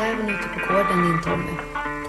rovjäveln 0.00 0.28
ute 0.28 0.48
på 0.48 0.72
gården 0.72 1.02
din 1.02 1.22
Tommy. 1.22 1.52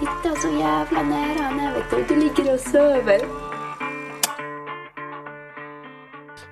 Titta 0.00 0.36
så 0.36 0.48
jävla 0.48 1.02
nära 1.02 1.42
han 1.42 1.60
är 1.60 1.74
vet 1.74 1.90
du. 1.90 2.14
Du 2.14 2.20
ligger 2.20 2.54
och 2.54 2.60
söver. 2.60 3.20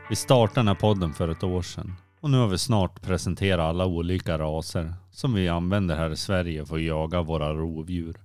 Vi 0.08 0.16
startade 0.16 0.60
den 0.60 0.68
här 0.68 0.74
podden 0.74 1.12
för 1.12 1.28
ett 1.28 1.42
år 1.42 1.62
sedan. 1.62 1.96
Och 2.20 2.30
nu 2.30 2.38
har 2.38 2.48
vi 2.48 2.58
snart 2.58 3.02
presenterat 3.02 3.64
alla 3.64 3.86
olika 3.86 4.38
raser 4.38 4.94
som 5.10 5.34
vi 5.34 5.48
använder 5.48 5.96
här 5.96 6.10
i 6.10 6.16
Sverige 6.16 6.66
för 6.66 6.76
att 6.76 6.82
jaga 6.82 7.22
våra 7.22 7.54
rovdjur. 7.54 8.16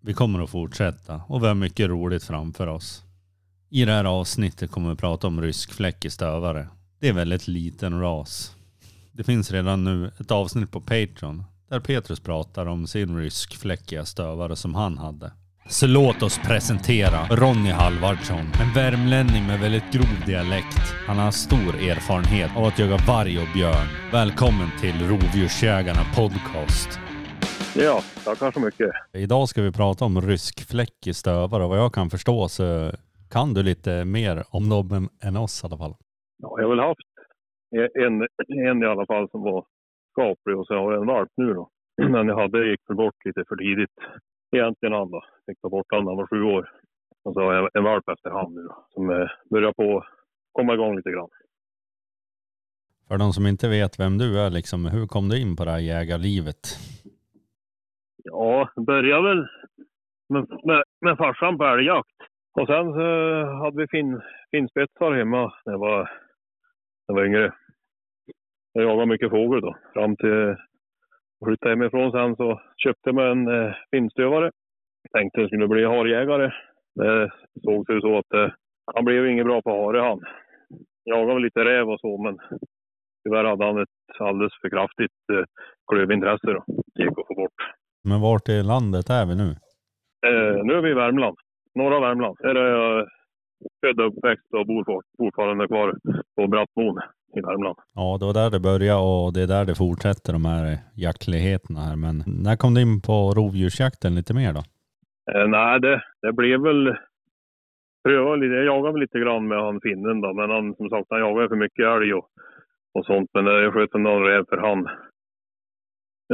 Vi 0.00 0.14
kommer 0.14 0.42
att 0.42 0.50
fortsätta 0.50 1.20
och 1.28 1.42
vi 1.42 1.46
har 1.46 1.54
mycket 1.54 1.88
roligt 1.88 2.24
framför 2.24 2.66
oss. 2.66 3.02
I 3.70 3.84
det 3.84 3.92
här 3.92 4.04
avsnittet 4.04 4.70
kommer 4.70 4.90
vi 4.90 4.96
prata 4.96 5.26
om 5.26 5.40
ryskfläckig 5.40 6.12
stövare. 6.12 6.68
Det 7.00 7.06
är 7.06 7.10
en 7.10 7.16
väldigt 7.16 7.48
liten 7.48 8.00
ras. 8.00 8.56
Det 9.12 9.24
finns 9.24 9.50
redan 9.50 9.84
nu 9.84 10.10
ett 10.20 10.30
avsnitt 10.30 10.70
på 10.70 10.80
Patreon 10.80 11.44
där 11.68 11.80
Petrus 11.80 12.20
pratar 12.20 12.66
om 12.66 12.86
sin 12.86 13.16
ryskfläckiga 13.18 14.04
stövare 14.04 14.56
som 14.56 14.74
han 14.74 14.98
hade. 14.98 15.32
Så 15.68 15.86
låt 15.86 16.22
oss 16.22 16.38
presentera 16.46 17.26
Ronny 17.30 17.70
Halvardsson. 17.70 18.38
En 18.62 18.74
värmlänning 18.74 19.46
med 19.46 19.60
väldigt 19.60 19.92
grov 19.92 20.26
dialekt. 20.26 20.78
Han 21.06 21.18
har 21.18 21.30
stor 21.30 21.74
erfarenhet 21.90 22.50
av 22.56 22.64
att 22.64 22.78
jaga 22.78 22.96
varg 23.08 23.38
och 23.38 23.48
björn. 23.54 23.88
Välkommen 24.12 24.68
till 24.80 25.08
Rovdjursjägarna 25.08 26.00
Podcast. 26.16 26.88
Ja, 27.76 28.00
tackar 28.24 28.50
så 28.50 28.60
mycket. 28.60 28.90
Idag 29.12 29.48
ska 29.48 29.62
vi 29.62 29.72
prata 29.72 30.04
om 30.04 30.20
ryskfläckig 30.20 31.16
stövare 31.16 31.62
och 31.64 31.68
vad 31.68 31.78
jag 31.78 31.94
kan 31.94 32.10
förstå 32.10 32.48
så 32.48 32.92
kan 33.30 33.54
du 33.54 33.62
lite 33.62 34.04
mer 34.04 34.44
om 34.50 34.68
dem 34.68 35.08
än- 35.22 35.36
oss 35.36 35.62
i 35.64 35.66
alla 35.66 35.78
fall. 35.78 35.94
Ja, 36.42 36.54
jag 36.60 36.64
har 36.68 36.76
väl 36.76 36.84
haft 36.84 37.00
en, 37.94 38.22
en 38.68 38.82
i 38.82 38.86
alla 38.86 39.06
fall 39.06 39.30
som 39.30 39.40
var 39.42 39.64
och 40.18 40.66
så 40.66 40.74
har 40.74 40.92
jag 40.92 41.00
en 41.00 41.06
valp 41.06 41.30
nu 41.36 41.54
då. 41.54 41.70
Men 42.02 42.28
jag 42.28 42.36
hade 42.36 42.70
gick 42.70 42.80
väl 42.88 42.96
bort 42.96 43.24
lite 43.24 43.44
för 43.48 43.56
tidigt. 43.56 43.96
Egentligen 44.56 44.92
han 44.92 45.10
då. 45.10 45.22
Fick 45.46 45.60
ta 45.60 45.68
bort 45.68 45.86
han 45.88 46.04
när 46.04 46.10
han 46.10 46.16
var 46.16 46.26
sju 46.26 46.42
år. 46.42 46.70
Och 47.24 47.32
så 47.34 47.40
har 47.40 47.54
jag 47.54 47.70
en 47.74 47.84
valp 47.84 48.08
efter 48.08 48.30
han 48.30 48.54
nu 48.54 48.62
då. 48.62 48.86
Som 48.90 49.10
eh, 49.10 49.28
börjar 49.50 49.72
på 49.72 50.04
komma 50.52 50.74
igång 50.74 50.96
lite 50.96 51.10
grann. 51.10 51.28
För 53.08 53.18
de 53.18 53.32
som 53.32 53.46
inte 53.46 53.68
vet 53.68 54.00
vem 54.00 54.18
du 54.18 54.40
är, 54.40 54.50
liksom, 54.50 54.86
hur 54.86 55.06
kom 55.06 55.28
du 55.28 55.40
in 55.40 55.56
på 55.56 55.64
det 55.64 55.70
här 55.70 55.78
jägarlivet? 55.78 56.62
Ja, 58.24 58.68
började 58.76 59.28
väl 59.28 59.46
med, 60.28 60.46
med, 60.64 60.82
med 61.00 61.16
farsan 61.16 61.58
på 61.58 61.64
älgjakt. 61.64 62.18
Och 62.60 62.66
sen 62.66 62.92
så 62.92 63.06
hade 63.62 63.76
vi 63.76 63.88
fin, 63.88 64.20
finspetsar 64.50 65.12
hemma 65.12 65.52
när 65.64 65.72
jag 65.72 65.78
var, 65.78 65.98
när 65.98 66.08
jag 67.06 67.14
var 67.14 67.24
yngre. 67.24 67.52
Jag 68.76 68.84
jagade 68.84 69.06
mycket 69.06 69.30
fågel 69.30 69.60
då. 69.60 69.76
Fram 69.92 70.16
till 70.16 70.56
jag 71.38 71.46
flyttade 71.46 71.70
hemifrån 71.70 72.12
sen 72.12 72.36
så 72.36 72.60
köpte 72.76 73.08
jag 73.08 73.14
mig 73.14 73.30
en 73.30 73.48
eh, 73.48 73.74
finstövare. 73.90 74.50
Tänkte 75.12 75.40
jag 75.40 75.48
skulle 75.48 75.68
bli 75.68 75.84
harjägare. 75.84 76.50
Det 76.94 77.30
såg 77.64 77.86
sig 77.86 78.00
så 78.00 78.18
att 78.18 78.32
eh, 78.34 78.52
han 78.94 79.04
blev 79.04 79.26
inget 79.26 79.46
bra 79.46 79.62
på 79.62 79.70
hare 79.70 80.00
han. 80.00 80.20
Jagade 81.04 81.34
väl 81.34 81.42
lite 81.42 81.64
räv 81.64 81.90
och 81.90 82.00
så 82.00 82.22
men 82.22 82.38
tyvärr 83.24 83.44
hade 83.44 83.64
han 83.64 83.82
ett 83.82 84.20
alldeles 84.20 84.52
för 84.60 84.70
kraftigt 84.70 85.20
eh, 85.32 85.44
klövintresse 85.90 86.46
då. 86.46 86.64
Det 86.94 87.02
gick 87.02 87.18
att 87.18 87.26
få 87.26 87.34
bort. 87.34 87.60
Men 88.08 88.20
vart 88.20 88.48
i 88.48 88.62
landet 88.62 89.10
är 89.10 89.26
vi 89.26 89.34
nu? 89.36 89.50
Eh, 90.28 90.64
nu 90.64 90.72
är 90.74 90.82
vi 90.82 90.90
i 90.90 91.00
Värmland. 91.04 91.36
Norra 91.74 92.00
Värmland. 92.00 92.36
Där 92.40 92.54
är 92.54 92.70
jag 92.70 93.08
född 93.80 94.00
och 94.00 94.06
uppväxt 94.06 94.54
och 94.54 94.66
bor 94.66 94.84
fort- 94.84 95.14
fortfarande 95.18 95.66
kvar 95.66 95.94
på 96.36 96.46
Brattmon 96.46 96.98
i 97.36 97.40
Värmland. 97.40 97.78
Ja, 97.94 98.16
det 98.20 98.26
var 98.26 98.34
där 98.34 98.50
det 98.50 98.60
började 98.60 99.00
och 99.00 99.32
det 99.34 99.42
är 99.42 99.46
där 99.46 99.64
det 99.64 99.74
fortsätter 99.74 100.32
de 100.32 100.44
här 100.44 100.78
jaktligheterna 100.94 101.80
här. 101.80 101.96
Men 101.96 102.14
när 102.44 102.56
kom 102.56 102.74
du 102.74 102.80
in 102.82 103.00
på 103.08 103.16
rovdjursjakten 103.38 104.14
lite 104.14 104.34
mer 104.34 104.52
då? 104.52 104.62
Eh, 105.32 105.48
nej, 105.48 105.80
det, 105.80 106.02
det 106.22 106.32
blev 106.32 106.60
väl... 106.60 106.84
Lite. 108.40 108.54
Jag 108.54 108.64
jagade 108.64 108.92
väl 108.92 109.00
lite 109.00 109.18
grann 109.18 109.48
med 109.48 109.58
han 109.58 109.80
finnen 109.80 110.20
då, 110.20 110.32
men 110.34 110.50
han 110.50 110.74
som 110.74 110.88
sagt 110.90 111.06
han 111.10 111.20
jagade 111.20 111.48
för 111.48 111.56
mycket 111.56 111.86
älg 111.86 112.14
och, 112.14 112.28
och 112.94 113.06
sånt. 113.06 113.30
Men 113.34 113.46
jag 113.46 113.72
sköt 113.72 113.94
någon 113.94 114.22
räv 114.24 114.44
för 114.48 114.56
han. 114.56 114.80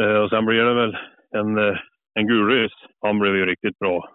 Eh, 0.00 0.16
och 0.22 0.31
sen 0.31 0.44
blev 0.47 0.64
det 0.66 0.75
väl 0.75 0.97
en, 1.31 1.59
eh, 1.59 1.78
en 2.14 2.26
gulrys. 2.26 2.72
Han 3.00 3.19
blev 3.19 3.37
ju 3.37 3.47
riktigt 3.47 3.78
bra 3.78 4.09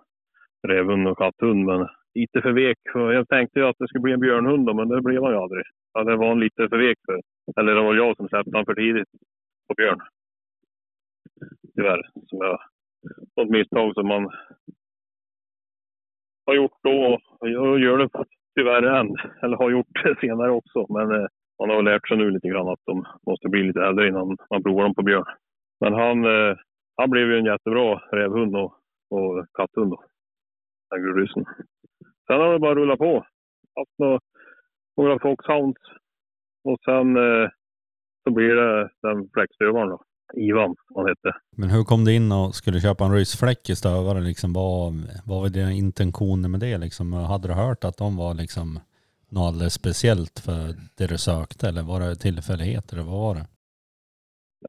rävhund 0.67 1.07
och 1.07 1.17
katthund, 1.17 1.65
men 1.65 1.87
lite 2.17 2.41
för 2.41 2.51
vek. 2.51 2.77
För 2.93 3.13
Jag 3.13 3.27
tänkte 3.27 3.59
ju 3.59 3.65
att 3.65 3.75
det 3.79 3.87
skulle 3.87 4.01
bli 4.01 4.13
en 4.13 4.25
björnhund 4.27 4.65
då, 4.67 4.73
men 4.73 4.89
det 4.89 5.01
blev 5.01 5.23
han 5.23 5.31
ju 5.31 5.37
aldrig. 5.37 5.63
Ja, 5.93 6.03
det 6.03 6.15
var 6.15 6.27
han 6.27 6.39
lite 6.39 6.69
för 6.69 6.77
vek 6.77 6.97
för. 7.05 7.19
Eller 7.59 7.75
det 7.75 7.81
var 7.81 7.95
jag 7.95 8.17
som 8.17 8.27
släppte 8.29 8.51
honom 8.51 8.65
för 8.65 8.75
tidigt 8.75 9.09
på 9.67 9.73
björn. 9.77 9.99
Tyvärr. 11.75 12.01
Som 12.27 12.37
jag, 12.47 12.59
något 13.37 13.49
misstag 13.49 13.93
som 13.93 14.07
man 14.07 14.23
har 16.45 16.55
gjort 16.55 16.77
då 16.83 17.19
och 17.39 17.49
jag 17.49 17.79
gör 17.79 17.97
det 17.97 18.09
tyvärr 18.55 18.83
än. 18.83 19.15
Eller 19.41 19.57
har 19.57 19.71
gjort 19.71 20.03
det 20.03 20.15
senare 20.19 20.51
också. 20.51 20.85
Men 20.89 21.11
eh, 21.11 21.27
man 21.59 21.69
har 21.69 21.75
väl 21.75 21.85
lärt 21.85 22.07
sig 22.07 22.17
nu 22.17 22.31
lite 22.31 22.47
grann 22.47 22.67
att 22.67 22.85
de 22.85 23.05
måste 23.27 23.49
bli 23.49 23.63
lite 23.63 23.81
äldre 23.81 24.07
innan 24.07 24.37
man 24.49 24.63
provar 24.63 24.83
dem 24.83 24.95
på 24.95 25.03
björn. 25.03 25.25
Men 25.79 25.93
han, 25.93 26.25
eh, 26.25 26.55
han 26.97 27.09
blev 27.09 27.27
ju 27.27 27.37
en 27.37 27.45
jättebra 27.45 28.01
rävhund 28.11 28.55
och, 28.55 28.73
och 29.09 29.45
katthund 29.53 29.91
då. 29.91 30.03
Den 30.89 31.01
gulryssen. 31.01 31.45
Sen 32.27 32.39
har 32.39 32.53
det 32.53 32.59
bara 32.59 32.75
rullat 32.75 32.99
på. 32.99 33.13
Haft 33.75 33.97
några, 33.97 34.19
några 34.97 35.19
foxhounds. 35.19 35.81
Och 36.63 36.77
sen 36.85 37.17
eh, 37.17 37.49
så 38.23 38.33
blir 38.33 38.55
det 38.55 38.89
den 39.01 39.29
fläckstövaren 39.33 39.89
då. 39.89 40.01
Ivan, 40.33 40.75
han 40.95 41.07
hette. 41.07 41.31
Men 41.57 41.69
hur 41.69 41.83
kom 41.83 42.05
du 42.05 42.13
in 42.15 42.31
och 42.31 42.55
skulle 42.55 42.79
köpa 42.79 43.05
en 43.05 43.13
ryssfläckig 43.13 43.77
stövare? 43.77 44.19
Liksom, 44.21 44.53
vad, 44.53 44.93
vad 45.25 45.41
var 45.41 45.49
dina 45.49 45.71
intentioner 45.71 46.49
med 46.49 46.59
det? 46.59 46.77
Liksom? 46.77 47.13
Hade 47.13 47.47
du 47.47 47.53
hört 47.53 47.83
att 47.83 47.97
de 47.97 48.17
var 48.17 48.33
liksom 48.33 48.79
något 49.29 49.47
alldeles 49.47 49.73
speciellt 49.73 50.39
för 50.45 50.59
det 50.97 51.07
du 51.07 51.17
sökte? 51.17 51.67
Eller 51.67 51.83
var 51.83 51.99
det 51.99 52.15
tillfälligheter? 52.15 52.95
Eller 52.95 53.05
vad 53.11 53.19
var 53.19 53.35
det? 53.35 53.45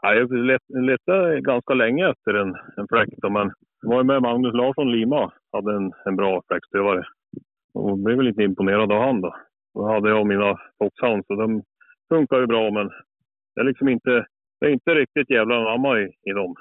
Ja, 0.03 0.15
jag 0.15 0.33
let- 0.33 0.75
letade 0.89 1.41
ganska 1.41 1.75
länge 1.75 2.11
efter 2.11 2.35
en, 2.35 2.55
en 2.77 2.89
fläkt. 2.89 3.13
Men 3.23 3.53
jag 3.83 3.89
var 3.91 4.05
med 4.05 4.23
Magnus 4.23 4.55
Larsson 4.55 4.93
Lima. 4.93 5.33
Hade 5.53 5.77
en, 5.77 5.93
en 6.05 6.17
bra 6.17 6.43
fläktstövare. 6.49 7.05
Och 7.79 7.99
blev 7.99 8.23
lite 8.23 8.43
imponerad 8.43 8.93
av 8.93 9.03
han 9.03 9.21
då. 9.21 9.35
Då 9.75 9.87
hade 9.93 10.09
jag 10.09 10.27
mina 10.27 10.59
Foxhounds 10.79 11.31
och 11.31 11.37
de 11.37 11.63
funkar 12.09 12.41
ju 12.41 12.47
bra 12.47 12.71
men 12.71 12.89
det 13.55 13.61
är 13.61 13.65
liksom 13.65 13.89
inte, 13.89 14.27
det 14.61 14.67
är 14.67 14.71
inte 14.71 14.95
riktigt 14.95 15.31
jävla 15.31 15.55
anamma 15.57 16.01
i, 16.01 16.05
i 16.31 16.33
dem. 16.33 16.55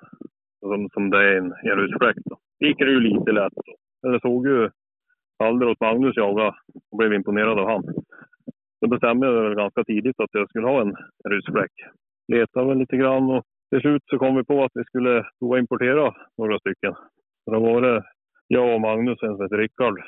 Som, 0.60 0.90
som 0.94 1.10
det 1.10 1.18
är 1.18 1.34
i 1.34 1.38
en, 1.38 1.54
en 1.64 1.78
rusfläkt. 1.80 2.20
då. 2.26 2.38
Det 2.60 2.68
gick 2.68 2.78
det 2.78 2.92
ju 2.92 3.00
lite 3.00 3.32
lätt. 3.32 3.54
Då. 3.56 3.76
Men 4.04 4.12
jag 4.12 4.22
såg 4.22 4.48
ju 4.48 4.70
Alder 5.44 5.68
åt 5.68 5.80
Magnus 5.80 6.18
jaga 6.18 6.56
och 6.92 6.98
blev 6.98 7.14
imponerad 7.14 7.60
av 7.60 7.70
han. 7.70 7.84
Då 8.82 8.88
bestämde 8.88 9.28
jag 9.28 9.44
väl 9.44 9.56
ganska 9.56 9.84
tidigt 9.84 10.20
att 10.20 10.30
jag 10.32 10.50
skulle 10.50 10.68
ha 10.68 10.82
en, 10.82 10.96
en 11.24 11.32
rusfläck 11.32 11.72
letade 12.28 12.68
väl 12.68 12.78
lite 12.78 12.98
grann 12.98 13.30
och 13.30 13.44
till 13.70 13.82
slut 13.82 14.04
så 14.06 14.18
kom 14.18 14.36
vi 14.36 14.44
på 14.44 14.64
att 14.64 14.72
vi 14.74 14.84
skulle 14.84 15.26
prova 15.40 15.60
importera 15.60 16.16
några 16.38 16.60
stycken. 16.60 16.94
Så 17.46 17.52
då 17.52 17.60
var 17.60 17.82
det 17.82 18.04
jag 18.48 18.74
och 18.76 18.82
Magnus, 18.82 19.24
en 19.24 19.36
som 19.36 19.42
heter 19.42 19.58
Rickard, 19.58 20.00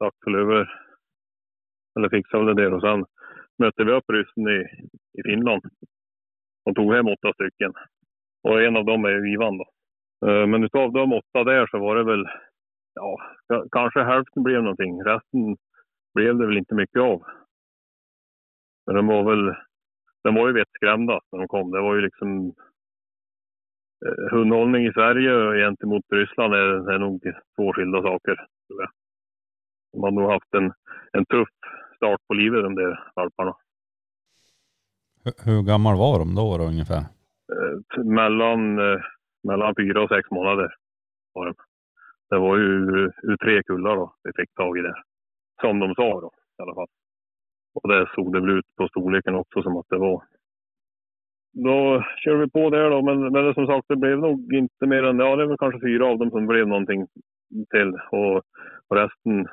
stack 0.00 0.14
väl 0.26 0.34
över, 0.34 0.82
eller 1.98 2.08
fixade 2.08 2.44
väl 2.44 2.56
det 2.56 2.74
och 2.74 2.82
sen 2.82 3.04
mötte 3.58 3.84
vi 3.84 3.92
upp 3.92 4.10
ryssen 4.12 4.48
i, 4.48 4.60
i 5.18 5.22
Finland 5.22 5.62
och 6.64 6.74
tog 6.74 6.94
hem 6.94 7.08
åtta 7.08 7.32
stycken. 7.32 7.72
Och 8.48 8.62
en 8.62 8.76
av 8.76 8.84
dem 8.84 9.04
är 9.04 9.10
ju 9.10 9.32
Ivan 9.32 9.58
då. 9.58 9.66
Eh, 10.26 10.46
men 10.46 10.64
utav 10.64 10.92
de 10.92 11.12
åtta 11.12 11.44
där 11.44 11.66
så 11.66 11.78
var 11.78 11.96
det 11.96 12.04
väl, 12.04 12.28
ja, 12.94 13.18
kanske 13.70 14.02
hälften 14.02 14.42
blev 14.42 14.62
någonting. 14.62 15.04
Resten 15.04 15.56
blev 16.14 16.38
det 16.38 16.46
väl 16.46 16.58
inte 16.58 16.74
mycket 16.74 17.02
av. 17.02 17.22
Men 18.86 18.96
de 18.96 19.06
var 19.06 19.22
väl 19.24 19.54
de 20.22 20.34
var 20.34 20.46
ju 20.46 20.52
vettskrämda 20.52 21.20
när 21.32 21.38
de 21.38 21.48
kom. 21.48 21.70
Det 21.70 21.80
var 21.80 21.94
ju 21.94 22.00
liksom... 22.00 22.54
Eh, 24.06 24.30
hundhållning 24.30 24.86
i 24.86 24.92
Sverige 24.92 25.64
gentemot 25.64 26.04
Ryssland 26.12 26.54
är, 26.54 26.90
är 26.90 26.98
nog 26.98 27.22
två 27.56 27.72
skilda 27.72 28.02
saker. 28.02 28.34
Tror 28.34 28.80
jag. 28.80 28.90
De 29.92 30.02
har 30.02 30.10
nog 30.10 30.30
haft 30.30 30.54
en, 30.54 30.72
en 31.12 31.24
tuff 31.26 31.48
start 31.96 32.20
på 32.28 32.34
livet 32.34 32.62
de 32.62 32.74
där 32.74 33.12
valparna. 33.14 33.56
Hur, 35.24 35.32
hur 35.44 35.62
gammal 35.62 35.96
var 35.96 36.18
de 36.18 36.34
då, 36.34 36.58
då 36.58 36.64
ungefär? 36.64 37.02
Eh, 37.52 38.04
mellan, 38.04 38.78
eh, 38.78 39.00
mellan 39.42 39.74
fyra 39.74 40.02
och 40.02 40.08
sex 40.08 40.30
månader 40.30 40.74
var 41.34 41.46
de. 41.46 41.54
Det 42.30 42.38
var 42.38 42.56
ju 42.56 42.62
ur, 42.62 43.12
ur 43.22 43.36
tre 43.36 43.62
kullar 43.62 43.96
då 43.96 44.14
vi 44.24 44.30
fick 44.36 44.54
tag 44.54 44.78
i 44.78 44.82
det. 44.82 44.94
Som 45.60 45.78
de 45.78 45.94
sa 45.94 46.20
då 46.20 46.30
i 46.58 46.62
alla 46.62 46.74
fall. 46.74 46.86
Och 47.74 47.88
det 47.88 48.10
såg 48.14 48.32
det 48.32 48.40
väl 48.40 48.58
ut 48.58 48.76
på 48.76 48.88
storleken 48.88 49.34
också 49.34 49.62
som 49.62 49.76
att 49.76 49.88
det 49.88 49.98
var. 49.98 50.22
Då 51.52 52.04
körde 52.16 52.38
vi 52.38 52.50
på 52.50 52.70
där 52.70 52.90
då, 52.90 53.02
men, 53.02 53.32
men 53.32 53.44
det, 53.44 53.54
som 53.54 53.66
sagt 53.66 53.88
det 53.88 53.96
blev 53.96 54.18
nog 54.18 54.52
inte 54.52 54.86
mer 54.86 55.02
än, 55.02 55.18
ja 55.18 55.36
det 55.36 55.46
var 55.46 55.56
kanske 55.56 55.80
fyra 55.80 56.06
av 56.06 56.18
dem 56.18 56.30
som 56.30 56.46
blev 56.46 56.68
någonting 56.68 57.06
till. 57.70 57.90
Och, 58.10 58.36
och 58.88 58.96
resten, 58.96 59.48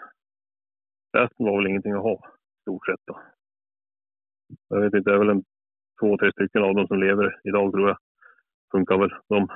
resten 1.13 1.45
var 1.45 1.57
väl 1.57 1.67
ingenting 1.67 1.93
att 1.93 2.03
ha 2.03 2.19
stort 2.61 2.85
sett 2.85 3.01
då. 3.07 3.19
Jag 4.69 4.81
vet 4.81 4.93
inte, 4.93 5.09
det 5.09 5.15
är 5.15 5.19
väl 5.19 5.29
en 5.29 5.43
två, 5.99 6.17
tre 6.17 6.31
stycken 6.31 6.63
av 6.63 6.75
dem 6.75 6.87
som 6.87 6.99
lever 6.99 7.39
idag 7.43 7.71
tror 7.71 7.87
jag. 7.87 7.97
Funkar 8.71 8.97
väl 8.97 9.13
de. 9.29 9.47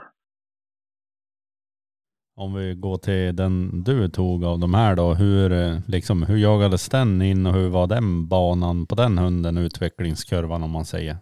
Om 2.35 2.53
vi 2.53 2.75
går 2.75 2.97
till 2.97 3.35
den 3.35 3.83
du 3.83 4.07
tog 4.07 4.45
av 4.45 4.59
de 4.59 4.73
här 4.73 4.95
då. 4.95 5.13
Hur, 5.13 5.51
eh, 5.51 5.79
liksom, 5.87 6.23
hur 6.23 6.37
jagades 6.37 6.89
den 6.89 7.21
in 7.21 7.45
och 7.45 7.53
hur 7.53 7.69
var 7.69 7.87
den 7.87 8.27
banan 8.27 8.85
på 8.89 8.95
den 8.95 9.17
hunden, 9.17 9.57
utvecklingskurvan 9.57 10.63
om 10.63 10.71
man 10.71 10.85
säger? 10.85 11.15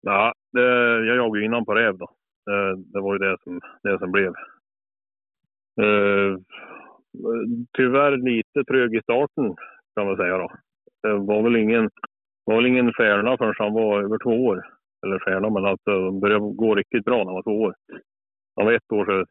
Ja, 0.00 0.32
det, 0.52 0.60
jag 1.06 1.16
jagade 1.16 1.44
innan 1.44 1.64
på 1.64 1.74
räv 1.74 1.98
då. 1.98 2.08
Det, 2.46 2.76
det 2.76 3.00
var 3.00 3.12
ju 3.14 3.18
det 3.18 3.36
som, 3.44 3.60
det 3.82 3.98
som 3.98 4.12
blev. 4.12 4.32
Uh, 5.80 6.38
tyvärr 7.76 8.16
lite 8.16 8.64
trög 8.64 8.94
i 8.94 9.02
starten 9.02 9.56
kan 9.96 10.06
man 10.06 10.16
säga 10.16 10.38
då. 10.38 10.50
Det 11.02 11.12
var 11.12 11.42
väl 11.42 11.56
ingen, 11.56 11.90
var 12.44 12.56
väl 12.56 12.66
ingen 12.66 12.92
stjärna 12.92 13.36
förrän 13.36 13.54
han 13.58 13.72
var 13.72 14.02
över 14.02 14.18
två 14.18 14.44
år. 14.44 14.66
Eller 15.06 15.18
stjärna, 15.18 15.50
men 15.50 15.64
alltså 15.64 16.10
började 16.10 16.54
gå 16.54 16.74
riktigt 16.74 17.04
bra 17.04 17.18
när 17.18 17.24
han 17.24 17.34
var 17.34 17.42
två 17.42 17.60
år. 17.60 17.74
Han 18.56 18.66
var 18.66 18.72
ett 18.72 18.92
år 18.92 19.04
så 19.04 19.24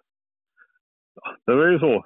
det 1.45 1.55
var 1.55 1.67
ju 1.67 1.79
så. 1.79 2.05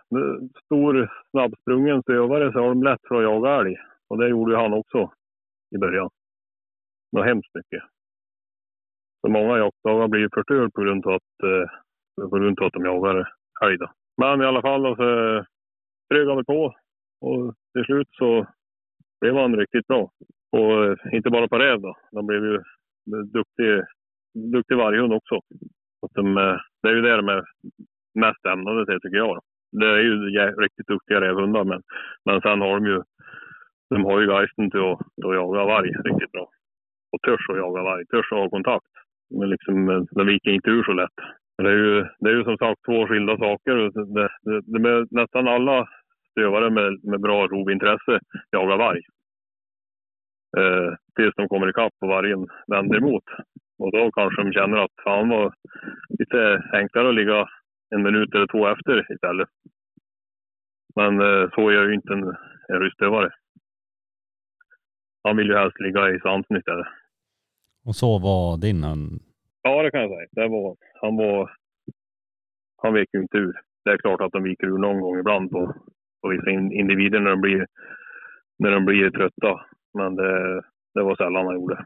Stor 0.66 1.12
snabbsprungen 1.32 2.02
stövare 2.02 2.52
så 2.52 2.60
har 2.60 2.68
de 2.68 2.84
lätt 2.84 3.08
för 3.08 3.16
att 3.16 3.24
jaga 3.24 3.60
älg. 3.60 3.76
Och 4.10 4.18
det 4.18 4.30
gjorde 4.30 4.58
han 4.58 4.74
också 4.74 5.12
i 5.76 5.78
början. 5.78 6.10
Det 7.12 7.18
var 7.18 7.26
hemskt 7.26 7.56
mycket. 7.56 7.84
Så 9.22 9.32
många 9.32 9.58
jaktdagar 9.58 10.08
blir 10.08 10.30
förstörda 10.34 10.70
på 10.70 10.82
grund 10.82 11.06
av 11.06 11.14
att, 11.14 11.44
eh, 11.44 12.30
på 12.30 12.40
grund 12.40 12.60
av 12.60 12.66
att 12.66 12.74
de 12.74 12.86
jagar 12.86 13.34
älg. 13.64 13.78
Då. 13.78 13.92
Men 14.18 14.42
i 14.42 14.46
alla 14.46 14.62
fall 14.62 14.86
alltså, 14.86 15.06
strög 16.12 16.46
på 16.46 16.74
och 17.22 17.56
till 17.74 17.86
slut 17.86 18.08
så 18.12 18.48
blev 19.22 19.36
han 19.36 19.56
riktigt 19.56 19.88
bra. 19.88 20.12
Och 20.52 20.86
eh, 20.86 20.96
inte 21.12 21.30
bara 21.30 21.48
på 21.48 21.58
räv 21.60 21.82
då. 21.82 21.98
De 22.12 22.26
blev 22.28 22.46
ju 22.46 22.60
duktig, 23.26 23.84
duktig 24.54 24.78
varghund 24.78 25.14
också. 25.14 25.40
De, 26.16 26.38
eh, 26.38 26.58
det 26.82 26.90
är 26.90 26.96
ju 26.96 27.02
det 27.02 27.16
de 27.16 27.28
är 27.30 27.44
mest 28.20 28.46
ämnade 28.46 28.86
till 28.86 29.02
tycker 29.02 29.18
jag. 29.18 29.42
Det 29.72 29.86
är 29.86 30.00
ju 30.00 30.14
riktigt 30.64 30.88
duktiga 30.88 31.22
rävhundar 31.22 31.64
men, 31.64 31.82
men 32.26 32.42
sen 32.42 32.62
har 32.62 32.80
de 32.80 32.86
ju 32.86 33.02
de 33.90 34.06
har 34.06 34.22
ju 34.22 34.28
geisten 34.28 34.72
till 34.72 34.80
att, 34.80 35.00
till 35.16 35.30
att 35.30 35.36
jaga 35.36 35.66
varg 35.66 35.90
riktigt 35.90 36.32
bra. 36.32 36.50
Och 37.12 37.22
törs 37.22 37.50
att 37.50 37.58
jaga 37.58 37.84
varg, 37.84 38.06
törs 38.06 38.32
att 38.32 38.38
ha 38.38 38.50
kontakt. 38.50 38.94
Men 39.40 39.50
liksom, 39.50 39.90
eh, 39.90 40.02
de 40.12 40.28
viker 40.28 40.52
inte 40.52 40.70
ur 40.70 40.84
så 40.84 40.94
lätt. 40.94 41.20
Det 41.58 41.70
är 41.70 41.78
ju, 41.78 42.06
det 42.20 42.30
är 42.30 42.34
ju 42.34 42.44
som 42.44 42.58
sagt 42.58 42.82
två 42.86 43.08
skilda 43.08 43.38
saker. 43.38 43.76
Det, 43.76 44.30
det, 44.44 44.62
det 44.62 44.80
med 44.80 45.08
nästan 45.12 45.48
alla 45.48 45.88
stövare 46.32 46.70
med, 46.70 47.04
med 47.04 47.22
bra 47.22 47.48
rovintresse 47.48 48.20
jagar 48.52 48.78
varg. 48.78 49.02
Eh, 50.58 50.96
tills 51.16 51.36
de 51.36 51.48
kommer 51.48 51.70
ikapp 51.70 51.94
och 52.02 52.08
vargen 52.08 52.48
vänder 52.68 52.98
emot. 52.98 53.24
Och 53.80 53.92
då 53.92 54.12
kanske 54.12 54.44
de 54.44 54.54
känner 54.54 54.78
att 54.78 54.92
fan 55.04 55.30
var 55.30 55.54
lite 56.20 56.64
enklare 56.74 57.10
att 57.10 57.16
ligga 57.16 57.48
en 57.96 58.04
minut 58.04 58.36
eller 58.36 58.48
två 58.48 58.68
efter 58.68 59.14
istället. 59.14 59.50
Men 60.96 61.22
eh, 61.22 61.50
så 61.56 61.72
gör 61.72 61.88
ju 61.88 61.94
inte 61.94 62.14
en, 62.14 62.36
en 62.68 62.80
rystövare. 62.80 63.30
Han 65.24 65.38
vill 65.38 65.48
ju 65.48 65.56
helst 65.56 65.80
ligga 65.80 66.10
i 66.10 66.20
svansen 66.20 66.58
istället. 66.58 66.88
Och 67.86 67.96
så 67.96 68.20
var 68.20 68.58
din 68.58 68.84
hund? 68.84 69.22
Ja, 69.62 69.84
det 69.84 69.92
kan 69.92 70.02
jag 70.02 70.10
säga. 70.10 70.28
Det 70.32 70.48
var, 70.48 70.78
han 71.02 71.16
var... 71.18 71.52
Han 72.84 72.94
vek 72.94 73.10
ju 73.14 73.22
inte 73.22 73.38
ur. 73.38 73.54
Det 73.84 73.92
är 73.92 73.98
klart 73.98 74.22
att 74.22 74.32
de 74.32 74.44
viker 74.44 74.68
ur 74.68 74.78
någon 74.78 75.02
gång 75.02 75.20
ibland 75.20 75.52
på, 75.52 75.76
på 76.22 76.30
vissa 76.30 76.50
individer 76.52 77.20
när 77.20 77.30
de 77.30 77.42
blir, 77.42 77.66
när 78.60 78.72
de 78.72 78.86
blir 78.86 79.10
trötta. 79.10 79.62
Men 79.94 80.16
det, 80.16 80.62
det 80.94 81.04
var 81.04 81.16
sällan 81.16 81.46
han 81.46 81.56
gjorde. 81.56 81.86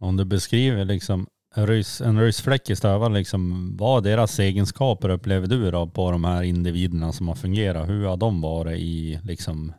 Om 0.00 0.16
du 0.16 0.24
beskriver 0.24 0.84
liksom 0.84 1.26
en, 1.56 1.66
rys, 1.66 2.00
en 2.00 2.20
rysfläck 2.20 2.70
i 2.70 2.76
stövar, 2.76 3.10
liksom, 3.10 3.40
vad 3.80 4.04
deras 4.04 4.38
egenskaper 4.38 5.08
upplever 5.08 5.46
du 5.46 5.70
då 5.70 5.86
på 5.86 6.10
de 6.10 6.24
här 6.24 6.42
individerna 6.42 7.12
som 7.12 7.28
har 7.28 7.34
fungerat? 7.34 7.88
Hur 7.88 8.06
har 8.06 8.16
de 8.16 8.40
varit 8.40 8.78
i, 8.78 9.18
liksom, 9.24 9.72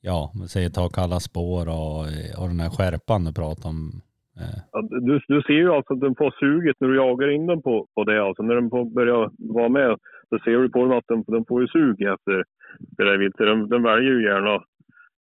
ja, 0.00 0.32
säg 0.48 0.70
ta 0.70 0.88
kalla 0.88 1.20
spår 1.20 1.68
och, 1.68 2.00
och 2.40 2.48
den 2.48 2.60
här 2.60 2.70
skärpan 2.70 3.24
du 3.24 3.32
pratar 3.32 3.68
om? 3.68 4.00
Eh. 4.40 4.80
Du, 5.06 5.20
du 5.28 5.42
ser 5.42 5.52
ju 5.52 5.72
alltså 5.72 5.94
att 5.94 6.00
de 6.00 6.14
får 6.14 6.34
suget 6.40 6.76
när 6.80 6.88
du 6.88 6.96
jagar 6.96 7.28
in 7.28 7.46
dem 7.46 7.62
på, 7.62 7.86
på 7.94 8.04
det. 8.04 8.24
Alltså 8.24 8.42
när 8.42 8.54
de 8.54 8.70
får 8.70 8.84
börja 8.84 9.30
vara 9.38 9.68
med, 9.68 9.98
så 10.32 10.38
ser 10.38 10.58
du 10.58 10.70
på 10.70 10.78
dem 10.84 10.98
att 10.98 11.08
de, 11.08 11.24
de 11.26 11.44
får 11.44 11.60
ju 11.62 11.68
sug 11.68 12.02
efter 12.02 12.44
det 12.78 13.04
där 13.04 13.18
viltet. 13.18 13.46
De, 13.46 13.68
de 13.68 13.82
väljer 13.82 14.12
ju 14.12 14.24
gärna, 14.24 14.64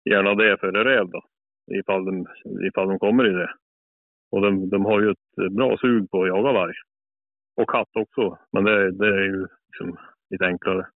gärna 0.10 0.36
det 0.36 0.58
före 0.60 0.84
räv 0.84 1.10
då, 1.10 1.22
ifall 1.80 2.06
de, 2.06 2.26
ifall 2.68 2.88
de 2.88 3.00
kommer 3.00 3.30
i 3.30 3.34
det. 3.34 3.52
Och 4.32 4.42
de, 4.42 4.70
de 4.70 4.86
har 4.86 5.02
ju 5.02 5.12
ett 5.12 5.52
bra 5.52 5.78
sug 5.78 6.12
på 6.12 6.22
att 6.22 6.28
jaga 6.28 6.52
varg. 6.52 6.74
Och 7.62 7.70
katt 7.70 7.96
också, 8.00 8.38
men 8.54 8.64
det, 8.64 8.92
det 8.92 9.08
är 9.08 9.24
ju 9.24 9.48
liksom 9.68 9.98
lite 10.30 10.46
enklare. 10.46 10.88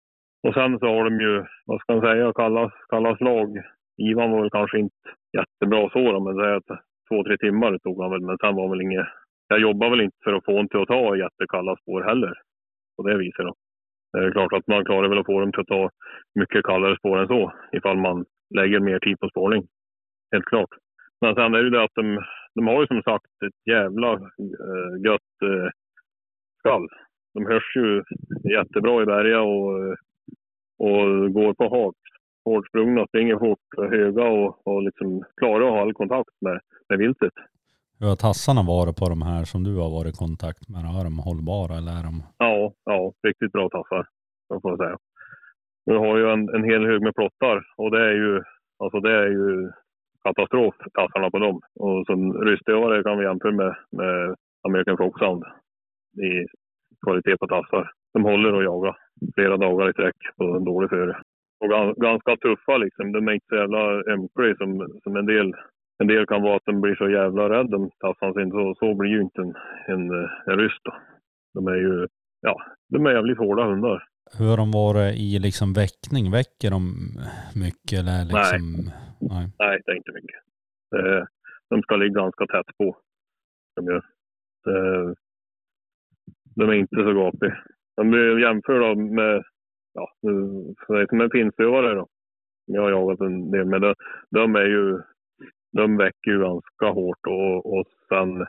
Och 0.43 0.55
sen 0.55 0.79
så 0.79 0.87
har 0.87 1.05
de 1.05 1.21
ju, 1.21 1.45
vad 1.67 1.81
ska 1.81 1.93
man 1.93 2.03
säga, 2.03 2.33
kalla, 2.33 2.73
kallas 2.89 3.19
slag. 3.19 3.63
Ivan 3.97 4.31
var 4.31 4.41
väl 4.41 4.51
kanske 4.51 4.79
inte 4.79 5.09
jättebra 5.39 5.91
så 5.91 6.13
då, 6.13 6.21
men 6.21 6.37
det 6.37 6.47
är 6.49 6.61
två, 7.09 7.25
tre 7.25 7.37
timmar 7.37 7.79
tog 7.79 8.03
han 8.03 8.11
väl. 8.11 8.21
Men 8.21 8.39
sen 8.39 8.55
var 8.55 8.69
väl 8.69 8.81
inget, 8.81 9.07
jag 9.49 9.61
jobbar 9.61 9.91
väl 9.91 10.01
inte 10.01 10.17
för 10.25 10.33
att 10.33 10.45
få 10.45 10.53
honom 10.53 10.69
till 10.69 10.81
att 10.81 10.89
ta 10.89 11.17
jättekalla 11.17 11.77
spår 11.77 12.03
heller. 12.03 12.35
På 12.97 13.09
det 13.09 13.19
viset 13.19 13.47
då. 13.47 13.55
Det 14.15 14.27
är 14.27 14.31
klart 14.31 14.53
att 14.53 14.67
man 14.67 14.85
klarar 14.85 15.09
väl 15.09 15.19
att 15.19 15.27
få 15.27 15.41
dem 15.41 15.53
till 15.53 15.61
att 15.61 15.67
ta 15.67 15.91
mycket 16.35 16.65
kallare 16.65 16.97
spår 16.97 17.19
än 17.19 17.27
så 17.27 17.53
ifall 17.73 17.97
man 17.97 18.25
lägger 18.55 18.81
mer 18.81 18.99
tid 18.99 19.21
på 19.21 19.29
spårning. 19.29 19.67
Helt 20.33 20.45
klart. 20.45 20.71
Men 21.21 21.35
sen 21.35 21.55
är 21.55 21.59
det 21.59 21.65
ju 21.65 21.71
det 21.71 21.85
att 21.85 21.95
de, 21.95 22.25
de 22.55 22.67
har 22.67 22.81
ju 22.81 22.87
som 22.87 23.03
sagt 23.03 23.43
ett 23.47 23.71
jävla 23.71 24.13
äh, 24.13 24.93
gött 25.05 25.35
äh, 25.43 25.71
skall. 26.59 26.89
De 27.35 27.47
hörs 27.47 27.77
ju 27.77 28.03
jättebra 28.53 29.03
i 29.03 29.07
berga 29.07 29.41
och, 29.41 29.97
och 30.79 31.33
går 31.33 31.55
på 31.55 31.69
hak. 31.69 31.97
Hårdsprungna, 32.45 33.07
springer 33.07 33.39
fort, 33.39 33.91
höga 33.91 34.25
och, 34.25 34.67
och 34.67 34.83
liksom 34.83 35.25
klarar 35.37 35.65
att 35.65 35.73
ha 35.73 35.81
all 35.81 35.93
kontakt 35.93 36.35
med, 36.41 36.61
med 36.89 36.99
viltet. 36.99 37.33
Hur 38.01 38.09
har 38.09 38.17
tassarna 38.17 38.63
varit 38.63 38.97
på 39.01 39.07
de 39.09 39.23
här 39.23 39.45
som 39.45 39.61
du 39.65 39.75
har 39.83 39.91
varit 39.99 40.15
i 40.15 40.21
kontakt 40.25 40.69
med? 40.69 40.81
Är 40.99 41.05
de 41.05 41.19
hållbara 41.19 41.73
eller 41.79 41.93
är 41.99 42.05
de? 42.09 42.15
Ja, 42.39 42.73
ja 42.85 43.13
riktigt 43.27 43.53
bra 43.53 43.69
tassar. 43.69 44.05
får 44.63 44.71
jag 44.71 44.79
säga. 44.79 44.97
Vi 45.87 45.97
har 46.05 46.19
ju 46.19 46.25
en, 46.35 46.49
en 46.57 46.65
hel 46.71 46.87
hög 46.87 47.03
med 47.03 47.15
plottar 47.15 47.57
och 47.77 47.91
det 47.91 48.03
är 48.11 48.15
ju, 48.23 48.43
alltså 48.83 49.01
det 49.01 49.13
är 49.23 49.29
ju 49.39 49.73
katastrof, 50.25 50.75
tassarna 50.99 51.31
på 51.31 51.39
dem. 51.39 51.61
Och 51.75 52.07
som 52.07 52.19
ryssdövare 52.47 53.03
kan 53.03 53.19
vi 53.19 53.25
jämföra 53.25 53.53
med, 53.53 53.75
med 53.99 54.35
American 54.69 54.97
Foxhound 54.97 55.43
i 56.29 56.31
kvalitet 57.05 57.37
på 57.37 57.47
tassar. 57.47 57.91
De 58.15 58.25
håller 58.25 58.53
att 58.53 58.65
jaga 58.65 58.97
flera 59.35 59.57
dagar 59.57 59.91
i 59.91 59.93
sträck 59.93 60.17
på 60.37 60.45
en 60.45 60.65
dålig 60.65 60.91
före. 60.91 61.17
Och 61.61 61.97
ganska 61.97 62.37
tuffa 62.37 62.77
liksom. 62.77 63.13
De 63.13 63.29
är 63.29 63.33
inte 63.33 63.47
så 63.49 63.57
jävla 63.57 63.83
ömkliga 64.15 64.57
som, 64.57 64.71
som 65.03 65.17
en 65.17 65.27
del. 65.27 65.55
En 65.99 66.07
del 66.07 66.27
kan 66.27 66.43
vara 66.43 66.57
att 66.57 66.65
de 66.65 66.81
blir 66.81 66.95
så 66.95 67.11
jävla 67.11 67.49
rädda 67.49 67.77
om 67.77 67.91
tassan 67.99 68.35
sin. 68.35 68.51
Så, 68.51 68.75
så 68.79 68.95
blir 68.95 69.11
ju 69.11 69.21
inte 69.21 69.41
en, 69.41 69.55
en, 69.87 70.11
en 70.47 70.59
ryss 70.59 70.79
då. 70.85 70.95
De 71.55 71.67
är 71.67 71.77
ju, 71.77 72.09
ja, 72.41 72.57
de 72.89 73.07
är 73.07 73.11
jävligt 73.13 73.39
hårda 73.39 73.65
hundar. 73.65 74.07
Hur 74.39 74.47
har 74.51 74.57
de 74.57 74.71
varit 74.71 75.15
i 75.15 75.39
liksom 75.39 75.73
väckning? 75.73 76.31
Väcker 76.31 76.71
de 76.71 76.83
mycket 77.55 77.99
eller 78.01 78.25
liksom? 78.25 78.63
Nej. 79.21 79.31
Nej, 79.31 79.51
Nej 79.59 79.81
det 79.85 79.93
är 79.93 79.97
inte 79.97 80.13
mycket. 80.13 80.41
De 81.71 81.83
ska 81.83 81.97
ligga 81.97 82.21
ganska 82.21 82.47
tätt 82.47 82.77
på. 82.79 82.97
De, 83.77 83.85
gör. 83.87 84.05
de 86.57 86.69
är 86.71 86.75
inte 86.75 86.97
så 86.97 87.13
gapiga. 87.13 87.59
Om 88.01 88.11
vi 88.11 88.43
jämför 88.43 88.81
då 88.81 88.95
med, 88.95 89.43
ja, 89.93 90.13
som 91.09 91.21
en 91.21 91.31
finstövare 91.31 91.95
då. 91.95 92.07
Jag 92.67 92.83
har 92.83 92.91
jagat 92.91 93.21
en 93.21 93.51
del 93.51 93.67
med. 93.67 93.81
De, 93.81 93.95
de 94.31 94.57
är 94.57 94.67
ju, 94.67 95.03
de 95.79 95.97
väcker 95.97 96.31
ju 96.31 96.39
ganska 96.39 96.87
hårt 96.99 97.27
och, 97.27 97.79
och 97.79 97.87
sen 98.09 98.47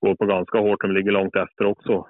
går 0.00 0.14
på 0.14 0.26
ganska 0.26 0.58
hårt. 0.58 0.80
De 0.80 0.92
ligger 0.92 1.12
långt 1.12 1.36
efter 1.36 1.64
också. 1.64 2.06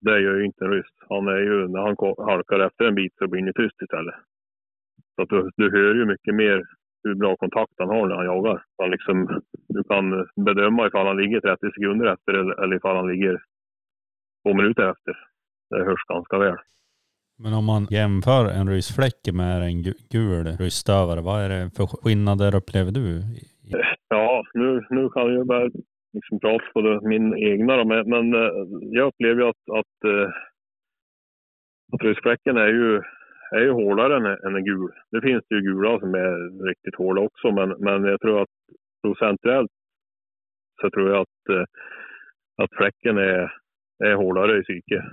Det 0.00 0.20
gör 0.20 0.36
ju 0.38 0.44
inte 0.44 0.64
en 0.64 0.70
ryss. 0.70 0.94
Han 1.08 1.28
är 1.28 1.42
ju, 1.48 1.68
när 1.68 1.80
han 1.86 1.96
halkar 2.28 2.60
efter 2.60 2.84
en 2.84 2.94
bit 2.94 3.14
så 3.18 3.28
blir 3.28 3.42
det 3.42 3.52
tyst 3.52 3.82
istället. 3.82 4.14
Så 5.14 5.22
att 5.22 5.28
du, 5.28 5.50
du 5.56 5.70
hör 5.70 5.94
ju 5.94 6.04
mycket 6.06 6.34
mer 6.34 6.62
hur 7.04 7.14
bra 7.14 7.36
kontakt 7.36 7.72
han 7.78 7.88
har 7.88 8.08
när 8.08 8.16
han 8.16 8.24
jagar. 8.24 8.64
Han 8.78 8.90
liksom, 8.90 9.40
du 9.68 9.84
kan 9.84 10.04
bedöma 10.44 10.86
ifall 10.86 11.06
han 11.06 11.16
ligger 11.16 11.40
30 11.40 11.66
sekunder 11.74 12.06
efter 12.12 12.32
eller, 12.32 12.62
eller 12.62 12.76
ifall 12.76 12.96
han 12.96 13.08
ligger 13.08 13.42
två 14.42 14.54
minuter 14.54 14.90
efter. 14.90 15.14
Det 15.70 15.84
hörs 15.84 16.04
ganska 16.08 16.38
väl. 16.38 16.56
Men 17.38 17.54
om 17.54 17.64
man 17.64 17.86
jämför 17.90 18.44
en 18.48 18.68
ryssfläck 18.68 19.20
med 19.32 19.62
en 19.62 19.82
gul 20.10 20.46
ryssstövare, 20.46 21.20
vad 21.20 21.42
är 21.44 21.48
det 21.48 21.70
för 21.76 21.86
skillnader 21.86 22.54
upplever 22.54 22.92
du? 22.92 23.22
Ja, 24.08 24.44
nu, 24.54 24.86
nu 24.90 25.08
kan 25.08 25.34
jag 25.34 25.46
bara 25.46 25.70
liksom 26.12 26.40
prata 26.40 26.64
på 26.72 27.00
min 27.02 27.36
egna 27.36 27.76
då, 27.76 27.84
men, 27.84 28.08
men 28.10 28.34
eh, 28.34 28.50
jag 28.80 29.06
upplever 29.06 29.42
ju 29.42 29.48
att, 29.48 29.78
att, 29.78 30.10
eh, 30.10 30.30
att 31.92 32.02
ryskfläcken 32.02 32.56
är 32.56 32.68
ju 32.68 33.02
är 33.52 33.60
ju 33.60 33.70
hårdare 33.70 34.16
än, 34.16 34.46
än 34.46 34.56
en 34.56 34.64
gul. 34.64 34.90
Det 35.10 35.20
finns 35.20 35.44
ju 35.50 35.60
gula 35.60 36.00
som 36.00 36.14
är 36.14 36.64
riktigt 36.68 36.94
hårda 36.94 37.20
också, 37.20 37.50
men, 37.50 37.68
men 37.78 38.04
jag 38.04 38.20
tror 38.20 38.42
att 38.42 38.48
procentuellt 39.02 39.70
så 40.80 40.90
tror 40.90 41.10
jag 41.10 41.20
att, 41.20 41.56
eh, 41.56 41.64
att 42.62 42.70
fläcken 42.76 43.18
är, 43.18 43.52
är 44.04 44.14
hårdare 44.14 44.58
i 44.58 44.62
psyke. 44.62 45.04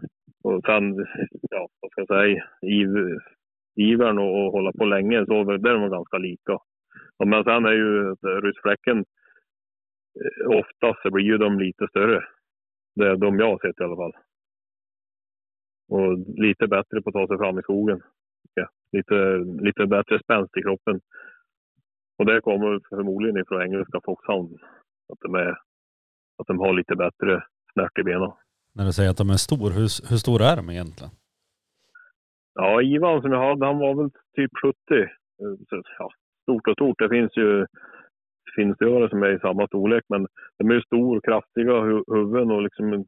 och 0.43 0.61
sen, 0.65 1.07
ja, 1.49 1.67
vad 1.81 1.91
ska 1.91 2.01
jag 2.01 2.07
säga, 2.07 2.43
iv, 2.61 3.19
ivern 3.75 4.19
och, 4.19 4.45
och 4.45 4.51
hålla 4.51 4.71
på 4.71 4.85
länge, 4.85 5.25
så 5.25 5.43
där 5.43 5.69
är 5.69 5.79
de 5.79 5.89
ganska 5.89 6.17
lika. 6.17 6.57
Men 7.25 7.43
sen 7.43 7.65
är 7.65 7.71
ju 7.71 8.15
ryssfläcken, 8.41 8.97
eh, 10.21 10.57
oftast 10.59 11.01
så 11.01 11.11
blir 11.11 11.25
ju 11.25 11.37
de 11.37 11.59
lite 11.59 11.87
större. 11.87 12.23
Det 12.95 13.07
är 13.07 13.15
de 13.15 13.39
jag 13.39 13.49
har 13.49 13.59
sett 13.59 13.79
i 13.79 13.83
alla 13.83 13.95
fall. 13.95 14.13
Och 15.89 16.17
lite 16.45 16.67
bättre 16.67 17.01
på 17.01 17.09
att 17.09 17.13
ta 17.13 17.27
sig 17.27 17.37
fram 17.37 17.59
i 17.59 17.61
skogen. 17.61 18.01
Ja, 18.53 18.69
lite, 18.91 19.37
lite 19.65 19.85
bättre 19.85 20.19
spänst 20.23 20.57
i 20.57 20.61
kroppen. 20.61 21.01
Och 22.17 22.25
det 22.25 22.41
kommer 22.41 22.79
förmodligen 22.89 23.37
ifrån 23.37 23.61
engelska 23.61 23.99
Foxhound. 24.03 24.59
Att 25.13 25.19
de, 25.19 25.35
är, 25.35 25.49
att 26.37 26.47
de 26.47 26.59
har 26.59 26.73
lite 26.73 26.95
bättre 26.95 27.43
snärt 27.73 27.97
i 27.97 28.03
benen. 28.03 28.31
När 28.73 28.85
du 28.85 28.93
säger 28.93 29.09
att 29.09 29.17
de 29.17 29.29
är 29.29 29.33
stor, 29.47 29.69
hur, 29.77 30.09
hur 30.09 30.17
stor 30.17 30.41
är 30.41 30.55
de 30.55 30.69
egentligen? 30.69 31.11
Ja, 32.53 32.81
Ivan 32.81 33.21
som 33.21 33.31
jag 33.31 33.49
hade, 33.49 33.65
han 33.65 33.79
var 33.79 33.95
väl 33.95 34.09
typ 34.35 34.51
70. 34.61 34.77
Så, 35.69 35.83
ja, 35.99 36.11
stort 36.49 36.67
och 36.67 36.73
stort. 36.73 36.99
Det 36.99 37.09
finns 37.09 37.37
ju 37.37 37.65
finstövare 38.55 39.09
som 39.09 39.23
är 39.23 39.35
i 39.35 39.39
samma 39.39 39.67
storlek, 39.67 40.03
men 40.09 40.27
de 40.57 40.69
är 40.69 40.75
ju 40.75 40.81
stor, 40.81 41.21
kraftiga 41.21 41.73
hu 41.81 42.03
huvuden 42.07 42.51
och 42.51 42.61
liksom 42.61 42.93
en, 42.93 43.05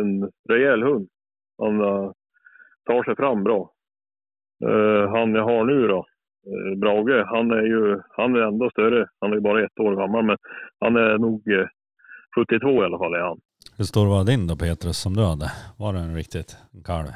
en 0.00 0.30
rejäl 0.48 0.82
hund. 0.82 1.08
Han 1.58 1.80
uh, 1.80 2.12
tar 2.86 3.04
sig 3.04 3.16
fram 3.16 3.44
bra. 3.44 3.70
Uh, 4.64 5.08
han 5.08 5.34
jag 5.34 5.44
har 5.44 5.64
nu 5.64 5.88
då, 5.88 6.06
uh, 6.50 6.78
Brage, 6.78 7.26
han 7.26 7.50
är 7.50 7.62
ju 7.62 8.00
han 8.10 8.34
är 8.34 8.40
ändå 8.40 8.70
större. 8.70 9.08
Han 9.20 9.30
är 9.30 9.34
ju 9.34 9.40
bara 9.40 9.64
ett 9.64 9.80
år 9.80 9.96
gammal, 9.96 10.24
men 10.24 10.36
han 10.80 10.96
är 10.96 11.18
nog 11.18 11.42
72 12.34 12.82
i 12.82 12.84
alla 12.84 12.98
fall 12.98 13.14
är 13.14 13.20
han. 13.20 13.40
Hur 13.78 13.84
stor 13.84 14.06
var 14.06 14.24
din 14.24 14.46
då 14.46 14.56
Petrus 14.56 14.98
som 14.98 15.14
du 15.16 15.22
hade? 15.22 15.52
Var 15.78 15.92
den 15.92 16.14
riktigt 16.14 16.56
en 16.72 16.82
kalv? 16.82 17.06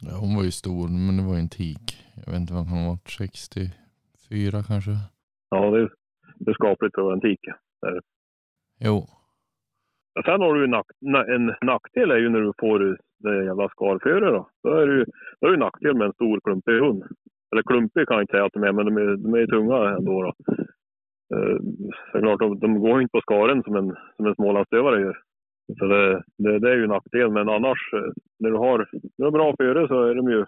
Ja, 0.00 0.16
hon 0.16 0.36
var 0.36 0.44
ju 0.44 0.50
stor, 0.50 0.88
men 0.88 1.16
det 1.16 1.22
var 1.22 1.34
ju 1.34 1.40
en 1.40 1.48
tik. 1.48 1.96
Jag 2.14 2.32
vet 2.32 2.40
inte 2.40 2.52
vad 2.52 2.68
hon 2.68 2.86
var, 2.86 2.98
64 4.28 4.62
kanske? 4.62 4.90
Ja, 5.50 5.70
det, 5.70 5.88
det 6.38 6.50
är 6.50 6.54
skapligt 6.54 6.94
för 6.94 7.12
en 7.12 7.20
tik. 7.20 7.40
Jo. 8.84 9.06
Sen 10.24 10.40
har 10.40 10.54
du 10.54 10.64
en, 10.64 10.70
nack, 10.70 10.86
en 11.28 11.54
nackdel 11.62 12.10
är 12.10 12.16
ju 12.16 12.28
när 12.28 12.40
du 12.40 12.52
får 12.60 12.78
det 13.18 13.44
jävla 13.44 13.68
skarföre 13.68 14.30
då. 14.30 14.48
Då 14.62 14.74
är 14.74 14.86
det 14.86 14.94
ju 14.94 15.04
då 15.40 15.46
är 15.46 15.50
det 15.50 15.58
nackdel 15.58 15.96
med 15.96 16.06
en 16.06 16.12
stor 16.12 16.40
klumpig 16.40 16.80
hund. 16.80 17.02
Eller 17.52 17.62
klumpig 17.62 18.08
kan 18.08 18.14
jag 18.16 18.22
inte 18.22 18.30
säga 18.30 18.44
att 18.44 18.52
de 18.52 18.62
är, 18.62 18.72
men 18.72 18.86
de 18.86 18.96
är, 18.96 19.16
de 19.16 19.34
är 19.34 19.46
tunga 19.46 19.96
ändå 19.96 20.22
då. 20.22 20.32
Så 22.12 22.18
klart, 22.18 22.40
de, 22.40 22.58
de 22.58 22.80
går 22.80 23.02
inte 23.02 23.12
på 23.12 23.20
skaren 23.20 23.62
som 23.62 23.76
en, 23.76 23.96
som 24.16 24.26
en 24.26 24.34
smålandsstövare 24.34 25.00
gör. 25.00 25.18
Så 25.78 25.84
det, 25.84 26.22
det, 26.38 26.58
det, 26.58 26.70
är 26.70 26.76
ju 26.76 26.82
en 26.82 26.88
nackdel. 26.88 27.30
Men 27.30 27.48
annars, 27.48 27.78
eh, 27.92 28.12
när 28.38 28.50
du 28.50 28.56
har, 28.56 28.78
när 28.92 29.08
du 29.16 29.24
har 29.24 29.30
bra 29.30 29.54
före 29.56 29.88
så 29.88 30.02
är 30.02 30.14
de 30.14 30.30
ju 30.30 30.44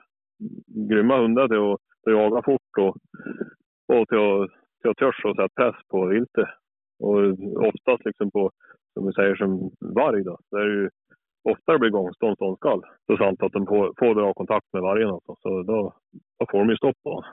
grymma 0.88 1.18
hundar 1.18 1.48
till 1.48 1.72
att, 1.72 1.80
till 2.04 2.14
att 2.14 2.20
jaga 2.20 2.42
fort 2.42 2.78
och, 2.78 2.96
och 3.92 4.08
till 4.08 4.18
att, 4.18 4.50
till 4.80 4.90
att 4.90 4.96
törs 4.96 5.24
och 5.24 5.36
sätta 5.36 5.48
press 5.58 5.78
på 5.92 6.06
viltet. 6.06 6.50
Och 7.06 7.18
oftast 7.68 8.04
liksom 8.04 8.30
på, 8.30 8.50
som 8.94 9.06
vi 9.06 9.12
säger 9.12 9.36
som 9.36 9.50
varg 9.80 10.24
då, 10.24 10.38
det 10.50 10.56
är 10.56 10.70
ju 10.76 10.90
oftare 11.52 11.78
blir 11.78 11.90
gångstånd 11.90 12.36
ståndskall. 12.36 12.82
Så 13.06 13.16
sant 13.16 13.42
att 13.42 13.52
de 13.52 13.66
får, 13.66 13.94
får 13.98 14.14
bra 14.14 14.34
kontakt 14.34 14.66
med 14.72 14.82
vargen 14.82 15.10
alltså. 15.10 15.36
Så 15.42 15.62
då, 15.62 15.94
då 16.38 16.46
får 16.50 16.58
de 16.58 16.68
ju 16.70 16.76
stopp 16.76 16.96
på 17.02 17.24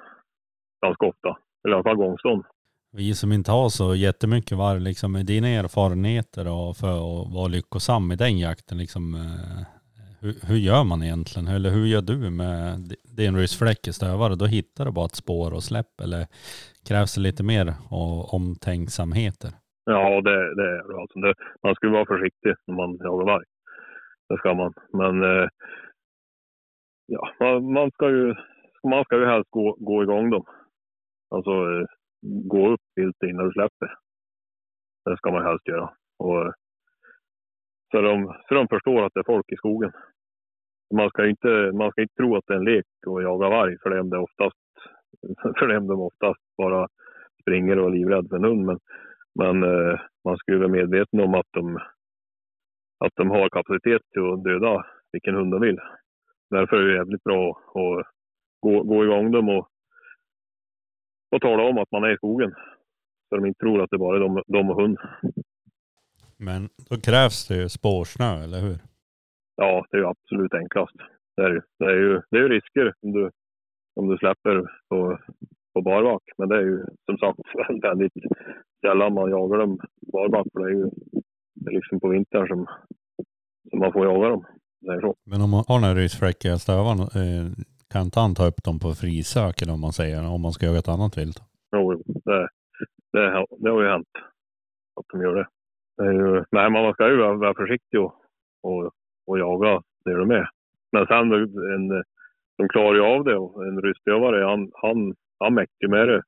ganska 0.86 1.06
ofta. 1.06 1.38
Eller 1.64 1.76
i 1.76 1.78
alla 1.78 1.84
fall 1.84 1.96
gångstånd. 1.96 2.44
Vi 2.92 3.14
som 3.14 3.32
inte 3.32 3.52
har 3.52 3.70
så 3.70 3.96
jättemycket 3.96 4.58
varg, 4.58 4.80
liksom, 4.80 5.12
med 5.12 5.26
dina 5.26 5.48
erfarenheter 5.48 6.48
och 6.48 6.78
för 6.78 6.94
att 6.98 7.34
vara 7.34 7.48
lyckosam 7.48 8.12
i 8.12 8.16
den 8.16 8.38
jakten, 8.38 8.78
liksom, 8.78 9.14
eh, 9.16 9.77
hur, 10.22 10.48
hur, 10.48 10.56
gör 10.56 10.84
man 10.84 11.04
egentligen? 11.04 11.48
Eller 11.48 11.70
hur 11.70 11.86
gör 11.86 12.02
du 12.02 12.30
med 12.30 12.96
din 13.18 13.36
ryssfläck 13.38 13.88
i 13.88 13.94
stövare? 13.94 14.36
Då 14.36 14.46
hittar 14.46 14.86
du 14.86 14.92
bara 14.92 15.06
ett 15.06 15.16
spår 15.24 15.54
och 15.54 15.64
släpp 15.64 16.02
eller 16.04 16.26
krävs 16.88 17.16
det 17.16 17.22
lite 17.22 17.44
mer 17.44 17.74
och 17.90 18.34
omtänksamheter? 18.34 19.52
Ja, 19.86 20.22
det, 20.22 20.56
det 20.56 20.68
är 20.78 20.88
det. 20.88 21.02
Alltså 21.02 21.20
det. 21.20 21.34
Man 21.64 21.76
ska 21.76 21.90
vara 21.90 22.06
försiktig 22.06 22.54
när 22.68 22.76
man 22.76 22.98
jagar 23.00 23.26
varg. 23.26 23.46
Det 24.30 24.38
ska 24.38 24.54
man. 24.54 24.74
Men 24.94 25.24
eh, 25.24 25.48
ja, 27.06 27.30
man, 27.40 27.74
man, 27.74 27.92
ska 27.92 28.10
ju, 28.10 28.36
man 28.84 29.04
ska 29.04 29.16
ju 29.20 29.26
helst 29.26 29.50
gå, 29.52 29.78
gå 29.80 30.04
igång 30.04 30.30
dem. 30.30 30.46
Alltså 31.36 31.52
eh, 31.52 31.86
gå 32.54 32.70
upp 32.74 32.82
vilt 32.96 33.24
innan 33.24 33.46
du 33.46 33.52
släpper. 33.52 33.96
Det 35.06 35.18
ska 35.18 35.32
man 35.32 35.46
helst 35.46 35.68
göra. 35.68 35.90
Och, 36.20 36.46
eh, 36.46 36.52
så, 37.92 38.02
de, 38.02 38.34
så 38.48 38.54
de 38.54 38.68
förstår 38.68 39.06
att 39.06 39.14
det 39.14 39.20
är 39.20 39.34
folk 39.34 39.52
i 39.52 39.56
skogen. 39.56 39.92
Man 40.96 41.10
ska 41.10 41.28
inte, 41.28 41.72
man 41.74 41.92
ska 41.92 42.02
inte 42.02 42.14
tro 42.14 42.36
att 42.36 42.44
det 42.48 42.54
är 42.54 42.58
en 42.58 42.64
lek 42.64 42.86
att 43.08 43.24
jaga 43.24 43.50
varg 43.50 43.78
för 43.84 43.90
dem 43.90 44.10
det 44.10 44.18
oftast, 44.18 44.58
för 45.60 45.68
dem 45.68 45.88
de 45.88 46.02
oftast 46.02 46.42
bara 46.58 46.88
springer 47.42 47.80
och 47.80 47.88
är 47.88 47.92
livrädd 47.92 48.30
för 48.30 48.36
en 48.36 48.44
hund. 48.44 48.66
Men, 48.66 48.80
men 49.36 49.64
eh, 49.64 50.00
man 50.26 50.38
ska 50.38 50.52
ju 50.52 50.58
vara 50.58 50.68
medveten 50.70 51.20
om 51.20 51.34
att 51.34 51.48
de, 51.52 51.76
att 53.06 53.16
de 53.16 53.30
har 53.30 53.50
kapacitet 53.50 54.02
till 54.14 54.34
att 54.34 54.44
döda 54.44 54.86
vilken 55.12 55.36
hund 55.36 55.52
de 55.52 55.62
vill. 55.62 55.80
Därför 56.50 56.78
är 56.78 56.88
det 56.88 56.96
jävligt 56.96 57.24
bra 57.24 57.50
att 57.50 58.08
gå, 58.60 58.84
gå 58.84 59.04
igång 59.04 59.32
dem 59.32 59.50
och 59.50 59.70
och 61.32 61.42
tala 61.42 61.64
om 61.64 61.78
att 61.78 61.92
man 61.92 62.04
är 62.04 62.14
i 62.14 62.18
skogen. 62.18 62.52
Så 63.30 63.36
de 63.36 63.46
inte 63.46 63.60
tror 63.60 63.82
att 63.82 63.90
det 63.90 63.98
bara 63.98 64.16
är 64.16 64.20
de, 64.20 64.44
de 64.48 64.70
och 64.70 64.82
hund. 64.82 64.98
Men 66.38 66.70
då 66.90 66.96
krävs 66.98 67.48
det 67.48 67.56
ju 67.62 67.70
spårsnö, 67.70 68.44
eller 68.44 68.60
hur? 68.60 68.78
Ja, 69.56 69.86
det 69.90 69.98
är 69.98 70.02
ju 70.02 70.08
absolut 70.08 70.54
enklast. 70.54 70.96
Det 71.36 71.44
är, 71.44 71.62
det 71.80 71.86
är, 71.86 71.96
ju, 71.96 72.22
det 72.30 72.38
är 72.38 72.42
ju 72.42 72.50
risker 72.50 72.94
om 73.02 73.12
du, 73.12 73.32
om 73.96 74.10
du 74.10 74.18
släpper 74.18 74.62
på, 74.90 75.20
på 75.74 75.82
barback. 75.82 76.24
Men 76.38 76.50
det 76.50 76.56
är 76.56 76.62
ju 76.62 76.86
som 77.06 77.18
sagt 77.18 77.40
väldigt 77.84 78.14
sällan 78.86 79.14
man 79.14 79.30
jagar 79.30 79.58
dem 79.58 79.80
barback. 80.14 80.48
För 80.54 80.60
det 80.60 80.66
är 80.66 80.76
ju 80.76 80.90
det 81.54 81.72
är 81.72 81.76
liksom 81.76 82.00
på 82.00 82.10
vintern 82.10 82.48
som, 82.48 82.68
som 83.70 83.80
man 83.80 83.94
får 83.94 84.06
jaga 84.06 84.30
dem. 84.30 84.46
Det 84.82 84.94
är 84.94 85.02
så. 85.02 85.16
Men 85.26 85.42
om 85.42 85.50
man 85.50 85.64
har 85.68 85.76
den 85.76 85.90
här 85.90 85.96
ryssfläckiga 85.96 86.58
stövaren, 86.58 87.00
eh, 87.00 87.46
kan 87.92 88.02
inte 88.02 88.20
han 88.20 88.36
ta 88.36 88.46
upp 88.46 88.64
dem 88.64 88.80
på 88.80 88.94
frisök 88.94 89.62
eller 89.62 89.74
om 89.74 89.82
man 89.82 89.94
säger, 89.94 90.34
om 90.36 90.42
man 90.42 90.52
ska 90.52 90.66
jaga 90.66 90.80
ett 90.80 90.88
annat 90.88 91.18
vilt? 91.18 91.40
Jo, 91.72 92.04
det, 92.06 92.50
det, 93.14 93.46
det 93.60 93.70
har 93.70 93.82
ju 93.84 93.90
hänt 93.90 94.14
att 95.00 95.06
de 95.12 95.22
gör 95.22 95.36
det 95.36 95.48
ju, 96.04 96.44
nej, 96.52 96.70
man 96.70 96.94
ska 96.94 97.10
ju 97.10 97.18
vara, 97.18 97.54
försiktig 97.54 98.00
och, 98.00 98.16
och, 98.64 98.92
och 99.28 99.40
jaga 99.40 99.82
det 100.06 100.14
de 100.14 100.32
är. 100.32 100.50
Men 100.92 101.08
sen 101.08 101.34
en, 101.74 102.04
de 102.58 102.68
klarar 102.70 102.96
ju 102.96 103.02
av 103.02 103.24
det 103.24 103.38
och 103.38 103.66
en 103.66 103.82
rystövare, 103.82 104.46
han, 104.46 104.72
han, 104.74 105.16
han 105.40 105.54
mäktar 105.54 105.88
med 105.88 106.08
det 106.08 106.22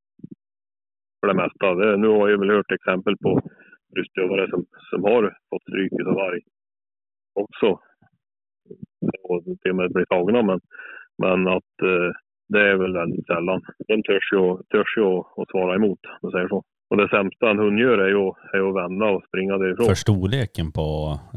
för 1.19 1.27
det 1.27 1.33
mesta. 1.33 1.75
Det, 1.75 1.97
nu 1.97 2.07
har 2.07 2.29
jag 2.29 2.39
väl 2.39 2.49
hört 2.49 2.71
exempel 2.71 3.17
på 3.17 3.41
rystövare 3.95 4.49
som, 4.49 4.65
som 4.89 5.03
har 5.03 5.37
fått 5.49 5.61
stryk 5.61 6.07
av 6.07 6.13
varg 6.13 6.41
också. 7.33 7.79
Och 9.23 9.43
till 9.43 9.71
och 9.71 9.75
med 9.75 9.91
blivit 9.91 10.09
tagna. 10.09 10.41
Men 10.41 10.59
men 11.21 11.47
att 11.47 11.75
eh, 11.83 12.11
det 12.49 12.61
är 12.69 12.75
väl 12.75 12.93
väldigt 12.93 13.25
sällan. 13.25 13.61
De 13.87 14.03
törs 14.03 14.33
ju, 14.33 14.57
törs 14.57 14.97
ju 14.97 15.05
att 15.37 15.49
svara 15.51 15.75
emot, 15.75 15.99
om 16.05 16.19
man 16.21 16.31
säger 16.31 16.47
så. 16.47 16.63
Och 16.89 16.97
det 16.97 17.09
sämsta 17.09 17.49
en 17.49 17.59
hund 17.59 17.79
gör 17.79 17.97
är 17.97 18.09
ju, 18.09 18.25
är 18.53 18.69
att 18.69 18.75
vända 18.75 19.05
och 19.05 19.23
springa 19.27 19.57
därifrån. 19.57 19.85
För 19.85 19.93
storleken 19.93 20.71
på 20.71 20.87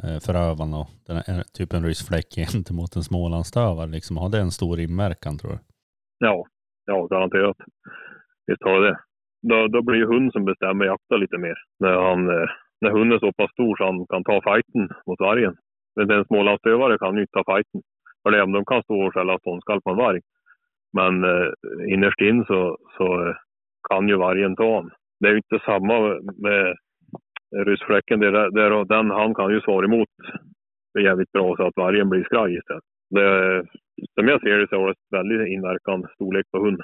eh, 0.05 0.19
förövaren 0.27 0.75
och 0.81 0.89
den 1.07 1.17
här, 1.17 1.43
typ 1.57 1.73
en 1.73 1.85
ryssfläck 1.85 2.31
gentemot 2.53 2.97
en 2.97 3.03
smålandsstövare, 3.03 3.91
liksom, 3.97 4.17
har 4.17 4.29
det 4.29 4.41
en 4.41 4.51
stor 4.51 4.81
inverkan 4.81 5.39
tror 5.39 5.51
du? 5.51 5.59
Ja, 6.19 6.45
ja 6.87 7.07
garanterat. 7.07 7.57
Visst 8.47 8.63
har 8.65 8.81
det 8.81 8.97
då, 9.43 9.69
då 9.69 9.83
blir 9.83 9.99
ju 9.99 10.07
hund 10.07 10.33
som 10.33 10.45
bestämmer 10.45 10.85
jakta 10.85 11.17
lite 11.17 11.39
mer. 11.39 11.55
När, 11.81 11.93
han, 12.09 12.29
eh, 12.29 12.49
när 12.81 12.91
hunden 12.91 13.13
är 13.13 13.19
så 13.19 13.33
pass 13.33 13.51
stor 13.51 13.77
så 13.77 13.85
han 13.85 14.07
kan 14.07 14.25
ta 14.25 14.41
fighten 14.41 14.89
mot 15.07 15.21
vargen. 15.21 15.57
Men 15.97 16.11
en 16.11 16.25
smålandsstövare 16.25 16.99
kan 16.99 17.15
ju 17.15 17.21
inte 17.21 17.33
ta 17.33 17.55
fighten. 17.55 17.81
För 18.23 18.31
det, 18.31 18.39
de 18.39 18.65
kan 18.65 18.83
stå 18.83 19.07
och 19.07 19.15
skälla 19.15 19.39
ståndskall 19.39 19.81
på 19.83 19.91
en 19.91 19.97
varg. 19.97 20.21
Men 20.93 21.25
eh, 21.25 21.49
innerst 21.95 22.21
in 22.21 22.45
så, 22.45 22.79
så 22.97 23.29
eh, 23.29 23.35
kan 23.91 24.09
ju 24.09 24.17
vargen 24.17 24.57
ta 24.57 24.65
honom. 24.65 24.91
Det 25.23 25.29
är 25.29 25.33
ju 25.33 25.37
inte 25.37 25.65
samma 25.65 26.21
med 26.37 26.77
ryssfläcken. 27.67 28.21
Det 28.21 28.31
där, 28.31 28.51
där, 28.51 28.85
den, 28.85 29.11
han 29.11 29.35
kan 29.35 29.51
ju 29.51 29.61
svara 29.61 29.85
emot 29.85 30.09
jävligt 30.99 31.33
bra 31.33 31.57
så 31.57 31.63
att 31.67 31.77
vargen 31.77 32.09
blir 32.09 32.25
skraj 32.25 32.55
istället. 32.57 32.85
Det, 33.11 33.65
som 34.15 34.29
jag 34.29 34.41
ser 34.41 34.59
det 34.59 34.69
så 34.69 34.77
har 34.77 34.89
det 34.89 35.17
väldigt 35.17 35.49
inverkan 35.49 36.07
storlek 36.15 36.47
på 36.51 36.59
hund. 36.65 36.81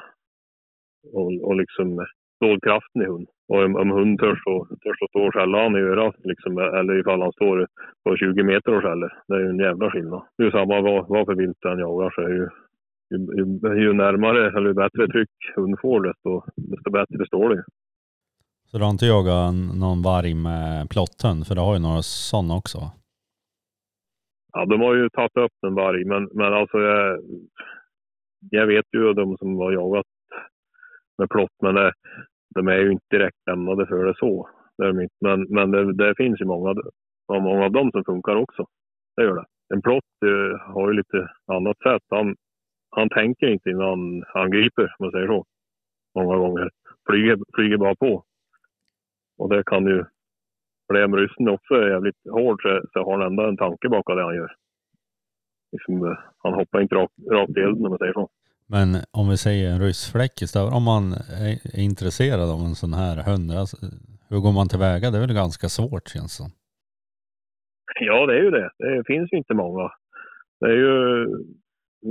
Och, 1.13 1.43
och 1.49 1.57
liksom 1.57 2.07
stålkraften 2.37 3.03
i 3.03 3.07
hund. 3.07 3.29
Och 3.49 3.65
om, 3.65 3.77
om 3.77 3.91
hund 3.91 4.19
törs, 4.21 4.43
och, 4.47 4.69
törs 4.69 5.03
att 5.03 5.11
stå 5.11 5.27
och 5.27 5.35
skälla 5.35 5.63
han 5.63 5.77
i 5.77 5.81
örat, 5.81 6.17
liksom, 6.25 6.59
eller 6.59 7.01
ifall 7.01 7.23
han 7.23 7.33
står 7.33 7.67
på 8.05 8.17
20 8.17 8.43
meter 8.43 8.75
och 8.75 8.83
skäller. 8.83 9.13
Det 9.29 9.35
är 9.35 9.41
ju 9.41 9.49
en 9.49 9.59
jävla 9.59 9.91
skillnad. 9.91 10.23
Det 10.37 10.43
är 10.43 10.45
ju 10.45 10.51
samma 10.51 10.81
vad, 10.81 11.09
vad 11.09 11.27
för 11.27 11.35
vilt 11.35 11.59
den 11.63 11.79
jagar 11.79 12.11
så 12.11 12.21
är 12.21 12.29
ju, 12.29 12.49
ju, 13.11 13.19
ju, 13.39 13.83
ju 13.83 13.93
närmare 13.93 14.49
eller 14.57 14.69
ju 14.69 14.75
bättre 14.75 15.09
tryck 15.09 15.31
hund 15.57 15.77
får 15.81 16.01
desto, 16.01 16.43
desto 16.57 16.91
bättre 16.91 17.27
står 17.27 17.49
det 17.49 17.65
så 18.71 18.79
du 18.79 18.85
har 18.85 18.91
inte 18.91 19.07
jagat 19.07 19.55
någon 19.81 20.03
varg 20.03 20.35
med 20.35 20.91
plotthund? 20.91 21.47
För 21.47 21.55
du 21.55 21.61
har 21.61 21.75
ju 21.75 21.81
några 21.81 22.03
sådana 22.03 22.57
också 22.57 22.79
Ja, 24.53 24.65
de 24.65 24.81
har 24.81 24.95
ju 24.95 25.09
tagit 25.09 25.37
upp 25.37 25.53
en 25.67 25.75
varg, 25.75 26.05
men, 26.05 26.29
men 26.33 26.53
alltså 26.55 26.79
jag, 26.79 27.21
jag 28.51 28.67
vet 28.67 28.85
ju 28.93 29.13
de 29.13 29.37
som 29.37 29.57
har 29.57 29.73
jagat 29.73 30.07
med 31.19 31.31
plott, 31.31 31.57
men 31.63 31.75
det, 31.75 31.93
de 32.55 32.69
är 32.69 32.79
ju 32.79 32.93
inte 32.93 33.05
direkt 33.11 33.37
lämnade 33.51 33.87
för 33.87 34.05
det 34.05 34.15
så. 34.19 34.49
Det 34.79 34.85
är 34.85 34.93
de 34.93 35.01
inte. 35.01 35.15
Men, 35.21 35.47
men 35.51 35.71
det, 35.71 35.95
det 35.95 36.15
finns 36.17 36.41
ju 36.41 36.45
många, 36.45 36.75
många 37.33 37.65
av 37.65 37.73
dem 37.73 37.91
som 37.91 38.05
funkar 38.05 38.37
också. 38.37 38.67
Det 39.17 39.23
gör 39.23 39.35
det. 39.35 39.45
En 39.75 39.83
plott 39.83 40.15
eh, 40.25 40.73
har 40.75 40.91
ju 40.91 40.97
lite 40.97 41.29
annat 41.47 41.79
sätt. 41.79 42.03
Han, 42.11 42.37
han 42.91 43.09
tänker 43.09 43.47
inte 43.47 43.71
innan 43.71 44.25
han 44.35 44.51
griper, 44.51 44.83
om 44.85 45.05
man 45.05 45.11
säger 45.11 45.27
så. 45.27 45.45
Många 46.15 46.37
gånger. 46.37 46.71
Flyger, 47.11 47.39
flyger 47.55 47.77
bara 47.77 47.95
på. 47.95 48.25
Och 49.39 49.49
det 49.49 49.63
kan 49.67 49.87
ju... 49.87 50.05
För 50.87 50.95
det 50.95 51.09
med 51.09 51.21
ryssen 51.21 51.49
också 51.49 51.75
är 51.75 51.91
jävligt 51.91 52.21
hård 52.31 52.63
så, 52.63 52.83
så 52.93 52.99
har 53.05 53.19
han 53.19 53.27
ändå 53.27 53.43
en 53.43 53.57
tanke 53.57 53.89
bakom 53.89 54.17
det 54.17 54.23
han 54.23 54.35
gör. 54.35 54.55
Liksom, 55.73 56.17
han 56.39 56.55
hoppar 56.55 56.81
inte 56.81 56.95
rakt, 56.95 57.15
rakt 57.31 57.57
i 57.57 57.61
elden 57.61 57.85
om 57.85 57.91
man 57.91 57.99
säger 57.99 58.13
så. 58.13 58.29
Men 58.67 58.89
om 59.11 59.29
vi 59.29 59.37
säger 59.37 59.71
en 59.71 59.81
ryssfläckis, 59.81 60.53
då, 60.53 60.61
om 60.61 60.83
man 60.83 61.13
är 61.13 61.53
är 61.79 61.83
intresserad 61.91 62.51
av 62.51 62.61
en 62.61 62.75
sån 62.75 62.95
här 62.95 63.17
hund, 63.31 63.53
alltså, 63.53 63.77
hur 64.29 64.41
går 64.41 64.53
man 64.53 64.69
tillväga? 64.69 65.11
Det 65.11 65.19
är 65.19 65.27
väl 65.27 65.43
ganska 65.45 65.69
svårt 65.69 66.09
känns 66.09 66.39
det 66.39 66.43
som. 66.43 66.51
Ja, 68.01 68.27
det 68.27 68.35
är 68.39 68.43
ju 68.43 68.51
det. 68.51 68.71
Det 68.79 69.05
finns 69.07 69.33
ju 69.33 69.37
inte 69.39 69.55
många. 69.55 69.93
Det 70.61 70.67
är 70.67 70.77
ju 70.77 71.27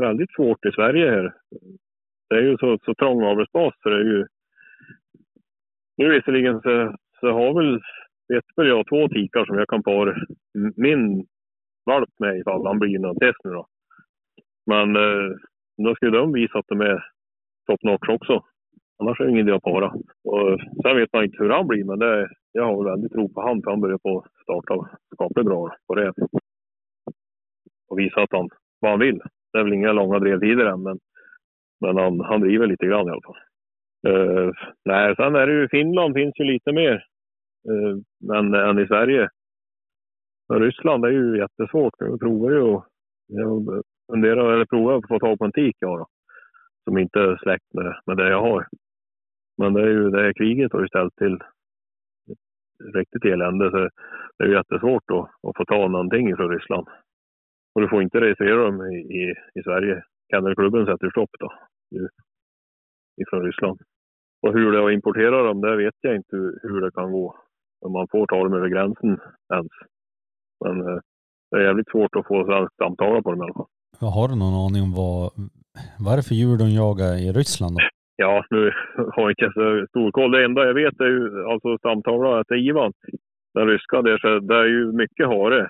väldigt 0.05 0.31
svårt 0.35 0.65
i 0.65 0.71
Sverige 0.71 1.09
här. 1.09 1.33
Det 2.29 2.35
är 2.35 2.41
ju 2.41 2.57
så, 2.57 2.77
så 2.85 2.93
trång 2.95 3.23
avelsbas 3.23 3.73
så 3.81 3.89
det 3.89 3.95
är 3.95 4.09
ju... 4.13 4.27
Nu 5.97 6.09
visserligen 6.09 6.61
så, 6.61 6.95
så 7.19 7.27
jag 7.27 7.33
har 7.33 7.53
väl, 7.53 7.81
vet 8.27 8.45
väl 8.55 8.67
jag, 8.67 8.87
två 8.87 9.07
tikar 9.07 9.45
som 9.45 9.57
jag 9.57 9.67
kan 9.67 9.83
para 9.83 10.15
min 10.75 11.25
valp 11.85 12.09
med 12.19 12.39
ifall 12.39 12.65
han 12.65 12.79
blir 12.79 12.99
någon 12.99 13.19
test 13.19 13.37
nu 13.43 13.51
då. 13.51 13.67
Men 14.65 14.95
eh, 14.95 15.35
då 15.77 15.95
skulle 15.95 16.17
de 16.17 16.33
visa 16.33 16.59
att 16.59 16.67
de 16.67 16.81
är 16.81 17.03
top 17.67 17.83
notch 17.83 18.09
också. 18.09 18.43
Annars 18.99 19.19
är 19.19 19.23
det 19.25 19.31
ingen 19.31 19.47
idé 19.47 19.55
att 19.55 19.63
para. 19.63 19.87
Och 20.23 20.59
sen 20.83 20.95
vet 20.97 21.13
man 21.13 21.23
inte 21.23 21.37
hur 21.43 21.49
han 21.49 21.67
blir, 21.67 21.83
men 21.83 21.99
det, 21.99 22.29
jag 22.51 22.65
har 22.65 22.83
väl 22.83 22.91
väldigt 22.91 23.11
tro 23.11 23.33
på 23.33 23.41
han 23.41 23.61
för 23.61 23.71
han 23.71 23.81
börjar 23.81 23.97
på 23.97 24.19
att 24.19 24.43
starta 24.43 24.89
skapligt 25.13 25.47
bra 25.47 25.75
på 25.87 25.95
det. 25.95 26.13
Och 27.89 27.99
visa 27.99 28.21
att 28.21 28.31
han, 28.31 28.49
vad 28.79 28.91
han 28.91 28.99
vill. 28.99 29.21
Det 29.53 29.59
är 29.59 29.63
väl 29.63 29.73
inga 29.73 29.91
långa 29.91 30.19
drevtider 30.19 30.65
än, 30.65 30.83
men, 30.83 30.99
men 31.81 31.97
han, 31.97 32.19
han 32.19 32.41
driver 32.41 32.67
lite 32.67 32.85
grann 32.85 33.07
i 33.07 33.11
alla 33.11 33.21
fall. 33.21 33.37
Uh, 34.07 34.51
nej, 34.85 35.15
sen 35.15 35.35
är 35.35 35.47
det 35.47 35.53
ju 35.53 35.69
Finland 35.69 36.13
finns 36.13 36.39
ju 36.39 36.43
lite 36.43 36.71
mer 36.71 37.05
uh, 37.69 38.37
än, 38.37 38.53
än 38.53 38.79
i 38.79 38.87
Sverige. 38.87 39.29
Men 40.49 40.61
Ryssland 40.61 41.05
är 41.05 41.09
ju 41.09 41.37
jättesvårt. 41.37 41.93
Jag 41.97 42.19
provar 42.19 42.51
ju 42.51 42.61
och 42.61 42.85
jag 43.27 43.83
funderar, 44.11 44.53
eller 44.53 44.65
provar 44.65 44.97
att 44.97 45.07
få 45.07 45.19
tag 45.19 45.39
på 45.39 45.45
en 45.45 45.51
tik 45.51 45.75
jag 45.79 45.99
då. 45.99 46.07
Som 46.83 46.97
inte 46.97 47.19
är 47.19 47.37
släkt 47.37 47.73
med, 47.73 48.01
med 48.05 48.17
det 48.17 48.29
jag 48.29 48.41
har. 48.41 48.67
Men 49.57 49.73
det 49.73 49.81
är 49.81 49.87
ju 49.87 50.09
det 50.09 50.21
här 50.21 50.33
kriget 50.33 50.73
har 50.73 50.81
ju 50.81 50.87
ställt 50.87 51.15
till 51.15 51.37
riktigt 52.93 53.25
elände. 53.25 53.71
Så 53.71 53.77
det 54.37 54.43
är 54.43 54.47
ju 54.47 54.53
jättesvårt 54.53 55.11
att, 55.11 55.49
att 55.49 55.57
få 55.57 55.65
ta 55.65 55.87
någonting 55.87 56.35
från 56.35 56.49
Ryssland. 56.49 56.87
Och 57.75 57.81
du 57.81 57.89
får 57.89 58.01
inte 58.01 58.21
registrera 58.21 58.65
dem 58.65 58.81
i, 58.81 58.95
i, 58.95 59.35
i 59.59 59.63
Sverige. 59.63 60.03
Kennelklubben 60.31 60.85
sätter 60.85 61.09
stopp 61.09 61.29
då. 61.39 61.53
ju, 61.91 62.07
Ifrån 63.21 63.43
Ryssland. 63.45 63.79
Och 64.47 64.53
hur 64.53 64.71
det 64.71 64.77
är 64.77 64.87
att 64.87 64.93
importera 64.93 65.43
dem, 65.43 65.61
det 65.61 65.75
vet 65.75 65.93
jag 66.01 66.15
inte 66.15 66.35
hur, 66.35 66.81
det 66.81 66.91
kan 66.91 67.11
gå. 67.11 67.35
Om 67.85 67.91
man 67.91 68.07
får 68.11 68.27
ta 68.27 68.43
dem 68.43 68.53
över 68.53 68.69
gränsen 68.69 69.19
ens. 69.53 69.71
Men 70.65 70.75
eh, 70.87 70.99
det 71.51 71.57
är 71.57 71.63
jävligt 71.63 71.91
svårt 71.91 72.15
att 72.15 72.27
få 72.27 72.45
svenskt 72.45 72.77
samtal 72.77 73.23
på 73.23 73.31
dem 73.31 73.39
i 73.41 73.43
alla 73.43 73.53
fall. 73.53 73.71
Har 74.17 74.27
du 74.27 74.35
någon 74.35 74.57
aning 74.65 74.83
om 74.87 74.93
vad, 75.03 75.23
vad 76.03 76.13
är 76.13 76.17
det 76.17 76.27
för 76.29 76.35
djur 76.39 76.57
de 76.57 76.69
jagar 76.83 77.11
i 77.25 77.27
Ryssland 77.39 77.73
då? 77.75 77.81
Ja, 78.15 78.45
nu 78.49 78.61
har 79.15 79.23
jag 79.23 79.31
inte 79.31 79.51
så 79.53 79.85
stor 79.89 80.11
koll. 80.11 80.31
Det 80.31 80.45
enda 80.45 80.65
jag 80.65 80.73
vet 80.73 80.99
är 80.99 81.11
ju 81.15 81.23
alltså 81.51 81.77
samtalet 81.77 82.31
att 82.39 82.57
Ivan, 82.57 82.93
den 83.53 83.67
ryska, 83.67 84.01
där, 84.01 84.17
så 84.17 84.39
det 84.39 84.55
är 84.55 84.69
ju 84.75 84.91
mycket 84.91 85.27
hare. 85.27 85.61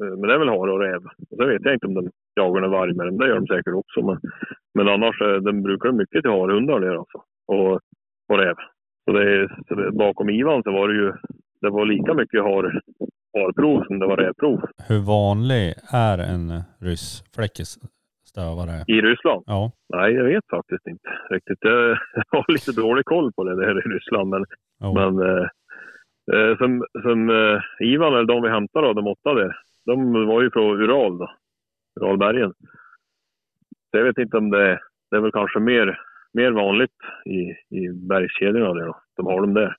Eh, 0.00 0.14
Men 0.18 0.26
det 0.28 0.34
är 0.34 0.38
väl 0.38 0.54
hare 0.56 0.72
och 0.72 0.80
räv. 0.86 1.02
Och 1.30 1.36
så 1.38 1.46
vet 1.46 1.64
jag 1.64 1.74
inte 1.74 1.86
om 1.86 1.94
de 1.94 2.10
jagar 2.40 2.60
någon 2.60 2.70
varg 2.78 2.94
med 2.94 3.06
dem. 3.06 3.18
Det 3.18 3.28
gör 3.28 3.40
de 3.40 3.46
säkert 3.46 3.74
också. 3.82 3.98
Men, 4.08 4.18
men 4.74 4.88
annars 4.94 5.16
eh, 5.20 5.36
de 5.46 5.62
brukar 5.62 5.88
de 5.88 5.96
mycket 5.96 6.22
till 6.22 6.30
harehundar 6.30 6.80
där 6.80 6.96
alltså. 7.02 7.18
Och, 7.54 7.80
och 8.28 8.38
räv. 8.38 8.54
Så, 9.04 9.12
det, 9.12 9.48
så 9.68 9.74
det, 9.74 9.92
bakom 9.92 10.30
Ivan 10.30 10.62
så 10.62 10.72
var 10.72 10.88
det 10.88 10.94
ju 10.94 11.12
det 11.60 11.70
var 11.70 11.86
lika 11.86 12.14
mycket 12.14 12.42
har, 12.42 12.80
harprov 13.34 13.84
som 13.84 13.98
det 13.98 14.06
var 14.06 14.16
rävprov 14.16 14.60
Hur 14.88 15.06
vanlig 15.06 15.74
är 15.92 16.18
en 16.18 16.62
ryssfläckis 16.80 17.78
stövare? 18.24 18.84
i 18.86 19.00
Ryssland. 19.00 19.42
Ja, 19.46 19.72
Nej, 19.88 20.12
jag 20.12 20.24
vet 20.24 20.44
faktiskt 20.50 20.86
inte 20.86 21.08
riktigt. 21.30 21.58
Jag 21.60 21.98
har 22.28 22.52
lite 22.52 22.72
dålig 22.72 23.04
koll 23.04 23.32
på 23.32 23.44
det 23.44 23.56
där 23.56 23.78
i 23.78 23.94
Ryssland. 23.94 24.28
Men, 24.30 24.44
jo. 24.80 24.94
men 24.94 25.28
eh, 25.28 25.46
eh, 26.34 26.56
som, 26.58 26.84
som 27.02 27.30
eh, 27.30 27.60
Ivan, 27.80 28.14
eller 28.14 28.24
de 28.24 28.42
vi 28.42 28.48
hämtade, 28.48 28.86
då, 28.86 28.92
de 28.92 29.06
åtta 29.06 29.34
där, 29.34 29.56
de 29.86 30.26
var 30.26 30.42
ju 30.42 30.50
från 30.50 30.82
Ural 30.82 31.18
då. 31.18 31.30
Uralbergen. 32.00 32.52
Så 33.90 33.98
jag 33.98 34.04
vet 34.04 34.18
inte 34.18 34.36
om 34.36 34.50
det, 34.50 34.80
det 35.10 35.16
är 35.16 35.20
väl 35.20 35.32
kanske 35.32 35.60
mer, 35.60 35.98
mer 36.34 36.50
vanligt 36.50 36.98
i, 37.24 37.40
i 37.78 37.88
bergskedjorna 37.92 38.74
där 38.74 38.86
då. 38.86 38.96
De 39.16 39.26
har 39.26 39.40
dem 39.40 39.54
där. 39.54 39.76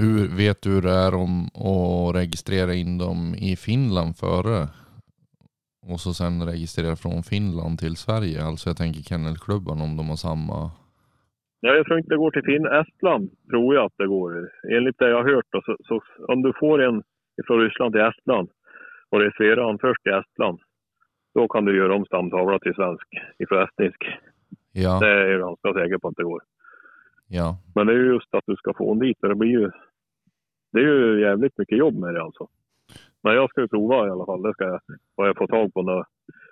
Hur 0.00 0.36
vet 0.36 0.62
du 0.62 0.70
hur 0.70 0.82
det 0.82 0.96
är 1.06 1.14
om 1.14 1.34
att 1.68 2.14
registrera 2.20 2.74
in 2.74 2.98
dem 2.98 3.34
i 3.50 3.56
Finland 3.56 4.16
före? 4.16 4.58
Och 5.90 6.00
så 6.00 6.10
sen 6.20 6.46
registrera 6.52 6.96
från 6.96 7.22
Finland 7.22 7.78
till 7.78 7.96
Sverige. 7.96 8.38
Alltså 8.48 8.64
jag 8.70 8.76
tänker 8.76 9.00
kennelklubban 9.00 9.78
om 9.86 9.96
de 9.98 10.08
har 10.08 10.20
samma. 10.28 10.58
Ja, 11.60 11.70
jag 11.76 11.86
tror 11.86 11.98
inte 11.98 12.14
det 12.14 12.24
går 12.24 12.30
till 12.30 12.48
Finn. 12.48 12.66
Estland 12.66 13.30
tror 13.50 13.74
jag 13.74 13.84
att 13.84 13.98
det 13.98 14.06
går. 14.06 14.30
Enligt 14.76 14.98
det 14.98 15.10
jag 15.10 15.22
har 15.22 15.34
hört 15.34 15.48
då, 15.52 15.60
så, 15.66 15.76
så 15.88 15.94
om 16.32 16.42
du 16.42 16.52
får 16.60 16.82
en 16.82 17.02
från 17.46 17.60
Ryssland 17.60 17.92
till 17.92 18.08
Estland 18.10 18.48
och 19.10 19.20
registrerar 19.20 19.64
han 19.66 19.78
först 19.78 20.06
i 20.06 20.10
Estland, 20.10 20.58
då 21.34 21.48
kan 21.48 21.64
du 21.64 21.76
göra 21.76 21.94
om 21.94 22.04
stamtavla 22.04 22.58
till 22.58 22.74
svensk 22.74 23.08
ifrån 23.38 23.62
estnisk. 23.62 24.02
Ja, 24.74 24.98
Det 25.00 25.06
är 25.08 25.26
jag 25.28 25.40
ganska 25.40 25.72
säker 25.72 25.98
på 25.98 26.08
att 26.08 26.16
det 26.16 26.24
går. 26.24 26.42
ja. 27.26 27.58
Men 27.74 27.86
det 27.86 27.92
är 27.92 27.96
ju 27.96 28.12
just 28.14 28.34
att 28.34 28.44
du 28.46 28.56
ska 28.56 28.74
få 28.74 28.92
en 28.92 28.98
dit. 28.98 29.18
Det 29.20 29.34
blir 29.34 29.50
ju, 29.50 29.70
det 30.72 30.78
är 30.78 30.82
ju 30.82 31.20
jävligt 31.20 31.58
mycket 31.58 31.78
jobb 31.78 31.94
med 31.94 32.14
det 32.14 32.22
alltså. 32.22 32.48
Men 33.22 33.34
jag 33.34 33.50
ska 33.50 33.60
ju 33.60 33.68
prova 33.68 34.06
i 34.06 34.10
alla 34.10 34.26
fall. 34.26 34.42
Det 34.42 34.52
ska 34.52 34.64
jag. 34.64 34.80
Och 35.14 35.26
jag 35.26 35.36
får 35.36 35.46
tag 35.46 35.74
på 35.74 35.82
något, 35.82 36.06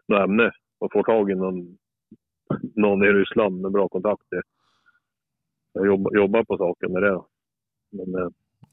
något 0.09 0.21
ämne 0.25 0.51
och 0.79 0.93
får 0.93 1.03
tag 1.03 1.31
i 1.31 1.35
någon, 1.35 1.79
någon 2.75 3.03
i 3.05 3.07
Ryssland 3.07 3.61
med 3.61 3.73
bra 3.73 3.89
kontakter. 3.89 4.43
Jag 5.73 5.87
jobbar, 5.87 6.17
jobbar 6.17 6.45
på 6.45 6.57
saken 6.59 6.93
med 6.93 7.03
det. 7.03 7.21
Men 7.93 8.15
eh, 8.23 8.29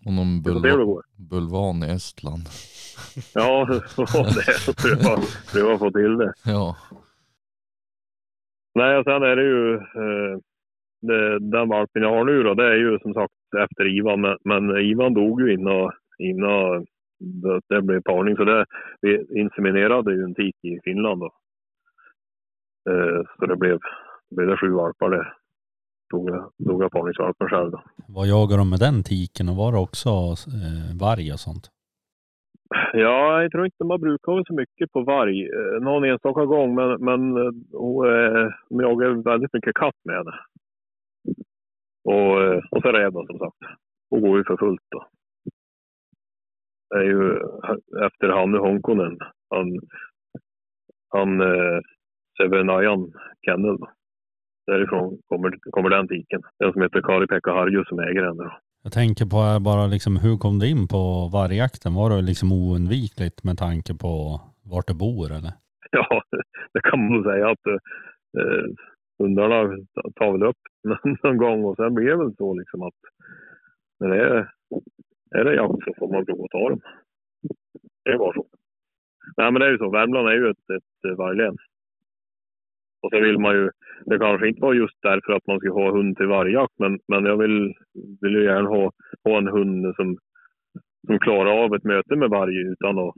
Och 0.05 0.13
någon 0.13 0.41
det 0.43 0.51
bulva, 0.53 1.01
bulvan 1.29 1.83
i 1.83 1.87
Estland. 1.91 2.43
Ja, 3.33 3.65
det 3.69 3.75
är 4.51 4.81
pröva, 4.81 5.21
pröva 5.53 5.77
få 5.77 5.91
till 5.91 6.17
det. 6.17 6.33
Ja, 6.45 6.77
Nej, 8.79 8.97
och 8.97 9.03
sen 9.03 9.23
är 9.23 9.35
det 9.35 9.43
ju 9.43 9.75
eh, 9.75 10.35
det, 11.01 11.39
den 11.39 11.69
valpen 11.69 12.01
jag 12.01 12.09
har 12.09 12.25
nu 12.25 12.43
då, 12.43 12.53
det 12.53 12.67
är 12.73 12.77
ju 12.77 12.99
som 12.99 13.13
sagt 13.13 13.33
efter 13.63 13.97
Ivan. 13.97 14.21
Men, 14.21 14.37
men 14.43 14.77
Ivan 14.77 15.13
dog 15.13 15.41
ju 15.41 15.53
innan, 15.53 15.91
innan 16.19 16.85
det, 17.19 17.61
det 17.69 17.81
blev 17.81 18.01
parning. 18.01 18.35
Så 18.35 18.43
det, 18.43 18.65
vi 19.01 19.39
inseminerade 19.41 20.13
ju 20.13 20.23
en 20.23 20.35
tik 20.35 20.55
i 20.63 20.79
Finland 20.83 21.21
då. 21.21 21.31
Eh, 22.91 23.21
så 23.39 23.45
det 23.45 23.55
blev, 23.55 23.79
det 24.29 24.35
blev 24.35 24.47
det 24.47 24.57
sju 24.57 24.69
valpar 24.69 25.09
det. 25.09 25.27
Tog 26.11 26.29
jag, 26.29 26.51
tog 26.65 26.83
jag 26.83 26.91
parningsvalpen 26.91 27.49
själv 27.49 27.71
då. 27.71 27.81
Vad 28.07 28.27
jagade 28.27 28.61
de 28.61 28.69
med 28.69 28.79
den 28.79 29.03
tiken 29.03 29.49
och 29.49 29.55
var 29.55 29.71
det 29.71 29.77
också 29.77 30.09
eh, 30.09 30.97
varg 30.99 31.33
och 31.33 31.39
sånt? 31.39 31.65
Ja, 32.93 33.41
jag 33.41 33.51
tror 33.51 33.65
inte 33.65 33.83
man 33.83 34.01
brukar 34.01 34.31
ha 34.31 34.43
så 34.47 34.53
mycket 34.53 34.91
på 34.91 35.01
varg. 35.01 35.49
Eh, 35.49 35.81
någon 35.81 36.03
enstaka 36.03 36.45
gång, 36.45 36.75
men, 36.75 37.05
men 37.05 37.37
eh, 37.37 37.51
hon, 37.71 38.05
eh, 38.07 38.49
jagar 38.69 39.23
väldigt 39.23 39.53
mycket 39.53 39.75
katt 39.75 39.95
med 40.03 40.15
henne. 40.15 40.31
Och, 42.03 42.37
och 42.71 42.81
så 42.81 42.91
räv 42.91 43.11
då, 43.11 43.25
som 43.25 43.39
sagt. 43.39 43.57
Hon 44.09 44.21
går 44.21 44.37
ju 44.37 44.43
för 44.43 44.57
fullt 44.57 44.81
då. 44.91 45.07
Det 46.89 46.95
är 46.95 47.03
ju 47.03 47.33
efter 48.05 48.29
Hannu 48.29 48.57
Honkonen. 48.57 49.17
Han, 49.49 49.79
han 51.09 51.41
eh, 51.41 51.79
Sevenajan 52.37 53.13
Kennel. 53.45 53.77
då. 53.77 53.89
Därifrån 54.67 55.17
kommer, 55.27 55.71
kommer 55.71 55.89
den 55.89 56.07
tiken. 56.07 56.41
Den 56.59 56.73
som 56.73 56.81
heter 56.81 57.01
Kari-Pekka 57.01 57.51
Harju 57.51 57.83
som 57.85 57.99
äger 57.99 58.23
henne. 58.23 58.51
Jag 58.83 58.93
tänker 58.93 59.25
på 59.25 59.37
eh, 59.37 59.59
bara 59.59 59.87
liksom, 59.87 60.17
hur 60.17 60.37
kom 60.37 60.59
du 60.59 60.67
in 60.69 60.87
på 60.87 61.29
vargjakten? 61.33 61.93
Var 61.93 62.09
det 62.09 62.21
liksom 62.21 62.51
oundvikligt 62.51 63.43
med 63.43 63.57
tanke 63.57 63.93
på 64.03 64.41
vart 64.71 64.87
du 64.87 64.93
bor 64.93 65.25
eller? 65.37 65.53
Ja, 65.91 66.21
det 66.73 66.81
kan 66.81 66.99
man 66.99 67.23
säga 67.23 67.49
att 67.49 67.65
eh, 67.67 67.81
eh 68.41 68.65
hundarna 69.19 69.59
tar 70.15 70.31
väl 70.31 70.43
upp 70.43 70.63
någon 71.23 71.37
gång 71.37 71.63
och 71.63 71.75
sen 71.75 71.93
blir 71.93 72.07
det 72.07 72.17
väl 72.17 72.35
så 72.35 72.53
liksom 72.53 72.81
att 72.81 72.99
när 73.99 74.09
det 74.09 74.21
är, 74.21 74.51
är 75.35 75.43
det 75.43 75.55
jakt 75.55 75.83
så 75.85 75.93
får 75.99 76.13
man 76.13 76.25
prova 76.25 76.43
att 76.43 76.51
ta 76.51 76.69
dem. 76.69 76.81
Det 78.03 78.11
är 78.11 78.17
bara 78.17 78.33
så. 78.33 78.45
Nej, 79.37 79.51
men 79.51 79.59
det 79.59 79.67
är 79.67 79.71
ju 79.71 79.77
så. 79.77 79.89
Värmland 79.89 80.27
är 80.27 80.33
ju 80.33 80.49
ett, 80.49 80.69
ett 80.77 81.09
eh, 81.11 81.17
varglän. 81.17 81.57
Och 83.01 83.09
så 83.11 83.19
vill 83.19 83.39
man 83.39 83.55
ju, 83.55 83.69
det 84.05 84.19
kanske 84.19 84.47
inte 84.47 84.61
var 84.61 84.73
just 84.73 84.97
därför 85.01 85.33
att 85.33 85.47
man 85.47 85.59
ska 85.59 85.69
ha 85.69 85.91
hund 85.91 86.17
till 86.17 86.27
vargjakt, 86.27 86.73
men, 86.79 86.99
men 87.07 87.25
jag 87.25 87.37
vill, 87.37 87.73
vill 88.21 88.33
ju 88.33 88.43
gärna 88.43 88.69
ha, 88.69 88.91
ha 89.23 89.37
en 89.37 89.47
hund 89.47 89.95
som, 89.95 90.17
som 91.07 91.19
klarar 91.19 91.63
av 91.63 91.75
ett 91.75 91.83
möte 91.83 92.15
med 92.15 92.29
varg 92.29 92.57
utan 92.57 92.99
att, 92.99 93.15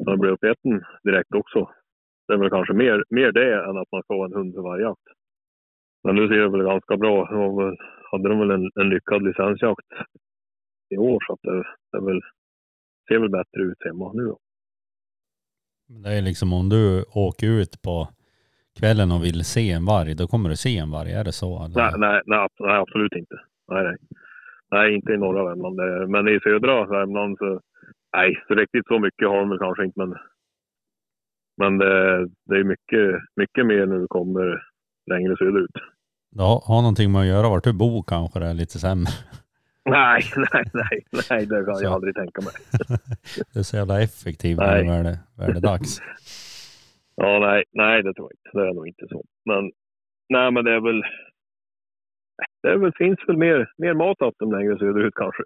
utan 0.00 0.14
att 0.14 0.20
bli 0.20 0.30
uppäten 0.30 0.84
direkt 1.04 1.34
också. 1.34 1.70
Det 2.26 2.34
är 2.34 2.38
väl 2.38 2.50
kanske 2.50 2.74
mer, 2.74 3.04
mer 3.10 3.32
det 3.32 3.54
än 3.54 3.76
att 3.76 3.92
man 3.92 4.02
ska 4.02 4.14
ha 4.14 4.24
en 4.24 4.32
hund 4.32 4.52
till 4.52 4.62
vargjakt. 4.62 5.06
Men 6.04 6.14
nu 6.16 6.28
ser 6.28 6.36
det 6.36 6.50
väl 6.50 6.62
ganska 6.62 6.96
bra. 6.96 7.28
nu 7.30 7.76
hade 8.10 8.28
de 8.28 8.38
väl 8.38 8.50
en, 8.50 8.70
en 8.80 8.88
lyckad 8.88 9.22
licensjakt 9.22 9.86
i 10.90 10.96
år 10.96 11.18
så 11.26 11.32
att 11.32 11.42
det, 11.42 11.64
det 11.92 12.04
väl, 12.04 12.20
ser 13.08 13.18
väl 13.18 13.30
bättre 13.30 13.62
ut 13.62 13.84
hemma 13.84 14.12
nu 14.12 14.24
då. 14.24 14.38
Det 15.88 16.08
är 16.08 16.22
liksom 16.22 16.52
om 16.52 16.68
du 16.68 17.04
åker 17.14 17.46
ut 17.46 17.82
på 17.82 18.08
kvällen 18.78 19.12
och 19.12 19.24
vill 19.24 19.44
se 19.44 19.70
en 19.70 19.84
varg, 19.84 20.14
då 20.14 20.26
kommer 20.26 20.48
du 20.48 20.56
se 20.56 20.78
en 20.78 20.90
varg. 20.90 21.12
Är 21.12 21.24
det 21.24 21.32
så? 21.32 21.64
Eller? 21.64 21.76
Nej, 21.82 21.92
nej, 21.98 22.22
nej, 22.26 22.48
nej, 22.60 22.76
absolut 22.76 23.12
inte. 23.12 23.36
Nej, 23.72 23.82
nej. 23.84 23.96
nej, 24.70 24.94
inte 24.94 25.12
i 25.12 25.16
norra 25.16 25.44
Värmland. 25.44 25.76
Men 26.10 26.28
i 26.28 26.40
södra 26.40 26.86
Värmland 26.86 27.38
så, 27.38 27.60
nej, 28.16 28.44
så 28.48 28.54
riktigt 28.54 28.86
så 28.86 28.98
mycket 28.98 29.28
har 29.28 29.36
de 29.40 29.48
väl 29.48 29.58
kanske 29.58 29.84
inte. 29.84 29.98
Men, 30.00 30.14
men 31.56 31.78
det, 31.78 32.28
det 32.48 32.56
är 32.56 32.64
mycket, 32.64 33.06
mycket 33.36 33.66
mer 33.66 33.86
när 33.86 33.98
du 33.98 34.06
kommer 34.06 34.62
längre 35.10 35.36
söderut. 35.36 35.76
Det 36.30 36.42
har 36.42 36.82
någonting 36.82 37.12
med 37.12 37.20
att 37.20 37.26
göra 37.26 37.48
vart 37.48 37.64
du 37.64 37.72
bor 37.72 38.02
kanske, 38.06 38.38
det 38.38 38.46
är 38.46 38.54
lite 38.54 38.78
sämre. 38.78 39.12
Nej, 39.84 40.22
nej, 40.36 40.64
nej, 40.72 41.04
nej, 41.30 41.46
det 41.46 41.64
kan 41.64 41.76
så. 41.76 41.84
jag 41.84 41.92
aldrig 41.92 42.14
tänka 42.14 42.40
mig. 42.40 42.52
det 43.52 43.58
är 43.58 43.62
så 43.62 43.76
jävla 43.76 44.00
effektivt 44.02 44.58
när 44.58 45.04
det 45.04 45.18
väl 45.36 45.56
är 45.56 45.60
dags. 45.60 46.00
ja, 47.20 47.38
nej, 47.38 47.64
nej, 47.72 48.02
det 48.02 48.14
tror 48.14 48.30
jag 48.30 48.36
inte. 48.38 48.58
Det 48.58 48.70
är 48.70 48.74
nog 48.74 48.88
inte 48.88 49.06
så. 49.08 49.24
Men, 49.44 49.72
nej, 50.28 50.50
men 50.50 50.64
det 50.64 50.72
är 50.72 50.80
väl, 50.80 51.02
det 52.62 52.68
är 52.68 52.76
väl, 52.76 52.92
finns 52.92 53.18
väl 53.26 53.36
mer, 53.36 53.72
mer 53.78 53.94
mat 53.94 54.22
åt 54.22 54.38
dem 54.38 54.52
längre 54.52 54.78
söderut 54.78 55.14
kanske. 55.14 55.42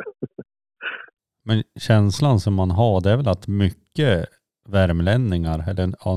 men 1.44 1.62
känslan 1.88 2.38
som 2.38 2.54
man 2.54 2.70
har, 2.70 3.00
det 3.00 3.10
är 3.10 3.16
väl 3.16 3.28
att 3.28 3.48
mycket 3.48 4.28
värmlänningar, 4.68 5.70
eller 5.70 5.94
ja, 6.04 6.16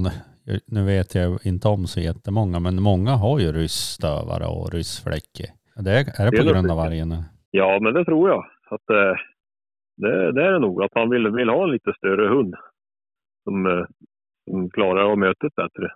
nu 0.67 0.85
vet 0.85 1.15
jag 1.15 1.45
inte 1.45 1.67
om 1.67 1.87
så 1.87 1.99
jättemånga, 1.99 2.59
men 2.59 2.81
många 2.81 3.11
har 3.11 3.39
ju 3.39 3.51
ryssstövare 3.51 4.45
och 4.45 4.73
ryssfläcke. 4.73 5.45
Det 5.85 5.91
är, 5.91 6.21
är 6.21 6.31
det 6.31 6.37
på 6.37 6.43
grund 6.51 6.71
av 6.71 6.77
vargen? 6.77 7.09
Ja, 7.51 7.79
men 7.81 7.93
det 7.93 8.05
tror 8.05 8.29
jag. 8.29 8.45
Att, 8.69 8.89
eh, 8.89 9.15
det, 9.97 10.31
det 10.31 10.43
är 10.47 10.51
det 10.51 10.59
nog. 10.59 10.83
Att 10.83 10.95
man 10.95 11.09
vill, 11.09 11.27
vill 11.29 11.49
ha 11.49 11.63
en 11.63 11.71
lite 11.71 11.93
större 11.97 12.27
hund 12.27 12.55
som, 13.43 13.65
eh, 13.65 13.85
som 14.11 14.14
klarar 14.73 15.03
av 15.11 15.17
mötet 15.17 15.55
bättre. 15.55 15.91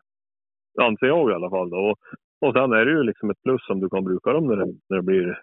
Anser 0.82 1.08
jag 1.08 1.32
i 1.32 1.34
alla 1.34 1.50
fall. 1.50 1.74
Och, 1.74 1.98
och 2.42 2.54
sen 2.54 2.74
är 2.74 2.86
det 2.86 2.92
ju 2.92 3.04
liksom 3.04 3.30
ett 3.30 3.42
plus 3.44 3.70
om 3.70 3.80
du 3.80 3.90
kan 3.90 4.04
bruka 4.04 4.34
dem 4.34 4.48
när 4.48 4.56
det, 4.56 4.66
när 4.90 4.98
det 4.98 5.04
blir 5.04 5.40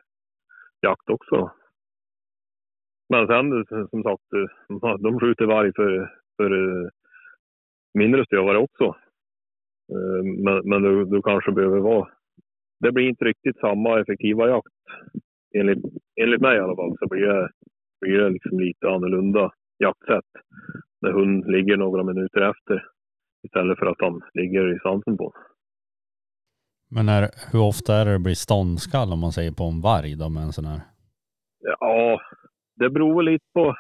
jakt 0.83 1.11
också. 1.11 1.51
Men 3.09 3.27
sen 3.27 3.65
som 3.91 4.03
sagt, 4.03 4.23
de 5.03 5.21
skjuter 5.21 5.47
varg 5.47 5.73
för, 5.77 6.13
för 6.37 6.51
eh, 6.51 6.89
mindre 7.95 8.25
stövare 8.25 8.59
också. 8.59 8.85
Eh, 9.93 10.25
men, 10.45 10.69
men 10.69 10.83
du, 10.83 11.05
du 11.05 11.23
kanske 11.23 11.53
behöver 11.53 11.79
vara... 11.79 12.09
Det 12.81 12.93
blir 12.93 13.09
inte 13.09 13.25
riktigt 13.25 13.59
samma 13.59 14.01
effektiva 14.01 14.49
jakt 14.49 14.75
enligt, 15.55 15.85
enligt 16.21 16.41
mig 16.41 16.57
i 16.57 16.61
alla 16.61 16.77
fall 16.77 16.97
så 16.99 17.07
blir 17.09 17.27
det, 17.27 17.49
blir 18.01 18.19
det 18.19 18.31
liksom 18.31 18.61
lite 18.61 18.89
annorlunda 18.89 19.53
jaktsätt. 19.79 20.31
När 21.01 21.13
hund 21.13 21.47
ligger 21.51 21.77
några 21.77 22.03
minuter 22.03 22.41
efter 22.51 22.85
istället 23.47 23.79
för 23.79 23.87
att 23.87 24.01
han 24.01 24.23
ligger 24.35 24.77
i 24.77 24.79
svansen 24.79 25.17
på 25.17 25.33
Men 26.91 27.09
är, 27.09 27.23
hur 27.53 27.63
ofta 27.63 27.95
är 27.95 28.05
det 28.05 28.13
det 28.13 28.19
blir 28.19 28.35
ståndskall 28.35 29.13
om 29.13 29.21
man 29.21 29.33
säger 29.33 29.53
på 29.53 29.65
en 29.65 29.81
varg 29.81 30.17
då 30.17 30.29
med 30.29 30.43
en 30.43 30.53
sån 30.53 30.65
här? 30.65 30.81
Ja, 31.59 32.21
det 32.77 32.91
beror 32.91 33.23
lite 33.23 33.45
på 33.53 33.75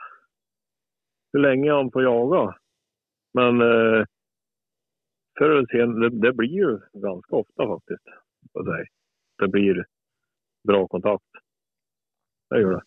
hur 1.32 1.40
länge 1.40 1.72
han 1.72 1.90
får 1.90 2.02
jaga. 2.02 2.56
Men 3.34 3.60
eh, 3.60 4.04
förr 5.38 5.50
eller 5.50 5.66
senare, 5.66 6.08
det, 6.08 6.20
det, 6.20 6.32
blir 6.32 6.48
ju 6.48 6.78
ganska 6.92 7.36
ofta 7.36 7.66
faktiskt. 7.66 8.04
Det 9.38 9.48
blir 9.48 9.84
bra 10.68 10.88
kontakt 10.88 11.24
det 12.50 12.60
gör 12.60 12.70
det. 12.70 12.82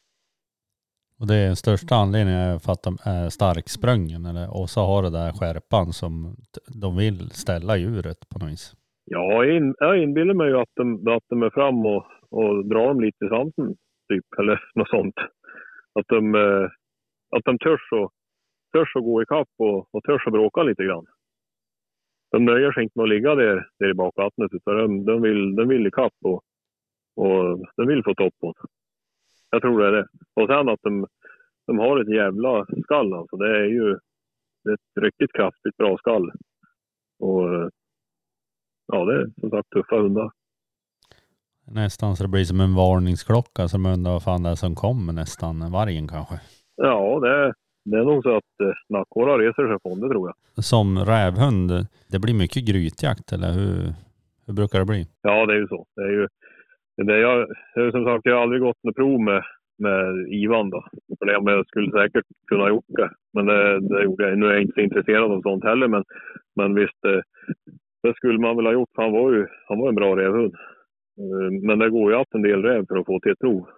Och 1.19 1.27
det 1.27 1.35
är 1.35 1.47
den 1.47 1.63
största 1.65 1.95
anledningen 1.95 2.59
för 2.59 2.71
att 2.71 2.83
de 2.83 2.93
är 3.15 3.29
starksprungen 3.37 4.21
eller, 4.29 4.45
och 4.57 4.69
så 4.69 4.81
har 4.89 5.01
det 5.03 5.17
där 5.19 5.31
skärpan 5.39 5.87
som 6.01 6.13
de 6.83 6.89
vill 6.97 7.19
ställa 7.43 7.73
djuret 7.77 8.19
på 8.29 8.35
något 8.39 8.51
vis. 8.51 8.65
Ja, 9.05 9.23
jag, 9.33 9.55
in, 9.57 9.75
jag 9.79 10.03
inbillar 10.03 10.33
mig 10.33 10.47
ju 10.49 10.57
att 10.59 10.73
de, 10.75 11.07
att 11.17 11.27
de 11.29 11.43
är 11.43 11.49
fram 11.49 11.85
och, 11.85 12.03
och 12.37 12.65
drar 12.71 12.87
dem 12.87 13.01
lite 13.01 13.25
i 13.25 13.27
svansen, 13.27 13.75
typ, 14.09 14.27
eller 14.39 14.57
något 14.75 14.89
sånt. 14.89 15.17
Att 15.99 16.07
de, 16.07 16.35
eh, 16.35 16.65
att 17.35 17.45
de 17.45 17.57
törs, 17.57 17.85
och, 17.91 18.11
törs 18.73 18.95
att 18.95 19.03
gå 19.03 19.21
ikapp 19.21 19.53
och, 19.57 19.77
och 19.93 20.03
törs 20.03 20.27
att 20.27 20.33
bråka 20.33 20.63
lite 20.63 20.83
grann. 20.83 21.05
De 22.31 22.45
nöjer 22.45 22.71
sig 22.71 22.83
inte 22.83 22.99
med 22.99 23.03
att 23.03 23.09
ligga 23.09 23.35
där, 23.35 23.67
där 23.79 23.89
i 23.89 23.93
bakvattnet, 23.93 24.51
utan 24.53 24.75
de, 24.77 25.05
de, 25.05 25.21
vill, 25.21 25.55
de 25.55 25.67
vill 25.67 25.87
ikapp 25.87 26.17
och, 26.23 26.41
och 27.15 27.41
de 27.77 27.87
vill 27.87 28.03
få 28.03 28.13
topp 28.13 28.33
på 28.41 28.53
jag 29.49 29.61
tror 29.61 29.79
det 29.79 29.87
är 29.87 29.91
det. 29.91 30.07
Och 30.35 30.47
sen 30.47 30.69
att 30.69 30.79
de, 30.81 31.07
de 31.67 31.79
har 31.79 31.99
ett 32.01 32.15
jävla 32.15 32.65
skall 32.83 33.13
alltså. 33.13 33.35
Det 33.35 33.57
är 33.57 33.65
ju 33.65 33.97
det 34.63 34.69
är 34.69 34.73
ett 34.73 35.03
riktigt 35.03 35.33
kraftigt 35.33 35.77
bra 35.77 35.97
skall. 35.97 36.31
Och 37.19 37.71
ja, 38.87 39.05
det 39.05 39.21
är 39.21 39.31
som 39.39 39.49
sagt 39.49 39.69
tuffa 39.69 39.95
hundar. 39.95 40.31
Nästan 41.71 42.15
så 42.15 42.23
det 42.23 42.29
blir 42.29 42.43
som 42.43 42.59
en 42.59 42.75
varningsklocka 42.75 43.67
som 43.67 43.85
undrar 43.85 44.11
vad 44.11 44.23
fan 44.23 44.43
det 44.43 44.49
är 44.49 44.55
som 44.55 44.75
kommer 44.75 45.13
nästan. 45.13 45.71
Vargen 45.71 46.07
kanske? 46.07 46.39
Ja, 46.75 47.19
det 47.19 47.29
är, 47.29 47.53
det 47.85 47.97
är 47.97 48.03
nog 48.03 48.23
så 48.23 48.37
att 48.37 48.59
eh, 48.63 48.73
nackhårar 48.89 49.39
reser 49.39 49.67
sig 49.67 49.77
från 49.81 49.99
det 49.99 50.07
tror 50.09 50.29
jag. 50.29 50.63
Som 50.63 50.97
rävhund, 50.97 51.87
det 52.11 52.19
blir 52.19 52.33
mycket 52.33 52.65
grytjakt 52.65 53.33
eller 53.33 53.51
hur, 53.51 53.93
hur 54.45 54.53
brukar 54.53 54.79
det 54.79 54.85
bli? 54.85 55.07
Ja, 55.21 55.45
det 55.45 55.53
är 55.53 55.57
ju 55.57 55.67
så. 55.67 55.85
Det 55.95 56.01
är 56.01 56.11
ju 56.11 56.27
det 57.05 57.19
jag, 57.19 57.47
som 57.91 58.05
sagt, 58.05 58.25
jag 58.25 58.35
har 58.35 58.41
aldrig 58.41 58.61
gått 58.61 58.83
något 58.83 58.95
prov 58.95 59.21
med, 59.21 59.43
med 59.77 60.27
Ivan 60.27 60.69
då. 60.69 60.83
Men 61.25 61.53
jag 61.53 61.67
skulle 61.67 61.91
säkert 61.91 62.25
kunna 62.47 62.63
ha 62.63 62.69
gjort 62.69 62.85
det. 62.87 63.09
Men 63.33 63.45
det, 63.45 63.79
det 63.79 64.03
gjorde 64.03 64.29
jag. 64.29 64.37
Nu 64.37 64.45
är 64.45 64.51
jag 64.51 64.61
inte 64.61 64.73
så 64.73 64.81
intresserad 64.81 65.31
av 65.31 65.41
sånt 65.41 65.63
heller. 65.63 65.87
Men, 65.87 66.03
men 66.55 66.75
visst, 66.75 67.05
eh, 67.05 67.21
det, 68.03 68.13
skulle 68.15 68.39
man 68.39 68.55
väl 68.55 68.65
ha 68.65 68.73
gjort. 68.73 68.89
Han 68.93 69.11
var 69.11 69.31
ju 69.33 69.47
han 69.67 69.79
var 69.79 69.89
en 69.89 69.95
bra 69.95 70.17
rävhund. 70.17 70.55
Eh, 71.19 71.67
men 71.67 71.79
det 71.79 71.89
går 71.89 72.11
ju 72.11 72.17
att 72.17 72.33
en 72.33 72.41
del 72.41 72.61
räv 72.63 72.85
för 72.87 72.97
att 72.97 73.05
få 73.05 73.19
till 73.19 73.31
ett 73.31 73.39
prov. 73.39 73.69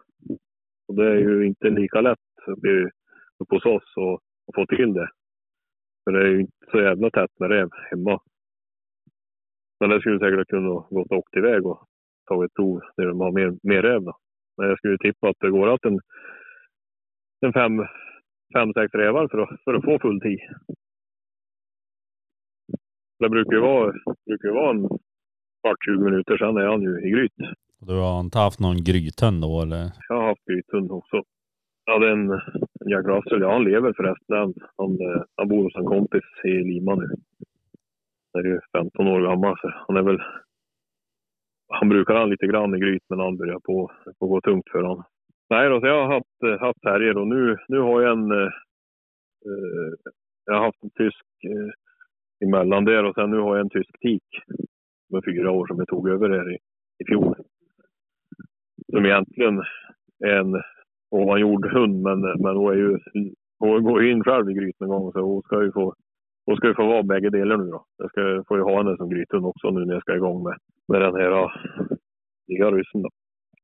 Och 0.87 0.95
det 0.95 1.07
är 1.07 1.19
ju 1.19 1.45
inte 1.47 1.69
lika 1.69 2.01
lätt 2.01 2.17
uppe, 2.47 2.89
uppe 3.39 3.55
hos 3.55 3.65
oss 3.65 3.97
att, 3.97 4.19
att 4.47 4.55
få 4.55 4.65
till 4.65 4.93
det. 4.93 5.09
För 6.03 6.11
det 6.11 6.19
är 6.19 6.27
ju 6.27 6.39
inte 6.39 6.65
så 6.71 6.81
jävla 6.81 7.09
tätt 7.09 7.39
med 7.39 7.49
räv 7.49 7.69
hemma. 7.89 8.19
Men 9.79 9.89
det 9.89 9.99
skulle 9.99 10.19
säkert 10.19 10.47
kunna 10.47 10.69
gått 10.69 11.11
och 11.11 11.17
åkt 11.17 11.37
iväg 11.37 11.65
och 11.65 11.87
tagit 12.31 12.53
prov 12.53 12.81
där 12.97 13.05
de 13.05 13.19
har 13.19 13.31
mer, 13.31 13.49
mer 13.63 13.81
räv. 13.81 14.01
Då. 14.03 14.13
Men 14.57 14.69
jag 14.69 14.77
skulle 14.77 14.97
tippa 14.97 15.29
att 15.29 15.39
det 15.39 15.49
går 15.57 15.73
att 15.73 15.85
en, 15.85 15.99
en 17.45 17.53
fem, 17.53 17.73
fem, 18.55 18.73
sex 18.73 18.93
rävar 18.93 19.27
för 19.27 19.37
att, 19.43 19.63
för 19.63 19.73
att 19.73 19.85
få 19.85 19.99
full 19.99 20.21
tid. 20.21 20.39
Det 23.19 23.29
brukar 23.29 23.53
ju 23.53 23.59
vara, 23.59 23.93
brukar 24.25 24.47
ju 24.47 24.53
vara 24.53 24.71
en 24.71 24.87
kvart, 25.61 25.85
20 25.85 26.03
minuter, 26.03 26.37
sen 26.37 26.57
är 26.57 26.67
han 26.67 26.81
ju 26.81 27.07
i 27.07 27.09
gryt. 27.09 27.37
Du 27.79 27.93
har 27.93 28.19
inte 28.19 28.37
haft 28.37 28.59
någon 28.59 28.83
grythund 28.83 29.41
då 29.41 29.61
eller? 29.61 29.91
Jag 30.09 30.15
har 30.15 30.27
haft 30.27 30.45
grythund 30.45 30.91
också. 30.91 31.23
Jag 31.85 31.93
hade 31.93 32.11
en, 32.11 32.31
en 32.81 32.89
Jack 32.89 33.05
Russell, 33.05 33.41
ja 33.41 33.53
han 33.53 33.63
lever 33.63 33.93
förresten. 33.93 34.37
Han, 34.37 34.53
han, 34.77 34.97
han 35.37 35.47
bor 35.47 35.63
hos 35.63 35.75
en 35.75 35.85
kompis 35.85 36.23
i 36.43 36.49
Lima 36.49 36.95
nu. 36.95 37.09
Han 38.33 38.45
är 38.45 38.49
ju 38.49 38.59
15 38.77 39.07
år 39.07 39.21
gammal 39.21 39.55
så 39.61 39.71
han 39.87 39.97
är 39.97 40.01
väl 40.01 40.21
han 41.71 41.89
brukar 41.89 42.13
ha 42.15 42.25
lite 42.25 42.47
grann 42.47 42.75
i 42.75 42.79
gryt, 42.79 43.03
men 43.09 43.19
han 43.19 43.37
börjar 43.37 43.59
på 43.59 43.91
på 44.19 44.27
gå 44.27 44.41
tungt 44.41 44.69
för 44.71 44.81
honom. 44.81 45.03
Nej 45.49 45.69
då, 45.69 45.79
så 45.79 45.87
jag 45.87 46.05
har 46.05 46.13
haft, 46.13 46.43
eh, 46.43 46.59
haft 46.59 46.81
terrier 46.81 47.17
och 47.17 47.27
nu, 47.27 47.57
nu 47.67 47.79
har 47.79 48.01
jag 48.01 48.11
en... 48.11 48.31
Eh, 48.31 48.51
eh, 49.47 50.11
jag 50.45 50.53
har 50.53 50.65
haft 50.65 50.83
en 50.83 50.89
tysk 50.89 51.25
eh, 51.43 52.47
emellan 52.47 52.85
där 52.85 53.03
och 53.03 53.15
sen 53.15 53.29
nu 53.31 53.37
har 53.37 53.55
jag 53.55 53.63
en 53.63 53.69
tysk 53.69 53.99
tik 54.01 54.23
med 55.09 55.23
fyra 55.25 55.51
år 55.51 55.67
som 55.67 55.77
jag 55.77 55.87
tog 55.87 56.09
över 56.09 56.29
här 56.29 56.51
i, 56.53 56.57
i 56.99 57.05
fjol. 57.05 57.35
Som 58.91 59.05
egentligen 59.05 59.61
är 60.25 60.35
en 60.35 60.61
ovanjord 61.11 61.65
hund, 61.65 62.01
men, 62.01 62.19
men 62.21 62.55
hon 62.55 62.73
är 62.73 62.77
ju 62.77 62.97
hon 63.59 63.83
går 63.83 64.05
in 64.05 64.23
själv 64.23 64.49
i 64.49 64.53
gryt 64.53 64.79
någon 64.79 64.89
gång 64.89 65.11
så 65.11 65.21
hon 65.21 65.41
ska 65.41 65.63
ju 65.63 65.71
få 65.71 65.95
hon 66.45 66.55
ska 66.55 66.67
ju 66.67 66.75
få 66.75 66.87
vara 66.87 67.03
bägge 67.03 67.29
delar 67.29 67.57
nu 67.57 67.65
då. 67.65 67.85
Jag 67.97 68.09
ska, 68.09 68.43
får 68.47 68.57
ju 68.57 68.63
ha 68.63 68.77
henne 68.77 68.97
som 68.97 69.09
grythund 69.09 69.45
också 69.45 69.69
nu 69.71 69.85
när 69.85 69.93
jag 69.93 70.01
ska 70.01 70.15
igång 70.15 70.43
med, 70.43 70.57
med 70.87 71.01
den 71.01 71.15
här 71.15 71.51
nya 72.47 72.71
ryssen 72.71 73.01
då. 73.01 73.09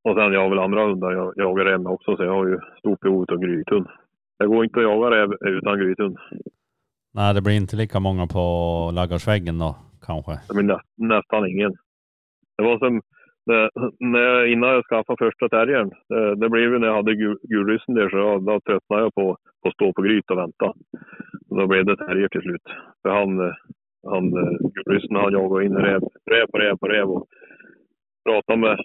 Och 0.03 0.15
sen 0.15 0.33
jag 0.33 0.41
har 0.41 0.49
väl 0.49 0.59
andra 0.59 0.85
hundar 0.85 1.11
jag 1.11 1.33
jagar 1.37 1.77
med 1.77 1.91
också 1.91 2.17
så 2.17 2.23
jag 2.23 2.33
har 2.33 2.47
ju 2.47 2.59
stort 2.79 2.99
behov 2.99 3.25
av 3.31 3.37
grythund. 3.37 3.87
Det 4.39 4.47
går 4.47 4.63
inte 4.63 4.79
att 4.79 4.83
jaga 4.83 5.11
räv 5.11 5.29
utan 5.41 5.79
grythund. 5.79 6.17
Nej, 7.13 7.33
det 7.33 7.41
blir 7.41 7.55
inte 7.55 7.75
lika 7.75 7.99
många 7.99 8.27
på 8.27 8.41
ladugårdsväggen 8.93 9.59
då 9.59 9.75
kanske. 10.01 10.31
Det 10.47 10.53
blir 10.53 10.63
nä, 10.63 10.79
nästan 10.95 11.47
ingen. 11.47 11.71
Det 12.57 12.63
var 12.63 12.79
som 12.79 13.01
det, 13.47 13.69
när 13.99 14.19
jag, 14.19 14.51
innan 14.51 14.69
jag 14.69 14.85
skaffade 14.85 15.25
första 15.25 15.49
terriern. 15.49 15.91
Det, 16.09 16.35
det 16.35 16.49
blev 16.49 16.63
ju 16.63 16.79
när 16.79 16.87
jag 16.87 16.95
hade 16.95 17.15
gul, 17.15 17.37
gulryssen 17.43 17.95
där 17.95 18.09
så 18.09 18.17
jag, 18.17 18.43
då 18.45 18.59
tröttnade 18.59 19.03
jag 19.03 19.13
på, 19.13 19.37
att 19.67 19.73
stå 19.73 19.93
på 19.93 20.01
gryt 20.01 20.31
och 20.31 20.37
vänta. 20.37 20.73
Då 21.49 21.67
blev 21.67 21.85
det 21.85 21.97
terrier 21.97 22.27
till 22.29 22.41
slut. 22.41 22.67
För 23.01 23.09
han, 23.09 23.39
han 24.11 24.31
gulryssen 24.75 25.15
han 25.15 25.33
jagade 25.33 25.65
in 25.65 25.77
räv, 25.77 26.01
räv 26.31 26.47
på 26.51 26.57
räv 26.57 26.77
på 26.77 26.87
räv 26.87 27.09
och 27.09 27.27
pratade 28.25 28.59
med, 28.59 28.77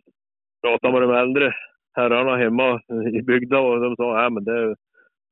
pratade 0.63 0.93
med 0.93 1.03
de 1.03 1.15
äldre 1.15 1.53
herrarna 1.95 2.37
hemma 2.37 2.81
i 3.19 3.23
bygden 3.23 3.59
och 3.59 3.81
de 3.81 3.97
sa 3.97 4.27
att 4.27 4.45
det, 4.45 4.75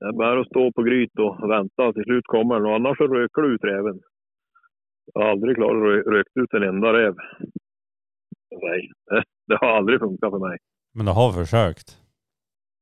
det 0.00 0.06
är 0.06 0.12
bara 0.12 0.40
att 0.40 0.46
stå 0.46 0.72
på 0.72 0.82
gryt 0.82 1.18
och 1.18 1.50
vänta. 1.50 1.92
Till 1.92 2.04
slut 2.04 2.24
kommer 2.26 2.54
den 2.54 2.66
och 2.66 2.74
annars 2.74 2.98
så 2.98 3.06
röker 3.06 3.42
du 3.42 3.54
ut 3.54 3.64
räven. 3.64 4.00
Jag 5.14 5.22
har 5.22 5.30
aldrig 5.30 5.56
klarat 5.56 6.06
att 6.06 6.12
rökt 6.12 6.36
ut 6.36 6.54
en 6.54 6.62
enda 6.62 6.92
räv. 6.92 7.14
Nej, 8.50 8.90
det, 9.46 9.58
har 9.60 9.68
aldrig 9.68 10.00
funkat 10.00 10.30
för 10.30 10.48
mig. 10.48 10.58
Men 10.94 11.06
du 11.06 11.12
har 11.12 11.32
försökt. 11.32 11.88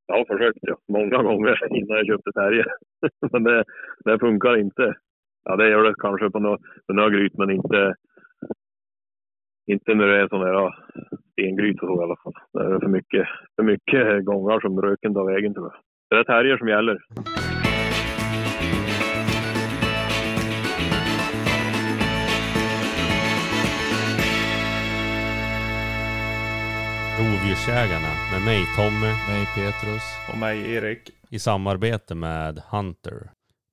Jag 0.06 0.16
har 0.18 0.24
försökt 0.24 0.58
ja, 0.60 0.76
många 0.88 1.22
gånger 1.22 1.74
innan 1.78 1.96
jag 1.96 2.06
köpte 2.06 2.32
terrier. 2.32 2.66
men 3.32 3.42
det, 3.42 3.64
det 4.04 4.18
funkar 4.18 4.56
inte. 4.56 4.94
Ja, 5.44 5.56
det 5.56 5.70
gör 5.70 5.82
det 5.82 5.94
kanske 5.98 6.30
på 6.30 6.38
några, 6.38 6.58
på 6.86 6.92
några 6.92 7.10
gryt, 7.10 7.38
men 7.38 7.50
inte, 7.50 7.94
inte 9.66 9.94
när 9.94 10.06
det 10.06 10.20
är 10.20 10.28
sådana 10.28 10.46
här 10.46 10.74
stengryt 11.32 11.82
och 11.82 11.88
så 11.88 12.00
i 12.00 12.04
alla 12.04 12.16
fall. 12.16 12.32
Det 12.52 12.74
är 12.74 12.80
för 12.80 12.88
mycket, 12.88 13.28
för 13.56 13.62
mycket 13.62 14.24
gångar 14.24 14.60
som 14.60 14.82
röken 14.82 15.14
tar 15.14 15.32
vägen 15.32 15.54
tror 15.54 15.66
jag. 15.66 15.80
Det 16.10 16.16
är 16.16 16.24
terrier 16.24 16.58
som 16.58 16.68
gäller. 16.68 16.98
Rovdjursjägarna 27.48 28.12
med 28.32 28.42
mig 28.48 28.60
Tommy 28.76 29.12
Mig 29.28 29.44
Petrus. 29.56 30.06
Och 30.30 30.38
mig 30.38 30.74
Erik. 30.74 31.02
i 31.30 31.38
samarbete 31.38 32.14
med 32.14 32.54
Hunter. 32.72 33.18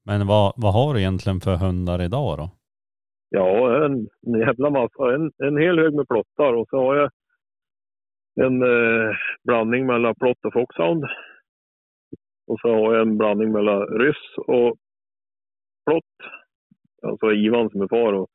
Men 0.06 0.28
vad, 0.28 0.54
vad 0.58 0.74
har 0.74 0.94
du 0.94 1.00
egentligen 1.00 1.40
för 1.40 1.56
hundar 1.56 2.02
idag 2.02 2.38
då? 2.38 2.50
Ja, 3.30 3.86
en, 3.86 3.94
en 4.28 4.40
jävla 4.40 4.70
massa. 4.70 5.16
En, 5.16 5.32
en 5.38 5.58
hel 5.58 5.80
hög 5.80 5.94
med 5.94 6.08
plottar 6.08 6.54
och 6.54 6.68
så 6.70 6.78
har 6.78 6.96
jag 6.96 7.10
en 8.46 8.62
eh, 8.62 9.16
blandning 9.44 9.86
mellan 9.86 10.16
plott 10.16 10.46
och 10.46 10.54
foxhound. 10.54 11.04
Och 12.48 12.60
så 12.60 12.68
har 12.68 12.94
jag 12.94 13.02
en 13.02 13.18
blandning 13.18 13.52
mellan 13.52 13.82
ryss 13.82 14.38
och 14.38 14.76
plott. 15.86 16.16
Alltså 17.02 17.32
Ivan 17.32 17.70
som 17.70 17.82
är 17.82 17.88
far 17.88 18.14
och, 18.14 18.30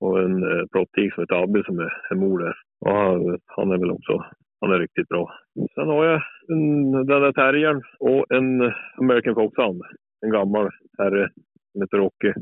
och 0.00 0.18
en 0.22 0.42
eh, 0.42 0.66
plottik 0.72 1.14
som 1.14 1.22
heter 1.22 1.42
Abbe 1.42 1.62
som 1.64 1.78
är, 1.78 1.92
är 2.10 2.14
mor 2.14 2.38
där. 2.38 2.56
Och 2.80 2.92
han, 2.92 3.38
han 3.46 3.70
är 3.70 3.78
väl 3.78 3.90
också, 3.90 4.24
han 4.62 4.72
är 4.72 4.78
riktigt 4.78 5.08
bra. 5.08 5.30
Sen 5.74 5.88
har 5.88 6.04
jag 6.04 6.22
en, 6.48 6.92
den 6.92 7.06
där 7.06 7.32
terriern 7.32 7.82
och 7.98 8.32
en 8.32 8.72
American 8.98 9.34
Foxhound. 9.34 9.82
En 10.24 10.30
gammal 10.30 10.70
herre 10.98 11.30
som 11.72 11.82
heter 11.82 11.96
Rocky 11.96 12.32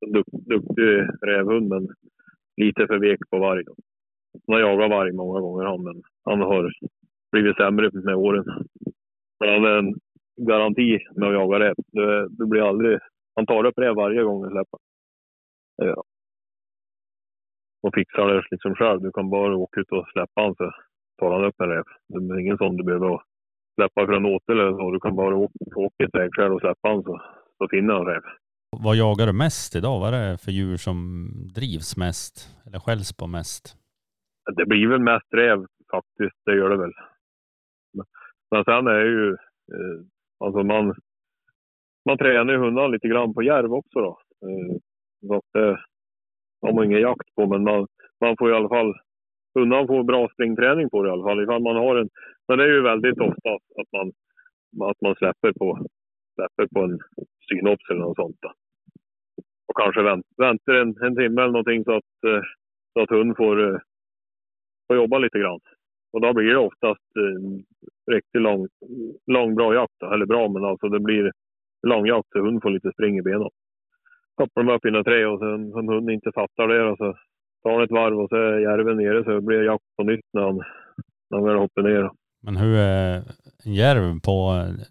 duk, 0.00 0.26
duktig 0.32 1.08
rävhund 1.22 1.68
men 1.68 1.88
lite 2.56 2.86
för 2.86 2.98
vek 2.98 3.20
på 3.30 3.38
varg. 3.38 3.64
Då. 3.64 3.74
Han 4.46 4.54
har 4.54 4.60
jagat 4.60 4.90
varg 4.90 5.12
många 5.12 5.40
gånger 5.40 5.64
han, 5.64 5.82
men 5.82 6.02
han 6.24 6.40
har 6.40 6.72
blivit 7.32 7.56
sämre 7.56 7.90
med 7.92 8.14
åren. 8.14 8.44
Men 9.40 9.48
han 9.48 9.64
är 9.64 9.78
en 9.78 9.94
garanti 10.36 10.98
med 11.16 11.28
att 11.28 11.34
jaga 11.34 11.60
räv. 11.60 11.74
Du, 11.92 12.28
du 12.30 12.46
blir 12.46 12.68
aldrig... 12.68 12.98
Han 13.34 13.46
tar 13.46 13.64
upp 13.64 13.78
räv 13.78 13.94
varje 13.94 14.22
gång 14.22 14.42
han 14.42 14.52
släpper. 14.52 14.78
Det 15.78 15.84
gör 15.84 15.94
han. 15.94 16.04
Och 17.86 17.94
fixar 17.94 18.26
det 18.26 18.42
liksom 18.50 18.74
själv. 18.74 19.00
Du 19.00 19.12
kan 19.12 19.30
bara 19.30 19.56
åka 19.56 19.80
ut 19.80 19.92
och 19.92 20.08
släppa 20.12 20.40
han 20.42 20.54
så 20.54 20.72
tar 21.18 21.30
han 21.32 21.44
upp 21.44 21.60
en 21.60 21.68
räv. 21.68 21.84
Det 22.08 22.34
är 22.34 22.38
ingen 22.40 22.58
sån 22.58 22.76
du 22.76 22.84
behöver 22.84 23.20
släppa 23.74 24.06
från 24.06 24.26
åtel 24.26 24.60
eller 24.60 24.72
så. 24.72 24.90
Du 24.90 25.00
kan 25.00 25.16
bara 25.16 25.36
åka, 25.36 25.54
åka 25.76 26.04
ett 26.04 26.14
väg 26.14 26.30
själv 26.34 26.54
och 26.54 26.60
släppa 26.60 26.88
han 26.88 27.02
så, 27.02 27.22
så 27.58 27.68
finner 27.70 27.94
han 27.94 28.06
räv. 28.06 28.22
Vad 28.70 28.96
jagar 28.96 29.26
du 29.26 29.32
mest 29.32 29.76
idag? 29.76 30.00
Vad 30.00 30.14
är 30.14 30.30
det 30.30 30.38
för 30.38 30.52
djur 30.52 30.76
som 30.76 31.28
drivs 31.54 31.96
mest? 31.96 32.34
Eller 32.66 32.78
skälls 32.78 33.16
på 33.16 33.26
mest? 33.26 33.76
Det 34.56 34.66
blir 34.66 34.88
väl 34.88 35.00
mest 35.00 35.34
räv 35.34 35.66
faktiskt, 35.90 36.36
det 36.44 36.56
gör 36.56 36.70
det 36.70 36.76
väl. 36.76 36.92
Men- 38.50 38.64
sen 38.64 38.86
är 38.86 39.04
ju, 39.04 39.30
eh, 39.74 39.98
alltså 40.44 40.62
man, 40.62 40.94
man 42.08 42.18
tränar 42.18 42.52
ju 42.52 42.58
hundarna 42.58 42.88
lite 42.88 43.08
grann 43.08 43.34
på 43.34 43.42
järv 43.42 43.72
också 43.72 43.98
då. 44.00 44.18
Eh, 44.46 44.76
så 45.28 45.42
det 45.52 45.78
har 46.66 46.74
man 46.74 46.84
ingen 46.84 47.00
jakt 47.00 47.34
på, 47.34 47.46
men 47.46 47.62
man, 47.64 47.86
man 48.20 48.36
får 48.38 48.50
i 48.50 48.54
alla 48.54 48.68
fall, 48.68 48.94
hundarna 49.54 49.86
får 49.86 50.04
bra 50.04 50.28
springträning 50.28 50.90
på 50.90 51.02
det 51.02 51.08
i 51.08 51.12
alla 51.12 51.24
fall. 51.24 51.42
Ifall 51.42 51.62
man 51.62 51.76
har 51.76 51.96
en, 51.96 52.08
men 52.48 52.58
det 52.58 52.64
är 52.64 52.68
ju 52.68 52.82
väldigt 52.82 53.20
ofta 53.20 53.50
att 53.80 53.92
man, 53.92 54.08
att 54.90 55.00
man 55.00 55.14
släpper 55.14 55.52
på, 55.52 55.86
släpper 56.34 56.66
på 56.74 56.80
en 56.84 56.98
synops 57.48 57.90
eller 57.90 58.00
något 58.00 58.16
sånt. 58.16 58.36
Då. 58.40 58.52
Och 59.68 59.76
kanske 59.76 60.02
vänt, 60.02 60.26
väntar 60.36 60.74
en, 60.74 60.94
en 61.02 61.16
timme 61.16 61.42
eller 61.42 61.52
någonting 61.52 61.84
så 61.84 61.92
att, 61.92 62.14
eh, 62.26 62.42
så 62.92 63.02
att 63.02 63.10
hunden 63.10 63.36
får 63.36 63.68
eh, 63.68 63.78
får 64.86 64.96
jobba 64.96 65.18
lite 65.18 65.38
grann. 65.38 65.60
Och 66.12 66.20
då 66.20 66.32
blir 66.32 66.46
det 66.46 66.58
oftast 66.58 67.16
eh, 67.16 67.62
riktigt 68.14 68.42
lång, 68.42 68.66
lång 69.26 69.54
bra 69.54 69.74
jakt. 69.74 69.94
Då. 70.00 70.12
Eller 70.12 70.26
bra, 70.26 70.48
men 70.48 70.64
alltså 70.64 70.88
det 70.88 71.00
blir 71.00 71.32
lång 71.86 72.06
jakt 72.06 72.28
så 72.32 72.38
hunden 72.38 72.60
får 72.60 72.70
lite 72.70 72.92
spring 72.92 73.18
i 73.18 73.22
benen. 73.22 73.48
Hoppar 74.38 74.62
de 74.62 74.74
upp 74.74 74.84
i 74.84 74.90
några 74.90 75.04
trä 75.04 75.26
och 75.26 75.38
sen 75.38 75.74
om 75.74 75.88
hunden 75.88 76.14
inte 76.14 76.32
fattar 76.34 76.68
det 76.68 76.82
och 76.90 76.96
så 76.98 77.14
tar 77.62 77.72
han 77.72 77.82
ett 77.82 77.90
varv 77.90 78.20
och 78.20 78.28
så 78.28 78.36
är 78.36 78.58
järven 78.58 78.96
nere 78.96 79.24
så 79.24 79.40
blir 79.40 79.58
det 79.58 79.64
jakt 79.64 79.84
på 79.96 80.04
nytt 80.04 80.28
när 80.32 80.42
han, 80.42 80.56
när 81.30 81.38
han 81.38 81.44
väl 81.44 81.56
hoppar 81.56 81.82
ner. 81.82 82.10
Men 82.42 82.56
hur 82.56 82.76
är 82.76 83.22
en 83.64 83.74
järv 83.74 84.20
på, 84.26 84.38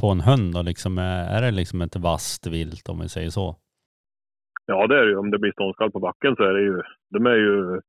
på 0.01 0.07
en 0.07 0.21
hund 0.21 0.53
då? 0.53 0.61
Liksom, 0.61 0.97
är 0.97 1.37
är 1.37 1.41
det 1.41 1.51
liksom 1.51 1.81
ett 1.81 1.95
vasst 1.95 2.47
vilt 2.47 2.89
om 2.89 2.99
vi 2.99 3.09
säger 3.09 3.29
så? 3.29 3.55
Ja, 4.65 4.87
det 4.87 4.99
är 4.99 5.05
det 5.05 5.11
ju. 5.11 5.17
Om 5.17 5.31
det 5.31 5.39
blir 5.39 5.51
ståndskall 5.51 5.91
på 5.91 5.99
backen 5.99 6.35
så 6.35 6.43
är 6.43 6.53
det 6.53 6.61
ju... 6.61 6.81
De 7.09 7.25
är 7.25 7.35
ju... 7.35 7.81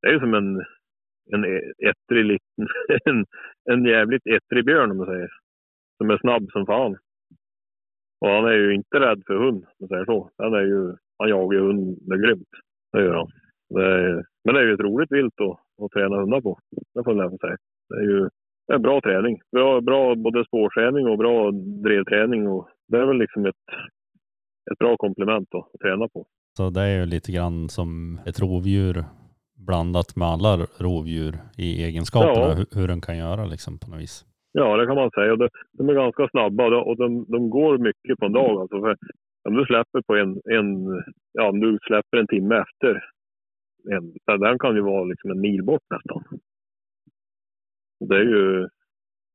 Det 0.00 0.08
är 0.08 0.12
ju 0.12 0.20
som 0.20 0.34
en, 0.34 0.64
en 1.32 1.44
e- 1.44 1.72
ettrig 1.90 2.24
liten... 2.24 2.68
En, 3.04 3.24
en 3.70 3.84
jävligt 3.84 4.26
ettrig 4.26 4.64
björn 4.64 4.90
om 4.90 4.96
man 4.96 5.06
säger. 5.06 5.30
Som 5.98 6.10
är 6.10 6.18
snabb 6.18 6.50
som 6.52 6.66
fan. 6.66 6.96
Och 8.24 8.30
han 8.30 8.44
är 8.44 8.58
ju 8.62 8.74
inte 8.74 9.00
rädd 9.00 9.22
för 9.26 9.34
hund, 9.44 9.60
om 9.64 9.76
man 9.80 9.88
säger 9.88 10.04
så. 10.04 10.30
Han 10.38 10.54
är 10.54 10.66
ju... 10.72 10.96
Han 11.18 11.28
jagar 11.28 11.58
ju 11.58 11.66
hund 11.66 11.98
med 12.08 12.22
grymt. 12.22 12.52
Det 12.92 13.02
gör 13.04 13.14
han. 13.14 13.30
Det 13.74 13.84
är, 13.84 14.24
men 14.44 14.54
det 14.54 14.60
är 14.60 14.66
ju 14.66 14.74
ett 14.74 14.88
roligt 14.88 15.12
vilt 15.12 15.40
att, 15.40 15.84
att 15.84 15.90
träna 15.90 16.20
hundar 16.20 16.40
på. 16.40 16.58
Det 16.94 17.04
får 17.04 17.12
jag 17.12 17.16
lära 17.16 17.38
säga. 17.38 17.56
Det 17.88 17.96
är 17.96 18.02
ju 18.02 18.28
det 18.66 18.74
är 18.74 18.78
bra 18.78 19.00
träning. 19.00 19.40
Bra, 19.52 19.80
bra 19.80 20.14
både 20.14 20.44
spårträning 20.44 21.06
och 21.06 21.18
bra 21.18 21.50
drevträning. 21.84 22.48
Och 22.48 22.68
det 22.88 22.96
är 22.96 23.06
väl 23.06 23.18
liksom 23.18 23.46
ett, 23.46 23.64
ett 24.72 24.78
bra 24.78 24.96
komplement 24.96 25.48
då, 25.50 25.70
att 25.74 25.80
träna 25.80 26.08
på. 26.08 26.26
Så 26.56 26.70
det 26.70 26.80
är 26.80 27.00
ju 27.00 27.06
lite 27.06 27.32
grann 27.32 27.68
som 27.68 28.20
ett 28.26 28.40
rovdjur 28.40 29.04
blandat 29.66 30.16
med 30.16 30.28
alla 30.28 30.66
rovdjur 30.78 31.38
i 31.56 31.84
egenskaperna. 31.84 32.48
Ja. 32.48 32.54
Hur, 32.54 32.66
hur 32.80 32.88
den 32.88 33.00
kan 33.00 33.18
göra 33.18 33.44
liksom 33.46 33.78
på 33.78 33.90
något 33.90 34.00
vis. 34.00 34.24
Ja, 34.56 34.76
det 34.76 34.86
kan 34.86 34.96
man 34.96 35.10
säga. 35.10 35.32
Och 35.32 35.38
de, 35.38 35.48
de 35.72 35.88
är 35.88 35.94
ganska 35.94 36.28
snabba 36.28 36.64
och 36.64 36.70
de, 36.70 36.82
och 36.82 36.96
de, 36.96 37.24
de 37.28 37.50
går 37.50 37.78
mycket 37.78 38.18
på 38.18 38.26
en 38.26 38.32
dag. 38.32 38.60
Alltså 38.60 38.80
för 38.80 38.96
om 39.48 39.54
du 39.54 39.64
släpper 39.64 40.02
på 40.06 40.16
en, 40.16 40.40
en, 40.44 40.68
ja, 41.32 41.48
om 41.48 41.60
du 41.60 41.78
släpper 41.82 42.16
en 42.18 42.26
timme 42.26 42.54
efter, 42.56 43.04
en, 43.92 44.40
den 44.40 44.58
kan 44.58 44.74
ju 44.74 44.80
vara 44.80 45.04
liksom 45.04 45.30
en 45.30 45.40
mil 45.40 45.64
bort 45.64 45.82
nästan. 45.90 46.24
Det 48.08 48.16
är 48.16 48.24
ju, 48.24 48.68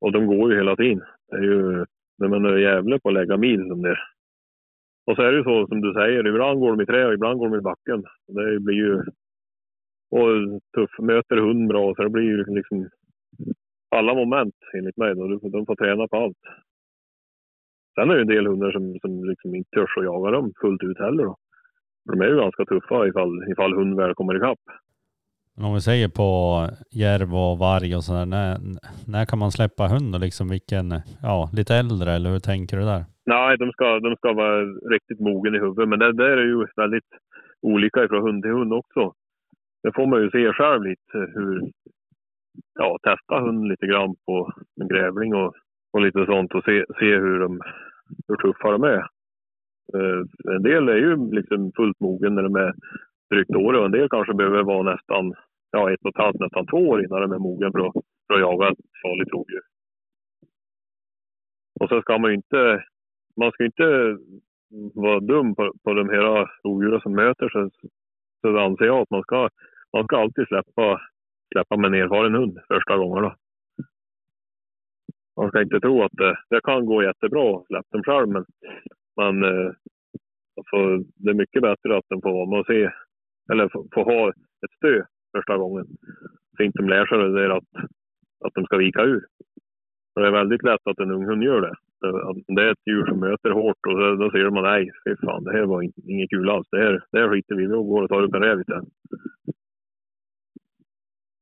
och 0.02 0.12
de 0.12 0.28
går 0.28 0.52
ju 0.52 0.58
hela 0.58 0.76
tiden. 0.76 1.04
Det 1.30 1.38
är 1.38 1.42
ju, 1.42 1.86
de 2.18 2.34
är 2.34 2.58
jävla 2.58 3.00
på 3.00 3.10
att 3.10 3.16
lägga 3.16 3.38
mil 3.38 3.70
de 3.70 3.82
där. 3.82 4.00
Och 5.08 5.16
så 5.16 5.22
är 5.22 5.32
det 5.32 5.38
ju 5.38 5.44
så 5.44 5.68
som 5.68 5.82
du 5.82 5.94
säger, 5.94 6.28
ibland 6.28 6.60
går 6.60 6.76
de 6.76 6.84
i 6.84 6.86
trä 6.86 7.08
och 7.08 7.14
ibland 7.14 7.40
går 7.40 7.50
de 7.50 7.58
i 7.58 7.62
backen. 7.62 8.04
Det 8.28 8.60
blir 8.60 8.76
ju, 8.76 8.98
och 10.12 10.62
tuff, 10.76 11.00
möter 11.00 11.38
hund 11.38 11.68
bra 11.68 11.96
så 11.96 12.04
det 12.04 12.10
blir 12.10 12.24
ju 12.24 12.46
liksom 12.46 12.90
alla 13.90 14.14
moment 14.14 14.56
enligt 14.74 14.98
mig. 14.98 15.16
Då. 15.16 15.28
De, 15.28 15.66
får 15.66 15.76
träna 15.76 16.08
på 16.08 16.18
allt. 16.18 16.44
Sen 17.96 18.10
är 18.10 18.16
det 18.16 18.22
en 18.22 18.28
del 18.28 18.48
hundar 18.48 18.72
som, 18.72 19.00
som 19.02 19.30
liksom 19.30 19.56
inte 19.56 19.70
törs 19.70 19.98
att 19.98 20.04
jaga 20.04 20.32
dem 20.32 20.54
fullt 20.62 20.84
ut 20.84 21.00
heller. 21.00 21.24
Då. 21.24 21.36
De 22.06 22.22
är 22.22 22.28
ju 22.28 22.38
ganska 22.38 22.66
tuffa 22.66 23.08
ifall, 23.08 23.52
ifall 23.52 23.74
hund 23.74 23.96
väl 23.96 24.14
kommer 24.14 24.38
ikapp. 24.38 24.60
Men 25.56 25.66
om 25.66 25.74
vi 25.74 25.82
säger 25.82 26.10
på 26.10 26.30
järv 26.92 27.30
och 27.36 27.58
varg 27.58 27.96
och 27.96 28.04
sådär, 28.04 28.26
när, 28.26 28.58
när 29.14 29.26
kan 29.26 29.40
man 29.40 29.52
släppa 29.52 29.88
hund 29.88 30.16
och 30.16 30.22
liksom 30.22 30.48
vilken, 30.50 30.88
ja 31.22 31.50
lite 31.54 31.76
äldre 31.76 32.12
eller 32.12 32.30
hur 32.30 32.40
tänker 32.40 32.78
du 32.78 32.84
där? 32.84 33.04
Nej, 33.26 33.58
de 33.58 33.72
ska, 33.72 34.00
de 34.00 34.16
ska 34.16 34.34
vara 34.34 34.62
riktigt 34.94 35.20
mogen 35.20 35.56
i 35.56 35.60
huvudet. 35.60 35.90
Men 35.90 36.00
det 36.00 36.14
där 36.14 36.38
är 36.38 36.46
ju 36.46 36.66
väldigt 36.76 37.12
olika 37.62 38.04
ifrån 38.04 38.22
hund 38.22 38.44
till 38.44 38.52
hund 38.52 38.74
också. 38.74 39.14
Det 39.84 39.92
får 39.96 40.08
man 40.08 40.22
ju 40.22 40.30
se 40.32 40.54
själv 40.54 40.84
lite 40.84 41.18
hur, 41.36 41.72
ja, 42.74 42.98
testa 43.04 43.40
hund 43.40 43.68
lite 43.68 43.86
grann 43.88 44.16
på 44.26 44.52
en 44.82 44.88
grävling 44.88 45.36
och, 45.36 45.54
och 45.94 46.02
lite 46.02 46.26
sånt 46.26 46.54
och 46.56 46.64
se, 46.64 46.86
se 47.00 47.06
hur, 47.06 47.40
de, 47.40 47.62
hur 48.28 48.36
tuffa 48.36 48.72
de 48.72 48.84
är. 48.84 49.08
Eh, 49.94 50.54
en 50.56 50.64
del 50.64 50.90
är 50.90 50.96
ju 50.96 51.32
liksom 51.32 51.72
fullt 51.76 52.00
mogen 52.00 52.36
när 52.36 52.44
de 52.44 52.56
är 52.56 52.74
drygt 53.30 53.56
år 53.56 53.74
och 53.74 53.86
en 53.86 53.92
del 53.92 54.10
kanske 54.10 54.34
behöver 54.34 54.64
vara 54.64 54.92
nästan 54.92 55.34
ja, 55.72 55.94
ett 55.94 56.02
och 56.02 56.10
ett 56.10 56.24
halvt, 56.24 56.40
nästan 56.40 56.66
två 56.66 56.78
år 56.78 57.06
innan 57.06 57.22
de 57.22 57.32
är 57.32 57.40
mogen 57.40 57.72
för 57.72 57.80
att, 57.80 57.94
för 58.28 58.34
att 58.34 58.40
jaga 58.40 58.70
ett 58.70 58.78
farligt 59.04 59.34
rovdjur. 59.34 59.62
Och 61.80 61.90
så 61.90 62.02
ska 62.02 62.18
man 62.18 62.32
ju 62.32 62.36
inte, 62.36 62.84
man 63.38 63.52
ska 63.52 63.66
inte 63.66 64.18
vara 64.94 65.20
dum 65.20 65.56
på, 65.56 65.74
på 65.84 65.94
de 65.94 66.10
här 66.10 66.50
rovdjuren 66.64 67.02
som 67.02 67.16
möter 67.16 67.50
sig. 67.50 67.90
Så 68.42 68.58
anser 68.58 68.86
jag 68.86 69.00
att 69.02 69.10
man 69.10 69.22
ska, 69.22 69.50
man 69.94 70.04
ska 70.04 70.18
alltid 70.18 70.48
släppa, 70.48 71.02
släppa 71.52 71.78
med 71.78 71.88
en 71.88 72.02
erfaren 72.02 72.36
hund 72.36 72.60
första 72.68 72.98
gångerna. 72.98 73.36
Man 75.38 75.50
ska 75.50 75.62
inte 75.62 75.80
tro 75.80 76.04
att 76.04 76.12
det, 76.12 76.38
det 76.50 76.62
kan 76.64 76.86
gå 76.86 77.04
jättebra 77.04 77.58
att 77.58 77.66
släppa 77.66 77.88
dem 77.92 78.04
själv, 78.04 78.28
men, 78.28 78.46
men 79.18 79.44
eh, 79.44 79.72
alltså, 80.58 80.78
det 81.16 81.30
är 81.30 81.42
mycket 81.44 81.62
bättre 81.62 81.98
att 81.98 82.10
den 82.10 82.22
får 82.22 82.32
vara 82.32 82.50
med 82.50 82.60
och 82.60 82.66
se, 82.66 82.92
eller 83.52 83.70
få, 83.70 83.88
få 83.94 84.04
ha 84.04 84.30
ett 84.30 84.76
stö 84.78 85.04
första 85.38 85.58
gången. 85.58 85.86
Så 86.58 86.64
inte 86.64 86.80
de 86.82 86.90
lär 86.90 87.06
sig 87.06 87.18
det 87.18 87.42
där 87.42 87.50
att, 87.50 87.70
att 88.46 88.54
de 88.54 88.66
ska 88.66 88.78
vika 88.78 89.04
ur. 89.04 89.26
Och 90.16 90.22
det 90.22 90.28
är 90.28 90.32
väldigt 90.32 90.64
lätt 90.64 90.88
att 90.88 91.00
en 91.00 91.12
ung 91.12 91.26
hund 91.26 91.44
gör 91.44 91.62
det. 91.62 91.76
Det 92.48 92.62
är 92.62 92.72
ett 92.72 92.88
djur 92.90 93.06
som 93.06 93.20
möter 93.20 93.50
hårt 93.50 93.88
och 93.88 94.18
då, 94.18 94.32
ser 94.32 94.50
man 94.50 94.64
nej, 94.64 94.92
fy 95.04 95.16
fan, 95.26 95.44
det 95.44 95.52
här 95.52 95.66
var 95.66 95.82
inget 96.12 96.30
kul 96.30 96.50
alls. 96.50 96.68
Det 96.72 96.78
här, 96.78 97.04
det 97.12 97.20
här 97.20 97.30
skiter 97.30 97.56
vi 97.56 97.64
i. 97.64 97.68
Vi 97.68 97.74
går 97.74 98.04
och 98.04 98.10
tar 98.10 98.24
upp 98.24 98.34
en 98.34 98.42
räv 98.42 98.60
istället. 98.60 98.94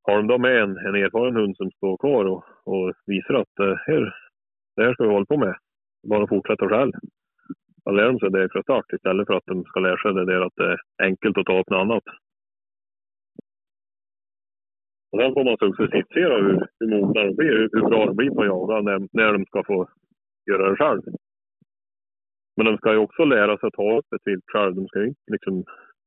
Har 0.07 0.17
de 0.17 0.27
då 0.27 0.37
med 0.37 0.61
en, 0.63 0.77
en 0.77 0.95
erfaren 0.95 1.35
hund 1.35 1.57
som 1.57 1.71
står 1.71 1.97
kvar 1.97 2.25
och, 2.25 2.43
och 2.63 2.93
visar 3.05 3.33
att 3.33 3.53
det 3.55 3.79
här, 3.87 4.15
det 4.75 4.83
här 4.83 4.93
ska 4.93 5.03
vi 5.03 5.13
hålla 5.13 5.25
på 5.25 5.37
med. 5.37 5.55
Bara 6.07 6.27
fortsätta 6.27 6.69
själv. 6.69 6.91
Då 7.85 7.91
lär 7.91 8.05
de 8.05 8.19
sig 8.19 8.31
det 8.31 8.49
från 8.51 8.63
start 8.63 8.93
istället 8.93 9.27
för 9.27 9.33
att 9.33 9.45
de 9.45 9.63
ska 9.63 9.79
lära 9.79 9.97
sig 9.97 10.13
det 10.13 10.25
där 10.25 10.41
att 10.41 10.55
det 10.55 10.71
är 10.71 10.79
enkelt 11.03 11.37
att 11.37 11.45
ta 11.45 11.59
upp 11.59 11.69
något 11.69 11.81
annat. 11.81 12.03
Och 15.11 15.19
sen 15.19 15.33
får 15.33 15.43
man 15.43 15.57
successivt 15.57 16.13
se 16.13 16.19
hur, 16.19 16.67
hur 16.79 16.87
mogna 16.87 17.23
de 17.23 17.35
blir, 17.35 17.51
hur, 17.57 17.69
hur 17.71 17.89
bra 17.89 18.05
de 18.05 18.15
blir 18.15 18.29
på 18.29 18.41
att 18.41 18.47
jaga 18.47 18.81
när, 18.81 19.07
när 19.11 19.33
de 19.33 19.45
ska 19.45 19.63
få 19.63 19.89
göra 20.51 20.69
det 20.69 20.75
själv. 20.75 21.01
Men 22.57 22.65
de 22.65 22.77
ska 22.77 22.91
ju 22.91 22.97
också 22.97 23.23
lära 23.23 23.57
sig 23.57 23.67
att 23.67 23.73
ta 23.73 23.97
upp 23.97 24.13
ett 24.15 24.21
vilt 24.25 24.51
själv. 24.53 24.75
De 24.75 24.87
ska 24.87 24.99
ju 24.99 25.07
inte 25.07 25.31
liksom 25.31 25.63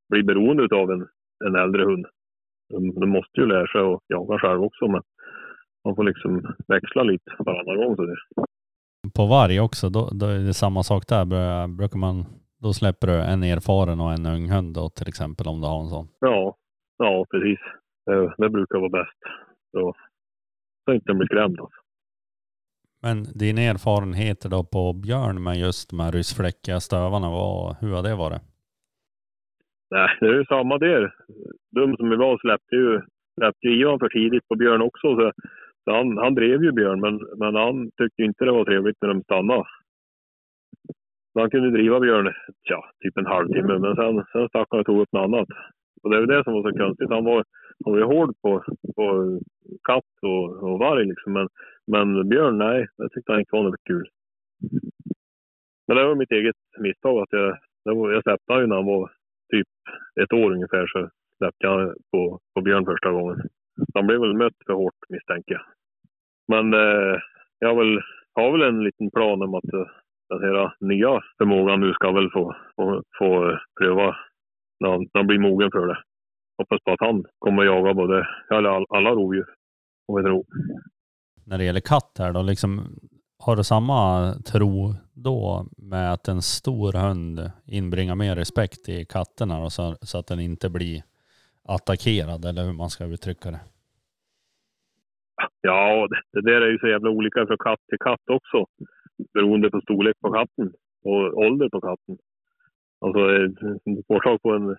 bli 0.08 0.22
beroende 0.22 0.76
av 0.76 0.90
en, 0.90 1.08
en 1.44 1.54
äldre 1.54 1.82
hund. 1.84 2.06
De, 2.70 3.00
de, 3.00 3.06
måste 3.06 3.40
ju 3.40 3.46
lära 3.46 3.66
sig 3.66 3.80
att 3.80 4.00
jaga 4.06 4.38
själv 4.38 4.62
också, 4.62 4.88
men 4.88 5.02
man 5.84 5.96
får 5.96 6.04
liksom 6.04 6.54
växla 6.68 7.02
lite 7.02 7.30
varannan 7.38 7.76
gång. 7.76 7.96
Så 7.96 8.02
det. 8.02 8.16
På 9.14 9.26
varg 9.26 9.60
också, 9.60 9.88
då, 9.88 10.08
då 10.12 10.26
är 10.26 10.38
det 10.38 10.54
samma 10.54 10.82
sak 10.82 11.02
där. 11.08 11.24
Brukar 11.68 11.98
man, 11.98 12.24
då 12.62 12.72
släpper 12.72 13.06
du 13.06 13.22
en 13.22 13.42
erfaren 13.42 14.00
och 14.00 14.12
en 14.12 14.26
ung 14.26 14.50
hund 14.50 14.74
då, 14.74 14.88
till 14.88 15.08
exempel 15.08 15.46
om 15.46 15.60
du 15.60 15.66
har 15.66 15.80
en 15.80 15.88
sån? 15.88 16.08
Ja, 16.20 16.56
ja 16.98 17.26
precis. 17.30 17.58
Det, 18.06 18.34
det 18.38 18.50
brukar 18.50 18.78
vara 18.78 18.90
bäst. 18.90 19.18
Så, 19.70 19.94
så 20.84 20.94
inte 20.94 21.14
blir 21.14 21.26
skrämd 21.26 21.60
alltså. 21.60 21.80
Men 23.02 23.22
dina 23.22 23.60
erfarenheter 23.60 24.48
då 24.48 24.64
på 24.64 24.92
björn 24.92 25.42
med 25.42 25.58
just 25.58 25.90
de 25.90 26.00
här 26.00 26.12
ryssfläckiga 26.12 26.80
stövarna, 26.80 27.30
vad, 27.30 27.76
hur 27.80 27.92
har 27.92 28.02
det 28.02 28.14
varit? 28.14 28.42
Nej, 29.90 30.08
det 30.20 30.26
är 30.26 30.34
ju 30.34 30.44
samma 30.44 30.78
där. 30.78 31.14
De 31.70 31.96
som 31.96 32.10
vi 32.10 32.16
var 32.16 32.38
släppte 32.38 32.76
ju, 32.76 33.00
släppte 33.34 33.68
Ivan 33.68 33.98
för 33.98 34.08
tidigt 34.08 34.48
på 34.48 34.56
björn 34.56 34.82
också. 34.82 35.16
Så, 35.16 35.32
så 35.84 35.90
han, 35.96 36.18
han 36.18 36.34
drev 36.34 36.64
ju 36.64 36.72
björn, 36.72 37.00
men, 37.00 37.20
men 37.38 37.54
han 37.54 37.90
tyckte 37.90 38.22
inte 38.22 38.44
det 38.44 38.52
var 38.52 38.64
trevligt 38.64 38.96
när 39.00 39.08
de 39.08 39.22
stannade. 39.22 39.64
Han 41.34 41.50
kunde 41.50 41.70
driva 41.70 42.00
björn, 42.00 42.32
tja, 42.68 42.84
typ 43.00 43.16
en 43.16 43.26
halvtimme, 43.26 43.78
men 43.78 43.96
sen, 43.96 44.24
sen 44.32 44.48
stack 44.48 44.66
han 44.70 44.80
och 44.80 44.86
tog 44.86 45.00
upp 45.00 45.12
något 45.12 45.24
annat. 45.24 45.48
Och 46.02 46.10
det 46.10 46.16
är 46.16 46.26
det 46.26 46.44
som 46.44 46.52
var 46.52 46.70
så 46.70 46.78
konstigt. 46.78 47.10
Han 47.10 47.24
var, 47.24 47.44
han 47.84 47.92
var 47.92 47.98
ju 47.98 48.04
hård 48.04 48.34
på, 48.42 48.64
på 48.96 49.38
katt 49.88 50.12
och, 50.22 50.62
och 50.62 50.78
varg 50.78 51.06
liksom. 51.06 51.32
Men, 51.32 51.48
men 51.86 52.28
björn, 52.28 52.58
nej, 52.58 52.86
det 52.98 53.08
tyckte 53.08 53.32
han 53.32 53.40
inte 53.40 53.56
var 53.56 53.62
något 53.62 53.84
kul. 53.84 54.08
Men 55.86 55.96
det 55.96 56.04
var 56.04 56.14
mitt 56.14 56.32
eget 56.32 56.56
misstag 56.78 57.22
att 57.22 57.32
jag, 57.32 57.58
jag 57.84 58.22
släppte 58.22 58.52
honom 58.52 58.62
ju 58.62 58.66
när 58.66 58.76
han 58.76 58.86
var 58.86 59.10
typ 59.50 59.68
ett 60.22 60.32
år 60.32 60.52
ungefär 60.52 60.86
så 60.86 61.10
släppte 61.38 61.66
jag 61.66 61.94
på, 62.12 62.40
på 62.54 62.60
björn 62.62 62.84
första 62.84 63.10
gången. 63.10 63.40
Han 63.94 64.06
blev 64.06 64.20
väl 64.20 64.34
mött 64.34 64.58
för 64.66 64.72
hårt 64.72 65.00
misstänker 65.08 65.52
jag. 65.52 65.62
Men 66.48 66.74
eh, 66.74 67.16
jag 67.58 67.68
har 67.68 67.76
väl, 67.84 68.00
har 68.34 68.52
väl 68.52 68.62
en 68.62 68.84
liten 68.84 69.10
plan 69.10 69.42
om 69.42 69.54
att 69.54 69.72
eh, 69.74 69.86
den 70.28 70.42
här 70.42 70.74
nya 70.80 71.20
förmågan 71.38 71.80
nu 71.80 71.92
ska 71.92 72.12
väl 72.12 72.30
få, 72.30 72.56
få, 72.76 73.02
få 73.18 73.58
pröva 73.80 74.16
när 74.80 74.90
han, 74.90 75.00
när 75.00 75.18
han 75.20 75.26
blir 75.26 75.38
mogen 75.38 75.70
för 75.72 75.86
det. 75.86 75.98
Hoppas 76.58 76.80
på 76.84 76.92
att 76.92 77.00
han 77.00 77.24
kommer 77.38 77.64
jaga 77.64 77.94
både, 77.94 78.26
alla, 78.48 78.84
alla 78.88 79.10
rovdjur. 79.10 79.46
Om 80.08 80.16
vi 80.16 80.22
tror. 80.22 80.44
När 81.46 81.58
det 81.58 81.64
gäller 81.64 81.80
katt 81.80 82.16
här 82.18 82.32
då, 82.32 82.42
liksom, 82.42 82.98
har 83.44 83.56
du 83.56 83.64
samma 83.64 84.32
tro 84.52 84.94
då 85.14 85.66
med 85.76 86.12
att 86.12 86.28
en 86.28 86.42
stor 86.42 86.92
hund 86.92 87.50
inbringar 87.66 88.14
mer 88.14 88.36
respekt 88.36 88.88
i 88.88 89.04
katterna 89.04 89.60
då, 89.60 89.70
så, 89.70 89.96
så 90.00 90.18
att 90.18 90.26
den 90.26 90.40
inte 90.40 90.70
blir 90.70 91.02
attackerad 91.68 92.44
eller 92.44 92.64
hur 92.64 92.72
man 92.72 92.90
ska 92.90 93.04
uttrycka 93.04 93.50
det? 93.50 93.60
Ja, 95.60 96.08
det 96.32 96.42
där 96.42 96.60
är 96.60 96.70
ju 96.70 96.78
så 96.78 96.88
jävla 96.88 97.10
olika 97.10 97.46
från 97.46 97.58
katt 97.58 97.80
till 97.88 97.98
katt 97.98 98.26
också. 98.30 98.66
Beroende 99.34 99.70
på 99.70 99.80
storlek 99.80 100.16
på 100.20 100.32
katten 100.32 100.72
och 101.04 101.38
ålder 101.38 101.68
på 101.68 101.80
katten. 101.80 102.18
Alltså, 103.00 103.20
du 103.84 104.02
får 104.08 104.20
tag 104.20 104.42
på 104.42 104.50
en, 104.52 104.76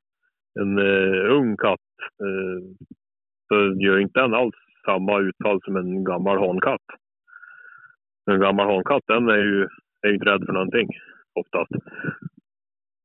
en 0.60 0.80
uh, 0.80 1.36
ung 1.38 1.58
katt 1.58 1.92
uh, 2.24 2.62
så 3.48 3.56
gör 3.84 4.00
inte 4.00 4.20
den 4.20 4.34
alls 4.34 4.56
samma 4.86 5.20
utfall 5.20 5.60
som 5.64 5.76
en 5.76 6.04
gammal 6.04 6.38
hankatt. 6.40 7.01
En 8.32 8.40
gammal 8.40 8.68
hankatt 8.68 9.04
den 9.08 9.30
är 9.30 9.38
ju, 9.38 9.68
är 10.02 10.08
ju 10.08 10.14
inte 10.14 10.26
rädd 10.26 10.44
för 10.46 10.54
någonting 10.54 10.88
oftast. 11.40 11.72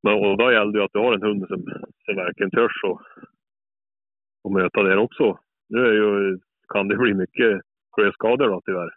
Men, 0.03 0.13
och 0.13 0.37
då 0.37 0.51
gäller 0.51 0.71
det 0.71 0.83
att 0.83 0.93
du 0.93 0.99
har 0.99 1.13
en 1.13 1.21
hund 1.21 1.47
som, 1.47 1.63
som 2.05 2.15
verkligen 2.15 2.51
törs 2.51 2.83
och, 2.83 3.01
och 4.43 4.51
möta 4.51 4.83
det 4.83 4.97
också. 4.97 5.39
Nu 5.69 5.79
är 5.79 5.93
ju, 5.93 6.39
kan 6.73 6.87
det 6.87 6.95
bli 6.95 7.13
mycket 7.13 7.61
klöskador 7.95 8.47
då 8.47 8.61
tyvärr. 8.65 8.89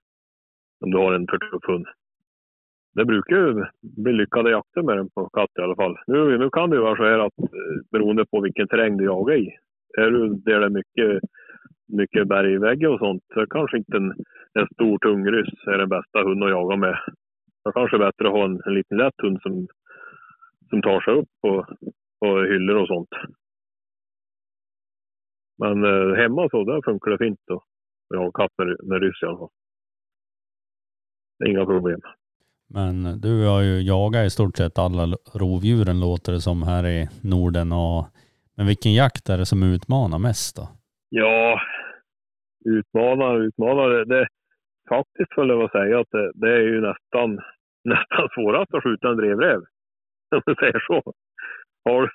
Om 0.85 0.91
du 0.91 0.99
har 0.99 1.13
en 1.13 1.27
för 1.27 1.39
tuff 1.39 1.65
hund 1.67 1.87
det 2.95 3.05
brukar 3.05 3.37
ju 3.37 3.65
bli 3.83 4.13
lyckade 4.13 4.51
jakter 4.51 4.83
med 4.83 4.97
den 4.97 5.11
på 5.11 5.29
katt 5.29 5.51
i 5.59 5.63
alla 5.63 5.77
fall. 5.77 5.97
Nu, 6.07 6.39
nu 6.39 6.51
kan 6.51 6.71
det 6.71 6.77
ju 6.77 6.83
vara 6.83 6.97
så 6.97 7.05
här 7.05 7.19
att 7.19 7.39
eh, 7.39 7.77
beroende 7.93 8.25
på 8.27 8.41
vilken 8.41 8.69
terräng 8.69 8.97
du 8.97 9.05
jagar 9.05 9.37
i. 9.37 9.57
Är 9.99 10.11
du 10.11 10.29
där 10.29 10.61
det 10.61 10.67
är 10.67 10.71
mycket, 10.71 11.31
mycket 11.93 12.29
bergväggar 12.29 12.89
och 12.89 12.99
sånt 12.99 13.23
så 13.35 13.47
kanske 13.47 13.77
inte 13.77 13.97
en, 13.97 14.11
en 14.59 14.67
stor 14.75 14.99
tung 14.99 15.27
ryss 15.27 15.67
är 15.67 15.79
den 15.79 15.89
bästa 15.89 16.19
hunden 16.23 16.49
att 16.49 16.57
jaga 16.59 16.77
med. 16.77 16.97
Det 17.65 17.73
kanske 17.73 17.97
är 17.97 18.07
bättre 18.07 18.27
att 18.27 18.33
ha 18.33 18.45
en, 18.45 18.61
en 18.67 18.75
liten 18.75 18.99
lätt 18.99 19.21
hund 19.23 19.39
som, 19.43 19.67
som 20.71 20.83
tar 20.83 21.01
sig 21.01 21.15
upp 21.15 21.29
på, 21.43 21.67
på 22.21 22.43
hyllor 22.43 22.77
och 22.77 22.87
sånt. 22.87 23.09
Men 25.59 25.85
eh, 25.85 26.17
hemma 26.17 26.49
så, 26.51 26.65
där 26.65 26.83
funkar 26.85 27.11
det 27.11 27.19
fint 27.19 27.41
att 27.51 27.63
jaga 28.15 28.31
katt 28.35 28.53
med, 28.59 28.77
med 28.89 29.03
ryss 29.03 29.23
i 29.23 29.27
alla 29.27 29.39
fall. 29.39 29.49
Inga 31.47 31.65
problem. 31.67 32.01
Men 32.75 33.21
du 33.21 33.47
har 33.47 33.63
ju 33.63 33.81
jagat 33.83 34.27
i 34.27 34.31
stort 34.31 34.57
sett 34.57 34.79
alla 34.79 35.17
rovdjuren 35.35 36.01
låter 36.01 36.33
det 36.33 36.41
som 36.41 36.63
här 36.63 36.87
i 36.87 37.09
Norden. 37.23 37.73
Och, 37.73 38.07
men 38.57 38.67
vilken 38.67 38.95
jakt 38.95 39.29
är 39.29 39.39
det 39.39 39.47
som 39.47 39.63
utmanar 39.63 40.19
mest 40.19 40.57
då? 40.57 40.69
Ja, 41.09 41.61
utmanar 42.65 43.41
utmanar. 43.41 43.91
Det, 43.91 44.05
det, 44.05 44.27
faktiskt 44.89 45.31
skulle 45.31 45.55
jag 45.55 45.71
säga 45.71 46.01
att 46.01 46.11
det, 46.11 46.33
det, 46.35 46.53
är 46.53 46.63
ju 46.63 46.81
nästan, 46.81 47.41
nästan 47.85 48.29
svårast 48.35 48.75
att 48.75 48.83
skjuta 48.83 49.09
en 49.09 49.17
drevräv. 49.17 49.61
Om 50.35 50.43
man 50.47 50.57
säger 50.57 50.85
så. 50.87 51.03
Har, 51.85 52.13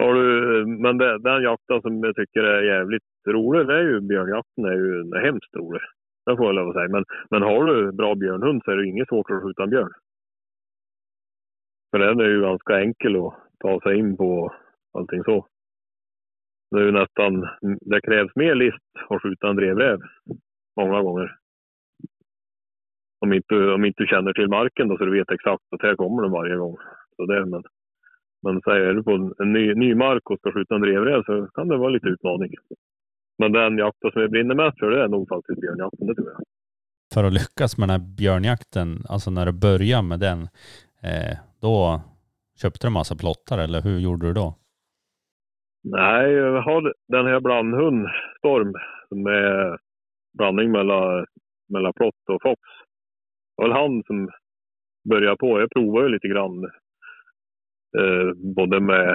har 0.00 0.14
du, 0.14 0.66
men 0.66 0.98
det, 0.98 1.18
den 1.18 1.42
jakten 1.42 1.82
som 1.82 2.04
jag 2.04 2.16
tycker 2.16 2.42
är 2.42 2.62
jävligt 2.62 3.02
rolig, 3.28 3.66
det 3.66 3.74
är 3.74 3.82
ju 3.82 4.00
björnjakten. 4.00 4.64
är 4.64 4.72
ju 4.72 5.00
är 5.00 5.24
hemskt 5.24 5.56
rolig. 5.56 5.80
Det 6.26 6.36
får 6.36 6.46
jag 6.46 6.54
lov 6.54 6.68
att 6.68 6.74
säga. 6.74 6.88
Men, 6.88 7.04
men 7.30 7.42
har 7.42 7.64
du 7.64 7.92
bra 7.92 8.14
björnhund 8.14 8.62
så 8.64 8.70
är 8.70 8.76
det 8.76 8.86
inget 8.86 9.08
svårt 9.08 9.30
att 9.30 9.42
skjuta 9.42 9.62
en 9.62 9.70
björn. 9.70 9.92
För 11.90 11.98
den 11.98 12.20
är 12.20 12.28
ju 12.28 12.40
ganska 12.40 12.80
enkel 12.80 13.16
att 13.16 13.34
ta 13.58 13.80
sig 13.80 13.98
in 13.98 14.16
på 14.16 14.52
allting 14.98 15.24
så. 15.24 15.46
Det 16.70 16.76
är 16.80 16.84
ju 16.84 16.92
nästan, 16.92 17.48
det 17.80 18.00
krävs 18.00 18.36
mer 18.36 18.54
list 18.54 18.88
att 19.08 19.22
skjuta 19.22 19.48
en 19.48 19.56
drevräv. 19.56 19.98
Många 20.80 21.02
gånger. 21.02 21.36
Om 23.20 23.32
inte, 23.32 23.54
om 23.54 23.84
inte 23.84 24.02
du 24.02 24.06
känner 24.06 24.32
till 24.32 24.48
marken 24.48 24.88
då 24.88 24.96
så 24.96 25.04
du 25.04 25.18
vet 25.18 25.30
exakt 25.30 25.62
att 25.74 25.82
här 25.82 25.96
kommer 25.96 26.22
den 26.22 26.32
varje 26.32 26.56
gång. 26.56 26.76
Så 27.16 27.26
det, 27.26 27.46
men, 27.46 27.62
men 28.42 28.60
så 28.62 28.70
är 28.70 28.94
du 28.94 29.02
på 29.02 29.34
en 29.38 29.52
ny, 29.52 29.74
ny 29.74 29.94
mark 29.94 30.30
och 30.30 30.38
ska 30.38 30.52
skjuta 30.52 30.74
en 30.74 30.80
drevräv 30.80 31.22
så 31.22 31.46
kan 31.54 31.68
det 31.68 31.76
vara 31.76 31.88
lite 31.88 32.08
utmaning. 32.08 32.52
Men 33.38 33.52
den 33.52 33.78
jakten 33.78 34.10
som 34.10 34.22
jag 34.22 34.30
brinner 34.30 34.54
mest 34.54 34.78
för 34.78 34.90
det 34.90 35.02
är 35.02 35.08
nog 35.08 35.28
faktiskt 35.28 35.60
björnjakten, 35.60 36.06
det 36.06 36.14
tror 36.14 36.28
jag. 36.28 36.42
För 37.14 37.24
att 37.24 37.32
lyckas 37.32 37.78
med 37.78 37.88
den 37.88 38.00
här 38.00 38.08
björnjakten, 38.16 38.88
alltså 39.08 39.30
när 39.30 39.46
du 39.46 39.52
börjar 39.52 40.02
med 40.02 40.20
den, 40.20 40.40
eh, 41.02 41.36
då 41.60 42.00
Köpte 42.62 42.86
du 42.86 42.90
massa 42.90 43.16
plottar 43.16 43.58
eller 43.58 43.82
hur 43.82 43.98
gjorde 43.98 44.26
du 44.26 44.32
då? 44.32 44.54
Nej, 45.84 46.32
jag 46.32 46.62
har 46.62 46.92
den 47.08 47.26
här 47.26 47.40
blandhund, 47.40 48.08
Storm, 48.38 48.72
som 49.08 49.26
är 49.26 49.78
blandning 50.38 50.70
mellan, 50.72 51.26
mellan 51.68 51.92
plott 51.92 52.14
och 52.28 52.42
fox. 52.42 52.60
Det 53.56 53.62
var 53.62 53.68
väl 53.68 53.76
han 53.76 54.02
som 54.06 54.30
började 55.08 55.36
på. 55.36 55.60
Jag 55.60 55.70
provade 55.70 56.06
ju 56.06 56.12
lite 56.12 56.28
grann. 56.28 56.64
Eh, 57.98 58.32
både 58.56 58.80
med 58.80 59.10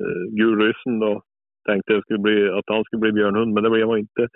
eh, 0.00 0.24
gulryssen 0.30 0.98
då. 0.98 1.22
Tänkte 1.68 1.92
jag 1.92 2.02
skulle 2.02 2.18
bli, 2.18 2.50
att 2.50 2.64
han 2.66 2.84
skulle 2.84 3.00
bli 3.00 3.12
björnhund, 3.12 3.52
men 3.54 3.62
det 3.62 3.70
blev 3.70 3.88
han 3.88 3.98
inte. 3.98 4.28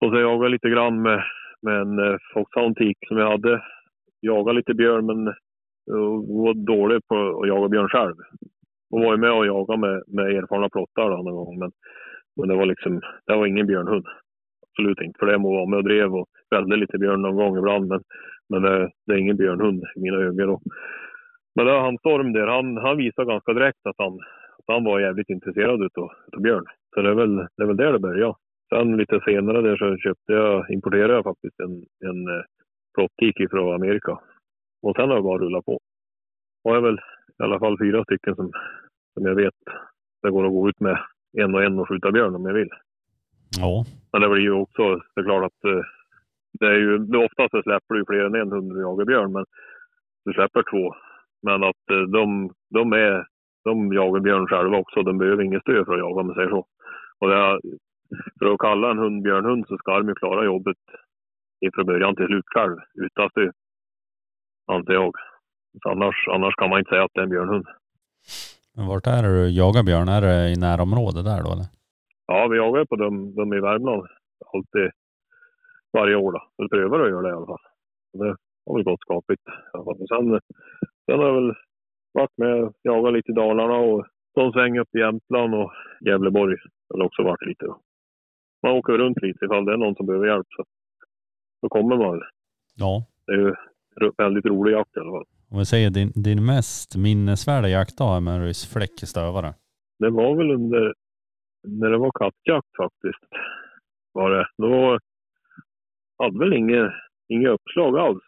Och 0.00 0.10
så 0.10 0.20
jagade 0.20 0.44
jag 0.44 0.50
lite 0.50 0.70
grann 0.70 1.02
med, 1.02 1.24
med 1.62 1.80
en 1.80 1.98
eh, 1.98 2.16
foxhound 2.34 2.76
tik 2.76 2.98
som 3.08 3.18
jag 3.18 3.30
hade. 3.30 3.62
Jagade 4.20 4.56
lite 4.56 4.74
björn, 4.74 5.06
men 5.06 5.26
eh, 5.28 5.34
jag 5.86 6.44
var 6.44 6.54
dålig 6.66 7.00
på 7.08 7.40
att 7.42 7.48
jaga 7.48 7.68
björn 7.68 7.88
själv. 7.88 8.14
Och 8.94 9.00
var 9.00 9.12
ju 9.14 9.20
med 9.20 9.32
och 9.32 9.46
jagade 9.46 9.80
med, 9.80 10.02
med 10.06 10.26
erfarna 10.36 10.68
plottar 10.68 11.10
då 11.10 11.16
någon 11.16 11.34
gång. 11.34 11.58
Men, 11.58 11.70
men 12.36 12.48
det 12.48 12.54
var 12.54 12.66
liksom, 12.66 13.00
det 13.26 13.36
var 13.36 13.46
ingen 13.46 13.66
björnhund. 13.66 14.06
Absolut 14.66 15.00
inte. 15.00 15.18
För 15.18 15.26
det 15.26 15.38
må 15.38 15.50
vara 15.54 15.66
med 15.66 15.76
och 15.76 15.84
drev 15.84 16.14
och 16.14 16.26
fällde 16.54 16.76
lite 16.76 16.98
björn 16.98 17.22
någon 17.22 17.36
gång 17.36 17.58
ibland. 17.58 17.86
Men, 17.88 18.00
men 18.48 18.62
det, 18.62 18.90
det 19.06 19.12
är 19.12 19.18
ingen 19.18 19.36
björnhund 19.36 19.82
i 19.96 20.00
mina 20.00 20.16
ögon. 20.16 20.36
Då. 20.36 20.60
Men 21.54 21.66
det 21.66 21.80
han 21.80 21.98
Storm 21.98 22.32
där, 22.32 22.46
han, 22.46 22.76
han 22.76 22.96
visade 22.96 23.30
ganska 23.32 23.52
direkt 23.52 23.86
att 23.86 23.98
han, 23.98 24.14
att 24.58 24.68
han 24.74 24.84
var 24.84 25.00
jävligt 25.00 25.30
intresserad 25.30 25.82
utav, 25.82 26.08
utav 26.26 26.42
björn. 26.42 26.64
Så 26.94 27.02
det 27.02 27.10
är, 27.10 27.14
väl, 27.14 27.36
det 27.36 27.62
är 27.62 27.66
väl 27.66 27.76
där 27.76 27.92
det 27.92 27.98
började. 27.98 28.34
Sen 28.68 28.96
lite 28.96 29.20
senare 29.24 29.62
där 29.62 29.76
så 29.76 29.96
köpte 29.96 30.32
jag, 30.32 30.70
importerade 30.70 31.14
jag 31.14 31.24
faktiskt 31.24 31.60
en, 31.60 31.74
en 32.08 32.28
eh, 32.28 32.44
plottik 32.94 33.50
från 33.50 33.74
Amerika. 33.74 34.12
Och 34.82 34.96
sen 34.96 35.08
har 35.08 35.16
jag 35.16 35.24
bara 35.24 35.38
rullat 35.38 35.64
på. 35.64 35.78
Och 36.64 36.76
jag 36.76 36.82
väl 36.82 36.98
i 37.38 37.42
alla 37.42 37.58
fall 37.58 37.78
fyra 37.78 38.04
stycken 38.04 38.34
som, 38.34 38.50
som 39.14 39.26
jag 39.26 39.34
vet 39.34 39.54
det 40.24 40.30
går 40.30 40.46
att 40.46 40.52
gå 40.52 40.68
ut 40.68 40.80
med 40.80 40.98
en 41.38 41.54
och 41.54 41.64
en 41.64 41.78
och 41.78 41.88
skjuta 41.88 42.12
björn 42.12 42.34
om 42.34 42.46
jag 42.46 42.54
vill. 42.54 42.68
Ja. 43.58 43.84
Men 44.12 44.22
det 44.22 44.28
blir 44.28 44.42
ju 44.42 44.52
också, 44.52 44.82
det 45.14 45.20
är 45.20 45.24
klart 45.24 45.44
att 45.44 45.64
eh, 45.64 45.84
det 46.60 46.66
är 46.66 46.78
ju, 46.78 46.98
det 46.98 47.18
oftast 47.18 47.50
så 47.50 47.62
släpper 47.62 47.94
du 47.94 48.04
fler 48.06 48.24
än 48.24 48.34
en 48.34 48.52
hund 48.52 48.68
när 48.68 48.74
du 48.74 48.80
jagar 48.80 49.04
björn, 49.04 49.32
men 49.32 49.44
du 50.24 50.32
släpper 50.32 50.62
två. 50.70 50.94
Men 51.42 51.64
att 51.64 51.90
eh, 51.90 52.02
de, 52.16 52.50
de 52.70 52.92
är, 52.92 53.26
de 53.64 53.92
jagar 53.92 54.20
björn 54.20 54.46
själva 54.46 54.78
också, 54.78 55.02
de 55.02 55.18
behöver 55.18 55.42
inget 55.42 55.62
stöd 55.62 55.86
för 55.86 55.92
att 55.92 55.98
jaga 55.98 56.20
om 56.20 56.26
man 56.26 56.34
säger 56.36 56.48
så. 56.48 56.66
Och 57.18 57.28
det 57.28 57.36
är, 57.36 57.60
för 58.38 58.46
att 58.54 58.58
kalla 58.58 58.90
en 58.90 58.98
hund 58.98 59.22
björnhund 59.22 59.66
så 59.68 59.76
ska 59.78 59.98
de 59.98 60.08
ju 60.08 60.14
klara 60.14 60.44
jobbet 60.44 60.76
från 61.74 61.86
början 61.86 62.16
till 62.16 62.26
slut 62.26 62.44
själv, 62.46 62.76
utan 62.94 63.30
stöd. 63.30 63.52
Anser 64.72 64.92
jag. 64.92 65.12
Så 65.82 65.90
annars, 65.90 66.28
annars 66.28 66.54
kan 66.54 66.70
man 66.70 66.78
inte 66.78 66.88
säga 66.88 67.04
att 67.04 67.10
det 67.14 67.20
är 67.20 67.24
en 67.24 67.30
björnhund. 67.30 67.66
Men 68.76 68.86
vart 68.86 69.06
är 69.06 69.22
det 69.22 69.28
du 69.28 69.48
jagar 69.48 69.82
björn? 69.82 70.08
Är 70.08 70.20
det 70.20 70.50
i 70.52 70.56
närområdet 70.56 71.24
där 71.24 71.42
då 71.42 71.52
eller? 71.52 71.68
Ja, 72.26 72.48
vi 72.48 72.56
jagar 72.56 72.84
på 72.84 72.96
dem, 72.96 73.34
dem 73.34 73.54
i 73.54 73.60
Värmland 73.60 74.06
alltid 74.54 74.90
varje 75.92 76.16
år. 76.16 76.32
Då. 76.32 76.40
Eller 76.58 76.68
prövar 76.68 77.00
att 77.00 77.10
göra 77.10 77.22
det 77.22 77.28
i 77.28 77.36
alla 77.36 77.46
fall. 77.46 77.64
Det 78.12 78.36
har 78.66 78.74
väl 78.74 78.84
gått 78.84 79.00
skapligt. 79.00 79.42
sen, 80.08 80.40
sen 81.06 81.18
har 81.18 81.26
jag 81.26 81.34
väl 81.34 81.54
varit 82.12 82.36
med 82.36 82.54
och 82.62 82.72
jagat 82.82 83.12
lite 83.12 83.30
i 83.32 83.34
Dalarna 83.34 83.76
och 83.76 84.06
någon 84.36 84.52
sväng 84.52 84.78
upp 84.78 84.94
i 84.94 84.98
Jämtland 84.98 85.54
och 85.54 85.72
Gävleborg. 86.00 86.56
Det 86.88 86.98
har 86.98 87.04
också 87.04 87.22
varit 87.22 87.46
lite. 87.46 87.64
Då. 87.66 87.80
Man 88.62 88.72
åker 88.72 88.92
runt 88.92 89.22
lite 89.22 89.44
ifall 89.44 89.64
det 89.64 89.72
är 89.72 89.76
någon 89.76 89.94
som 89.94 90.06
behöver 90.06 90.26
hjälp. 90.26 90.46
Så, 90.56 90.64
så 91.60 91.68
kommer 91.68 91.96
man. 91.96 92.22
Ja. 92.76 93.04
Det 93.26 93.32
är 93.32 93.36
ju 93.36 93.54
väldigt 94.16 94.46
rolig 94.46 94.72
jakt 94.72 94.96
i 94.96 95.00
alla 95.00 95.10
fall. 95.10 95.26
Om 95.54 95.58
vi 95.58 95.64
säger 95.64 95.90
din, 95.90 96.12
din 96.14 96.46
mest 96.46 96.96
minnesvärda 96.96 97.68
jaktdag 97.68 98.22
med 98.22 98.34
en 98.34 98.44
ryssfläck 98.44 99.02
i. 99.02 99.06
Det 99.98 100.10
var 100.10 100.36
väl 100.36 100.50
under 100.50 100.94
när 101.66 101.90
det 101.90 101.98
var 101.98 102.10
kattjakt 102.10 102.76
faktiskt. 102.76 103.24
Var 104.12 104.30
det. 104.30 104.46
Då 104.58 104.98
hade 106.18 106.38
väl 106.38 106.52
inget, 106.52 106.92
inget 107.28 107.50
uppslag 107.50 107.98
alls. 107.98 108.22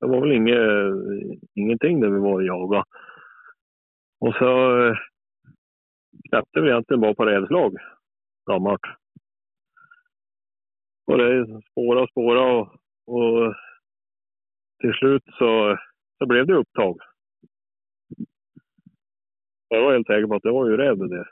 Det 0.00 0.06
var 0.06 0.20
väl 0.20 0.32
inget, 0.32 0.60
ingenting 1.54 2.00
där 2.00 2.08
vi 2.08 2.18
var 2.18 2.34
och 2.34 2.44
jagade. 2.44 2.84
Och 4.20 4.34
så 4.34 4.82
eh, 4.86 4.96
släppte 6.28 6.60
vi 6.60 6.70
egentligen 6.70 7.00
bara 7.00 7.14
på 7.14 7.24
redslag, 7.24 7.76
Gammalt. 8.50 8.82
Och 11.06 11.18
det 11.18 11.62
spåra 11.70 12.02
och 12.02 12.10
spåra 12.10 12.42
och, 12.52 12.68
och 13.06 13.54
till 14.80 14.92
slut 14.92 15.24
så, 15.38 15.78
så 16.18 16.26
blev 16.26 16.46
det 16.46 16.54
upptag. 16.54 16.98
Jag 19.68 19.82
var 19.82 19.92
helt 19.92 20.06
säker 20.06 20.26
på 20.26 20.34
att 20.34 20.42
det 20.42 20.50
var 20.50 20.70
ju 20.70 20.76
räv 20.76 20.98
det 20.98 21.08
där. 21.08 21.30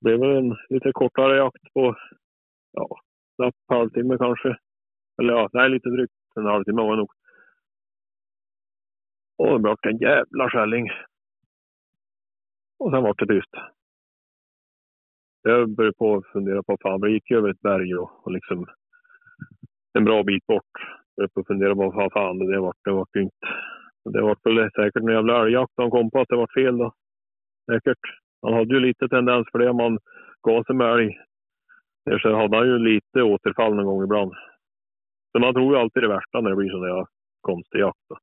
Det 0.00 0.04
blev 0.04 0.20
väl 0.20 0.36
en 0.36 0.56
lite 0.68 0.92
kortare 0.92 1.36
jakt 1.36 1.72
på, 1.74 1.96
ja, 2.72 2.88
knappt 3.36 3.58
halvtimme 3.68 4.18
kanske. 4.18 4.56
Eller 5.18 5.32
ja, 5.32 5.48
nej, 5.52 5.70
lite 5.70 5.88
drygt 5.88 6.12
en 6.36 6.46
halvtimme 6.46 6.82
var 6.82 6.90
det 6.90 6.96
nog. 6.96 7.12
Och 9.36 9.52
det 9.52 9.58
blev 9.58 9.76
en 9.82 9.98
jävla 9.98 10.50
skälling. 10.50 10.90
Och 12.78 12.90
sen 12.90 13.02
var 13.02 13.14
det 13.18 13.26
tyst. 13.26 13.54
Jag 15.42 15.74
började 15.74 15.96
på 15.96 16.16
att 16.16 16.26
fundera 16.26 16.62
på, 16.62 16.76
fan, 16.82 17.00
vi 17.00 17.12
gick 17.12 17.30
ju 17.30 17.36
över 17.36 17.50
ett 17.50 17.60
berg 17.60 17.94
och, 17.94 18.26
och 18.26 18.32
liksom 18.32 18.66
en 19.92 20.04
bra 20.04 20.22
bit 20.22 20.46
bort. 20.46 21.03
Jag 21.16 21.32
på 21.32 21.40
att 21.40 21.46
fundera 21.46 21.74
på 21.74 21.90
vad 21.90 22.12
fan 22.12 22.38
det 22.38 22.46
var. 22.46 22.66
vart. 22.66 22.76
Det 22.84 22.92
vart 22.92 23.16
inte. 23.16 23.36
Det 24.04 24.22
vart 24.22 24.46
väl 24.46 24.70
säkert 24.70 25.02
en 25.02 25.12
jävla 25.12 25.42
älgjakt 25.42 25.72
han 25.76 25.90
kom 25.90 26.10
på 26.10 26.20
att 26.20 26.28
det 26.28 26.36
vart 26.36 26.52
fel 26.52 26.78
då. 26.78 26.92
Säkert. 27.70 27.98
Han 28.42 28.54
hade 28.54 28.74
ju 28.74 28.80
lite 28.80 29.08
tendens 29.08 29.46
för 29.52 29.58
det 29.58 29.70
om 29.70 29.76
man 29.76 29.98
gav 30.42 30.62
sig 30.62 30.74
med 30.76 30.92
älg. 30.92 31.18
Sen 32.04 32.18
så 32.18 32.36
hade 32.36 32.56
han 32.56 32.66
ju 32.66 32.78
lite 32.78 33.22
återfall 33.22 33.74
någon 33.74 33.86
gång 33.86 34.04
ibland. 34.04 34.32
Så 35.32 35.38
man 35.38 35.54
tror 35.54 35.74
ju 35.74 35.80
alltid 35.80 36.02
det 36.02 36.08
värsta 36.08 36.40
när 36.40 36.50
det 36.50 36.56
blir 36.56 36.70
sån 36.70 36.80
där 36.80 37.06
konstig 37.40 37.78
jakt. 37.78 38.04
Då. 38.08 38.16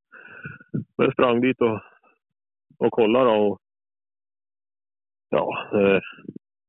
Men 0.73 1.05
jag 1.05 1.13
sprang 1.13 1.41
dit 1.41 1.61
och, 1.61 1.79
och 2.77 2.91
kollade 2.91 3.25
då 3.25 3.35
och 3.35 3.59
ja, 5.29 5.67
det, 5.71 6.01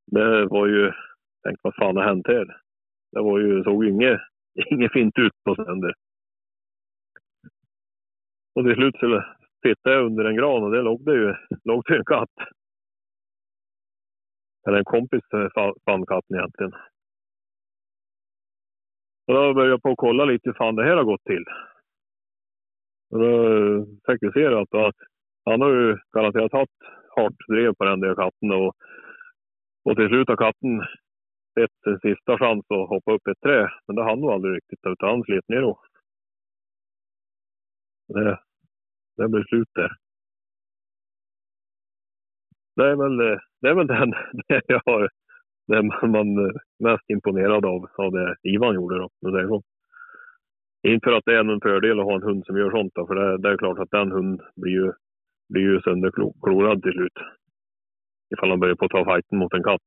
det 0.06 0.46
var 0.46 0.66
ju, 0.66 0.92
tänkte 1.42 1.60
vad 1.62 1.74
fan 1.74 1.96
har 1.96 2.04
hänt 2.04 2.26
här? 2.26 2.44
Det 3.12 3.20
var 3.20 3.38
ju, 3.38 3.62
såg 3.64 3.84
ju 3.84 3.90
inget, 3.90 4.20
inget 4.70 4.92
fint 4.92 5.18
ut 5.18 5.32
på 5.44 5.54
sänder. 5.54 5.94
Och 8.54 8.64
till 8.64 8.74
slut 8.74 8.96
så 9.00 9.24
tittade 9.62 9.96
jag 9.96 10.06
under 10.06 10.24
en 10.24 10.36
gran 10.36 10.62
och 10.62 10.70
där 10.70 10.82
låg 10.82 11.04
det 11.04 11.14
ju, 11.14 11.34
låg 11.64 11.82
det 11.86 11.96
en 11.96 12.04
katt. 12.04 12.36
Eller 14.66 14.78
en 14.78 14.84
kompis 14.84 15.22
eh, 15.34 15.48
till 15.48 15.72
fann 15.84 16.06
katten 16.06 16.36
egentligen. 16.36 16.72
Och 19.26 19.34
då 19.34 19.54
började 19.54 19.70
jag 19.70 19.82
på 19.82 19.90
att 19.90 19.96
kolla 19.96 20.24
lite 20.24 20.48
hur 20.48 20.54
fan 20.54 20.76
det 20.76 20.84
här 20.84 20.96
har 20.96 21.04
gått 21.04 21.24
till. 21.24 21.44
Och 23.10 23.18
då 23.18 23.30
eh, 23.46 23.84
fick 24.06 24.22
vi 24.22 24.32
se 24.32 24.46
att 24.86 24.96
han 25.44 25.60
har 25.60 25.70
ju 25.70 25.98
garanterat 26.16 26.52
haft 26.52 26.80
hårt 27.16 27.48
drev 27.48 27.74
på 27.74 27.84
den 27.84 28.00
där 28.00 28.14
katten 28.14 28.52
och, 28.52 28.74
och 29.84 29.96
till 29.96 30.08
slut 30.08 30.28
har 30.28 30.36
katten 30.36 30.80
sett 31.54 31.76
sin 31.84 31.98
sista 31.98 32.38
chans 32.38 32.64
att 32.70 32.88
hoppa 32.88 33.12
upp 33.12 33.28
i 33.28 33.30
ett 33.30 33.40
träd. 33.40 33.68
Men 33.86 33.96
det 33.96 34.04
hann 34.04 34.20
nog 34.20 34.30
aldrig 34.30 34.54
riktigt 34.56 34.86
utan 34.86 35.08
han 35.08 35.22
slet 35.22 35.48
ner 35.48 35.60
då. 35.60 35.80
Det, 38.14 38.38
det 39.16 39.28
blev 39.28 39.44
slut 39.44 39.68
där. 39.74 39.92
Det 42.76 42.90
är 42.90 42.96
väl, 42.96 43.16
det 43.60 43.68
är 43.68 43.74
väl 43.74 43.86
den 43.86 44.10
det 44.48 44.62
jag 44.66 44.82
har, 44.86 45.10
det 45.66 45.82
man, 45.82 46.10
man 46.10 46.46
eh, 46.46 46.52
mest 46.78 47.10
imponerad 47.10 47.64
av, 47.64 47.90
av 47.96 48.12
det 48.12 48.36
Ivan 48.42 48.74
gjorde 48.74 48.98
då. 48.98 49.08
om 49.20 49.32
säger 49.32 49.48
så. 49.48 49.62
Inte 50.88 51.04
för 51.04 51.12
att 51.12 51.24
det 51.26 51.36
är 51.36 51.42
någon 51.42 51.60
fördel 51.60 52.00
att 52.00 52.06
ha 52.06 52.14
en 52.14 52.22
hund 52.22 52.46
som 52.46 52.56
gör 52.56 52.70
sånt 52.70 52.92
då, 52.94 53.06
för 53.06 53.14
det, 53.14 53.38
det 53.38 53.48
är 53.48 53.56
klart 53.56 53.78
att 53.78 53.90
den 53.90 54.12
hunden 54.12 54.46
blir 54.56 54.72
ju, 54.72 54.92
blir 55.48 55.62
ju 55.62 55.80
sönderklorad 55.80 56.82
till 56.82 56.92
slut. 56.92 57.18
Ifall 58.34 58.50
han 58.50 58.60
börjar 58.60 58.74
på 58.74 58.84
att 58.84 58.90
ta 58.90 59.04
fighten 59.04 59.38
mot 59.38 59.54
en 59.54 59.62
katt. 59.62 59.82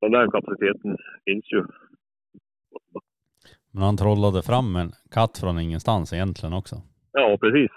Så 0.00 0.08
den 0.08 0.30
kapaciteten 0.30 0.96
finns 1.24 1.52
ju. 1.52 1.64
Men 3.74 3.82
han 3.82 3.96
trollade 3.96 4.42
fram 4.42 4.76
en 4.76 4.90
katt 5.10 5.38
från 5.38 5.58
ingenstans 5.58 6.12
egentligen 6.12 6.54
också. 6.60 6.76
Ja, 7.12 7.38
precis. 7.40 7.70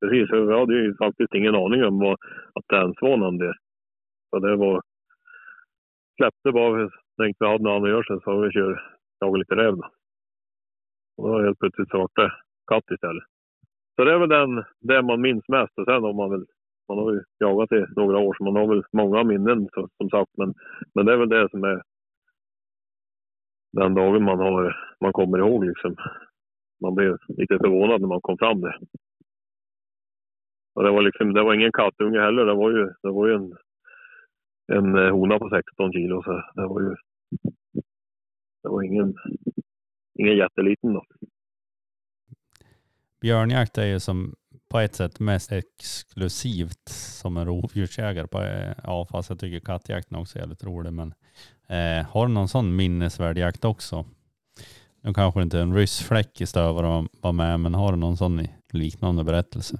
Precis. 0.00 0.28
Jag 0.30 0.58
hade 0.60 0.74
ju 0.74 0.96
faktiskt 0.96 1.34
ingen 1.34 1.54
aning 1.54 1.84
om 1.84 1.98
vad, 1.98 2.12
att 2.56 2.64
det 2.68 2.76
ens 2.76 2.96
var 3.00 3.16
någon 3.16 3.38
där. 3.38 3.54
Så 4.30 4.38
det 4.38 4.56
var... 4.56 4.82
Släppte 6.16 6.52
bara. 6.52 6.90
Tänkte 7.16 7.44
vi 7.44 7.50
hade 7.50 7.64
något 7.64 7.70
annat 7.70 7.82
att 7.82 7.90
göra 7.90 8.04
sen 8.04 8.20
så 8.20 8.40
vi 8.40 8.50
kör 8.52 8.82
jaga 9.20 9.36
lite 9.36 9.54
räv 9.56 9.76
då. 9.76 9.86
Och 11.16 11.28
då 11.28 11.42
helt 11.42 11.58
plötsligt 11.58 11.90
så 11.90 11.98
vart 11.98 12.16
det 12.16 12.32
katt 12.70 12.90
istället. 12.94 13.24
Så 13.96 14.04
det 14.04 14.12
är 14.12 14.18
väl 14.18 14.28
den, 14.28 14.64
det 14.80 15.02
man 15.02 15.20
minns 15.20 15.48
mest. 15.48 15.78
Och 15.78 15.84
sen 15.84 16.02
har 16.02 16.12
man 16.12 16.30
väl... 16.30 16.44
Man 16.88 16.98
har 16.98 17.12
ju 17.12 17.22
jagat 17.38 17.72
i 17.72 17.84
några 17.96 18.18
år 18.18 18.34
så 18.34 18.44
man 18.44 18.56
har 18.56 18.66
väl 18.66 18.82
många 18.92 19.24
minnen 19.24 19.68
så, 19.74 19.88
som 19.96 20.10
sagt. 20.10 20.30
Men, 20.38 20.54
men 20.94 21.06
det 21.06 21.12
är 21.12 21.16
väl 21.16 21.28
det 21.28 21.48
som 21.50 21.64
är 21.64 21.82
den 23.72 23.94
dagen 23.94 24.24
man, 24.24 24.38
har, 24.38 24.76
man 25.00 25.12
kommer 25.12 25.38
ihåg 25.38 25.64
liksom. 25.64 25.96
man 26.80 26.94
blev 26.94 27.16
lite 27.28 27.58
förvånad 27.58 28.00
när 28.00 28.08
man 28.08 28.20
kom 28.20 28.38
fram 28.38 28.60
det. 28.60 28.74
Och 30.74 30.82
det 30.82 30.90
var 30.90 31.02
liksom, 31.02 31.32
det 31.32 31.42
var 31.42 31.54
ingen 31.54 31.72
kattunge 31.72 32.20
heller. 32.20 32.44
Det 32.44 32.54
var 32.54 32.70
ju, 32.70 32.86
det 33.02 33.10
var 33.10 33.28
ju 33.28 33.34
en, 33.34 33.56
en 34.72 34.96
eh, 34.96 35.10
hona 35.12 35.38
på 35.38 35.50
16 35.50 35.92
kilo. 35.92 36.22
Så 36.22 36.42
det 36.54 36.66
var 36.66 36.80
ju, 36.80 36.96
det 38.62 38.68
var 38.68 38.82
ingen, 38.82 39.14
ingen 40.14 40.36
jätteliten 40.36 40.92
då. 40.92 41.04
Björnjakt 43.20 43.78
är 43.78 43.86
ju 43.86 44.00
som 44.00 44.34
på 44.68 44.78
ett 44.78 44.94
sätt 44.94 45.20
mest 45.20 45.52
exklusivt 45.52 46.88
som 46.88 47.36
en 47.36 47.46
rovdjursjägare. 47.46 48.26
På, 48.26 48.42
eh, 48.42 48.74
ja, 48.82 49.06
fast 49.10 49.30
jag 49.30 49.38
tycker 49.38 49.60
kattjakten 49.60 50.18
också 50.18 50.38
är 50.38 50.40
jävligt 50.40 50.64
rolig. 50.64 50.92
Men 50.92 51.14
eh, 51.76 52.06
har 52.12 52.26
du 52.26 52.32
någon 52.32 52.48
sån 52.48 52.76
minnesvärd 52.76 53.38
jakt 53.38 53.64
också? 53.64 54.04
Nu 55.04 55.12
kanske 55.14 55.42
inte 55.42 55.58
en 55.58 55.74
ryssfläck 55.74 56.40
i 56.40 56.46
stövare 56.46 57.06
var 57.22 57.32
med, 57.32 57.60
men 57.60 57.74
har 57.74 57.92
du 57.92 57.98
någon 57.98 58.16
sån 58.16 58.40
liknande 58.72 59.24
berättelse? 59.24 59.76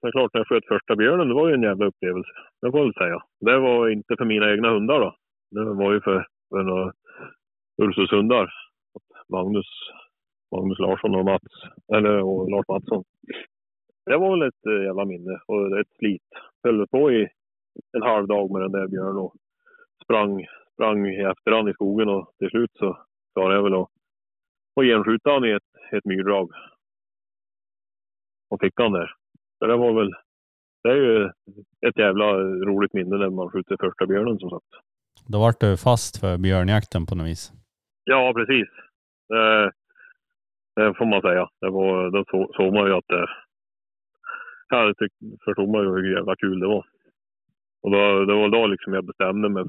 Det 0.00 0.08
är 0.08 0.12
klart, 0.12 0.34
när 0.34 0.40
jag 0.40 0.48
sköt 0.48 0.66
första 0.66 0.96
björnen, 0.96 1.28
det 1.28 1.34
var 1.34 1.48
ju 1.48 1.54
en 1.54 1.62
jävla 1.62 1.86
upplevelse. 1.86 2.30
Det 2.60 2.70
får 2.70 2.80
jag 2.80 2.86
väl 2.86 2.94
säga. 2.94 3.18
Det 3.40 3.58
var 3.58 3.88
inte 3.88 4.16
för 4.18 4.24
mina 4.24 4.50
egna 4.52 4.70
hundar 4.70 5.00
då. 5.00 5.16
Det 5.50 5.64
var 5.64 5.92
ju 5.92 6.00
för, 6.00 6.26
för 6.50 6.62
några 6.62 6.92
Ursushundar. 7.82 8.52
Magnus, 9.28 9.66
Magnus 10.52 10.78
Larsson 10.78 11.14
och 11.14 11.24
Mats, 11.24 11.52
eller 11.94 12.22
och 12.22 12.50
Lars 12.50 12.68
Mattsson. 12.68 13.04
Det 14.06 14.16
var 14.16 14.30
väl 14.30 14.48
ett 14.48 14.66
eh, 14.66 14.84
jävla 14.84 15.04
minne 15.04 15.40
och 15.46 15.80
ett 15.80 15.92
slit. 15.98 16.28
Höll 16.64 16.86
på 16.86 17.12
i 17.12 17.28
en 17.92 18.02
halv 18.02 18.26
dag 18.26 18.50
med 18.50 18.62
den 18.62 18.72
där 18.72 18.88
björnen 18.88 19.16
och 19.16 19.34
sprang, 20.04 20.46
sprang 20.76 21.06
i 21.06 21.22
efterhand 21.22 21.68
i 21.68 21.72
skogen 21.72 22.08
och 22.08 22.32
till 22.38 22.50
slut 22.50 22.70
så 22.78 22.98
klarade 23.34 23.54
jag 23.54 23.62
väl 23.62 23.74
att, 23.74 23.90
att 24.76 24.86
genskjuta 24.86 25.30
honom 25.30 25.48
i 25.48 25.52
ett, 25.52 25.70
ett 25.92 26.04
myrdrag. 26.04 26.50
Och 28.50 28.60
fick 28.60 28.72
han 28.76 28.92
där. 28.92 29.14
Så 29.58 29.66
det 29.66 29.76
var 29.76 29.92
väl, 29.92 30.10
det 30.82 30.90
är 30.90 30.96
ju 30.96 31.24
ett 31.86 31.98
jävla 31.98 32.26
roligt 32.70 32.92
minne 32.92 33.16
när 33.16 33.30
man 33.30 33.50
skjuter 33.50 33.76
första 33.80 34.06
björnen 34.06 34.38
som 34.38 34.50
sagt. 34.50 34.72
Då 35.28 35.38
vart 35.38 35.60
du 35.60 35.76
fast 35.76 36.20
för 36.20 36.38
björnjakten 36.38 37.06
på 37.06 37.14
något 37.14 37.26
vis? 37.26 37.52
Ja, 38.04 38.32
precis. 38.36 38.68
Det, 39.28 39.72
det 40.76 40.94
får 40.94 41.06
man 41.06 41.20
säga. 41.20 41.48
Det 41.60 41.70
var, 41.70 42.10
då 42.10 42.24
så, 42.30 42.50
såg 42.56 42.74
man 42.74 42.86
ju 42.86 42.92
att 42.92 43.08
det, 43.08 43.26
det 44.70 45.38
förstod 45.44 45.68
man 45.68 45.82
ju 45.82 45.88
hur 45.88 46.16
jävla 46.16 46.36
kul 46.36 46.60
det 46.60 46.66
var. 46.66 46.86
Och 47.82 47.90
då, 47.90 48.24
det 48.24 48.34
var 48.34 48.48
då 48.48 48.66
liksom 48.66 48.94
jag 48.94 49.04
bestämde 49.04 49.48
mig 49.48 49.64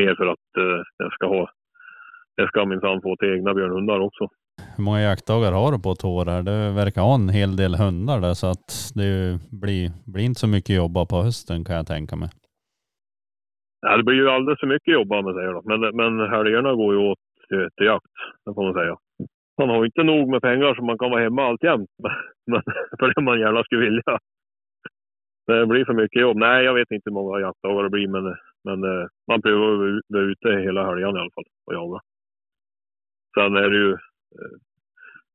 mer 0.00 0.14
för 0.14 0.26
att 0.34 0.48
eh, 0.64 0.80
jag 1.02 1.12
ska 1.12 1.26
ha, 1.26 1.50
jag 2.40 2.48
ska 2.48 2.64
minsann 2.64 3.02
få 3.02 3.16
till 3.16 3.34
egna 3.34 3.54
björnhundar 3.54 4.00
också. 4.00 4.24
Hur 4.76 4.84
många 4.84 5.00
jaktdagar 5.00 5.52
har 5.52 5.72
du 5.72 5.78
på 5.82 5.92
ett 5.92 6.04
år? 6.04 6.24
Här? 6.32 6.42
Det 6.50 6.60
verkar 6.82 7.00
ha 7.08 7.14
en 7.14 7.28
hel 7.28 7.52
del 7.62 7.74
hundar 7.74 8.18
där 8.26 8.34
så 8.42 8.46
att 8.54 8.68
det 9.00 9.10
blir, 9.62 9.84
blir 10.12 10.24
inte 10.24 10.40
så 10.40 10.48
mycket 10.56 10.76
jobba 10.82 11.00
på 11.10 11.16
hösten 11.26 11.64
kan 11.66 11.76
jag 11.76 11.86
tänka 11.86 12.16
mig. 12.16 12.30
Ja, 13.86 13.96
det 13.96 14.04
blir 14.04 14.16
ju 14.16 14.30
alldeles 14.30 14.60
för 14.60 14.66
mycket 14.74 14.94
jobb 14.94 15.12
om 15.12 15.24
man 15.24 15.34
säger 15.34 15.52
då. 15.52 15.62
Men, 15.70 15.80
men 16.00 16.12
helgerna 16.34 16.74
går 16.74 16.90
ju 16.94 17.00
åt 17.10 17.18
till, 17.48 17.86
jakt, 17.86 18.14
det 18.44 18.54
får 18.54 18.64
man 18.64 18.74
säga. 18.80 18.96
Man 19.58 19.68
har 19.68 19.84
inte 19.84 20.02
nog 20.02 20.28
med 20.28 20.42
pengar 20.42 20.74
så 20.74 20.84
man 20.84 20.98
kan 20.98 21.10
vara 21.10 21.22
hemma 21.22 21.42
alltjämt. 21.48 21.90
Men, 22.50 22.62
för 22.98 23.14
det 23.14 23.22
man 23.22 23.40
gärna 23.40 23.64
skulle 23.64 23.84
vilja. 23.84 24.18
Det 25.46 25.66
blir 25.66 25.84
för 25.84 25.92
mycket 25.92 26.22
jobb. 26.22 26.36
Nej, 26.36 26.64
jag 26.64 26.74
vet 26.74 26.90
inte 26.90 27.10
hur 27.10 27.18
många 27.20 27.40
jaktdagar 27.40 27.82
det 27.82 27.90
blir, 27.90 28.08
men, 28.08 28.24
men 28.64 28.84
eh, 28.84 29.06
man 29.28 29.42
prövar 29.42 29.72
att 29.72 30.02
vara 30.08 30.22
ute 30.22 30.48
hela 30.48 30.86
helgen 30.86 31.16
i 31.16 31.20
alla 31.20 31.30
fall 31.30 31.44
och 31.66 31.74
jaga. 31.74 32.00
Sen 33.34 33.56
är 33.56 33.70
det 33.70 33.76
ju... 33.76 33.92
Eh, 33.92 34.56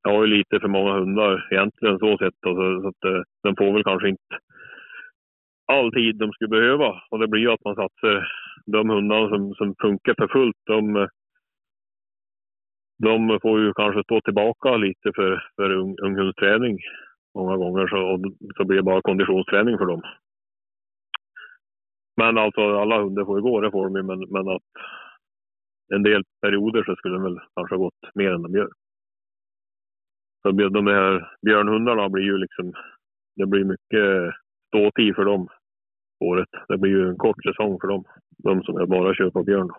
jag 0.03 0.11
har 0.11 0.25
ju 0.25 0.37
lite 0.37 0.59
för 0.59 0.67
många 0.67 0.93
hundar 0.93 1.47
egentligen 1.51 1.99
så 1.99 2.17
sett. 2.17 2.45
Alltså, 2.47 2.81
så 2.81 2.87
att, 2.87 3.03
eh, 3.03 3.21
den 3.43 3.55
får 3.55 3.73
väl 3.73 3.83
kanske 3.83 4.09
inte 4.09 4.37
all 5.65 5.91
tid 5.91 6.15
de 6.15 6.31
skulle 6.31 6.49
behöva. 6.49 7.01
Och 7.09 7.19
det 7.19 7.27
blir 7.27 7.41
ju 7.41 7.51
att 7.51 7.65
man 7.65 7.75
satsar 7.75 8.27
de 8.65 8.89
hundarna 8.89 9.29
som, 9.29 9.53
som 9.53 9.75
funkar 9.81 10.15
för 10.17 10.27
fullt. 10.27 10.57
De, 10.65 11.07
de 13.03 13.39
får 13.41 13.59
ju 13.59 13.73
kanske 13.73 14.03
stå 14.03 14.21
tillbaka 14.21 14.77
lite 14.77 15.11
för, 15.15 15.43
för 15.55 15.71
ung, 15.71 15.95
unghundsträning 16.01 16.77
många 17.35 17.57
gånger. 17.57 17.87
Så, 17.87 18.21
så 18.57 18.65
blir 18.65 18.77
det 18.77 18.83
bara 18.83 19.01
konditionsträning 19.01 19.77
för 19.77 19.85
dem. 19.85 20.01
Men 22.17 22.37
alltså 22.37 22.61
alla 22.61 23.01
hundar 23.01 23.25
får 23.25 23.37
ju 23.37 23.41
gå, 23.41 23.61
det 23.61 23.71
får 23.71 23.83
de 23.83 23.95
ju. 23.95 24.03
Men, 24.03 24.19
men 24.29 24.47
att 24.47 24.63
en 25.93 26.03
del 26.03 26.23
perioder 26.41 26.83
så 26.83 26.95
skulle 26.95 27.15
de 27.15 27.23
väl 27.23 27.39
kanske 27.55 27.75
ha 27.75 27.83
gått 27.83 28.15
mer 28.15 28.31
än 28.31 28.41
de 28.41 28.53
gör. 28.53 28.69
Så 30.41 30.51
de 30.51 30.87
här 30.87 31.31
björnhundarna 31.41 32.09
blir 32.09 32.23
ju 32.23 32.37
liksom, 32.37 32.73
det 33.35 33.45
blir 33.45 33.63
mycket 33.63 34.35
ståtid 34.67 35.15
för 35.15 35.25
dem 35.25 35.47
året. 36.19 36.49
Det 36.67 36.77
blir 36.77 36.91
ju 36.91 37.09
en 37.09 37.17
kort 37.17 37.43
säsong 37.43 37.79
för 37.81 37.87
dem. 37.87 38.03
De 38.37 38.63
som 38.63 38.77
är 38.77 38.85
bara 38.85 39.15
kör 39.15 39.29
på 39.29 39.43
björn. 39.43 39.71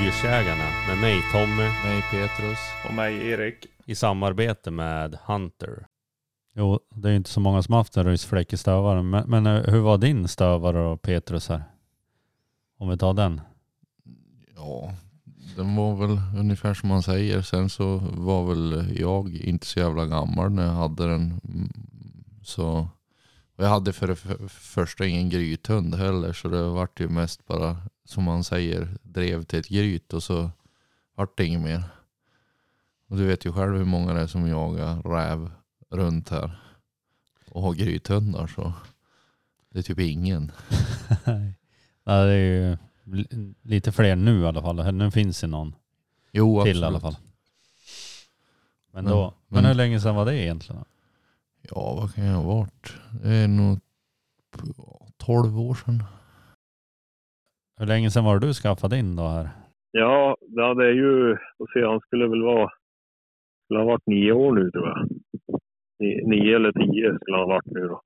Rovdjursjägarna 0.00 0.64
med 0.88 1.00
mig 1.00 1.22
Tommy. 1.32 1.62
Mig 1.62 2.02
Petrus. 2.10 2.58
Och 2.88 2.94
mig 2.94 3.28
Erik. 3.28 3.66
I 3.86 3.94
samarbete 3.94 4.70
med 4.70 5.18
Hunter. 5.26 5.86
Jo, 6.54 6.80
det 6.94 7.10
är 7.10 7.12
inte 7.12 7.30
så 7.30 7.40
många 7.40 7.62
som 7.62 7.74
haft 7.74 7.96
en 7.96 8.06
ryssfläck 8.06 8.52
i 8.52 8.56
stövaren. 8.56 9.10
Men, 9.10 9.30
men 9.30 9.46
eh, 9.46 9.62
hur 9.62 9.80
var 9.80 9.98
din 9.98 10.28
stövare 10.28 10.86
och 10.86 11.02
Petrus 11.02 11.48
här? 11.48 11.62
Om 12.78 12.88
vi 12.88 12.98
tar 12.98 13.14
den. 13.14 13.40
Ja, 14.56 14.94
den 15.56 15.76
var 15.76 15.96
väl 15.96 16.20
ungefär 16.38 16.74
som 16.74 16.88
man 16.88 17.02
säger. 17.02 17.42
Sen 17.42 17.70
så 17.70 17.96
var 18.12 18.44
väl 18.44 18.96
jag 19.00 19.34
inte 19.34 19.66
så 19.66 19.80
jävla 19.80 20.06
gammal 20.06 20.50
när 20.50 20.62
jag 20.62 20.72
hade 20.72 21.08
den. 21.08 21.40
Så 22.42 22.88
och 23.60 23.66
jag 23.66 23.70
hade 23.70 23.92
för 23.92 24.06
det 24.06 24.16
första 24.48 25.06
ingen 25.06 25.28
grythund 25.28 25.94
heller. 25.94 26.32
Så 26.32 26.48
det 26.48 26.62
vart 26.62 27.00
ju 27.00 27.08
mest 27.08 27.46
bara 27.46 27.76
som 28.04 28.24
man 28.24 28.44
säger 28.44 28.88
drev 29.02 29.44
till 29.44 29.58
ett 29.58 29.68
gryt 29.68 30.12
och 30.12 30.22
så 30.22 30.50
vart 31.14 31.38
det 31.38 31.44
inget 31.44 31.60
mer. 31.60 31.82
Och 33.08 33.16
du 33.16 33.26
vet 33.26 33.46
ju 33.46 33.52
själv 33.52 33.76
hur 33.76 33.84
många 33.84 34.12
det 34.12 34.20
är 34.20 34.26
som 34.26 34.48
jagar 34.48 35.02
räv 35.02 35.50
runt 35.90 36.28
här. 36.28 36.60
Och 37.50 37.62
har 37.62 37.74
grythundar 37.74 38.46
så 38.46 38.72
det 39.70 39.78
är 39.78 39.82
typ 39.82 39.98
ingen. 39.98 40.52
ja, 42.04 42.24
det 42.24 42.32
är 42.32 42.70
ju 42.70 42.76
lite 43.62 43.92
fler 43.92 44.16
nu 44.16 44.40
i 44.40 44.46
alla 44.46 44.62
fall. 44.62 44.94
Nu 44.94 45.10
finns 45.10 45.40
det 45.40 45.46
någon 45.46 45.74
jo, 46.32 46.64
till 46.64 46.80
i 46.80 46.84
alla 46.84 47.00
fall. 47.00 47.16
Men, 48.92 49.04
då, 49.04 49.34
men, 49.48 49.56
men 49.56 49.64
hur 49.64 49.74
länge 49.74 50.00
sedan 50.00 50.14
var 50.14 50.24
det 50.24 50.36
egentligen? 50.36 50.84
Ja, 51.62 51.98
vad 52.00 52.14
kan 52.14 52.24
jag 52.24 52.36
ha 52.36 52.54
varit? 52.56 52.94
Det 53.22 53.28
är 53.28 53.48
nog 53.48 53.78
12 55.26 55.58
år 55.58 55.74
sedan. 55.74 56.02
Hur 57.80 57.86
länge 57.86 58.10
sedan 58.10 58.24
var 58.24 58.38
det 58.38 58.46
du 58.46 58.54
skaffade 58.54 58.98
in 58.98 59.16
då 59.16 59.22
här? 59.22 59.48
Ja, 59.90 60.36
det 60.76 60.84
är 60.84 60.92
ju, 60.92 61.32
och 61.32 61.68
se, 61.74 61.84
han 61.84 62.00
skulle 62.00 62.28
väl 62.28 62.42
vara, 62.42 62.70
skulle 63.64 63.80
ha 63.80 63.86
varit 63.86 64.06
nio 64.06 64.32
år 64.32 64.52
nu 64.52 64.70
tror 64.70 64.88
jag. 64.88 65.08
Nio 66.28 66.56
eller 66.56 66.72
tio 66.72 67.18
skulle 67.18 67.36
han 67.36 67.48
ha 67.48 67.54
varit 67.54 67.66
nu 67.66 67.80
då. 67.80 68.02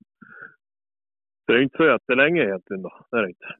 Så 1.45 1.51
det 1.51 1.57
är 1.57 1.63
inte 1.63 1.77
så 1.77 1.85
jättelänge 1.85 2.41
egentligen 2.41 2.81
då. 2.81 3.05
Det 3.11 3.17
är 3.17 3.21
det 3.21 3.29
inte. 3.29 3.55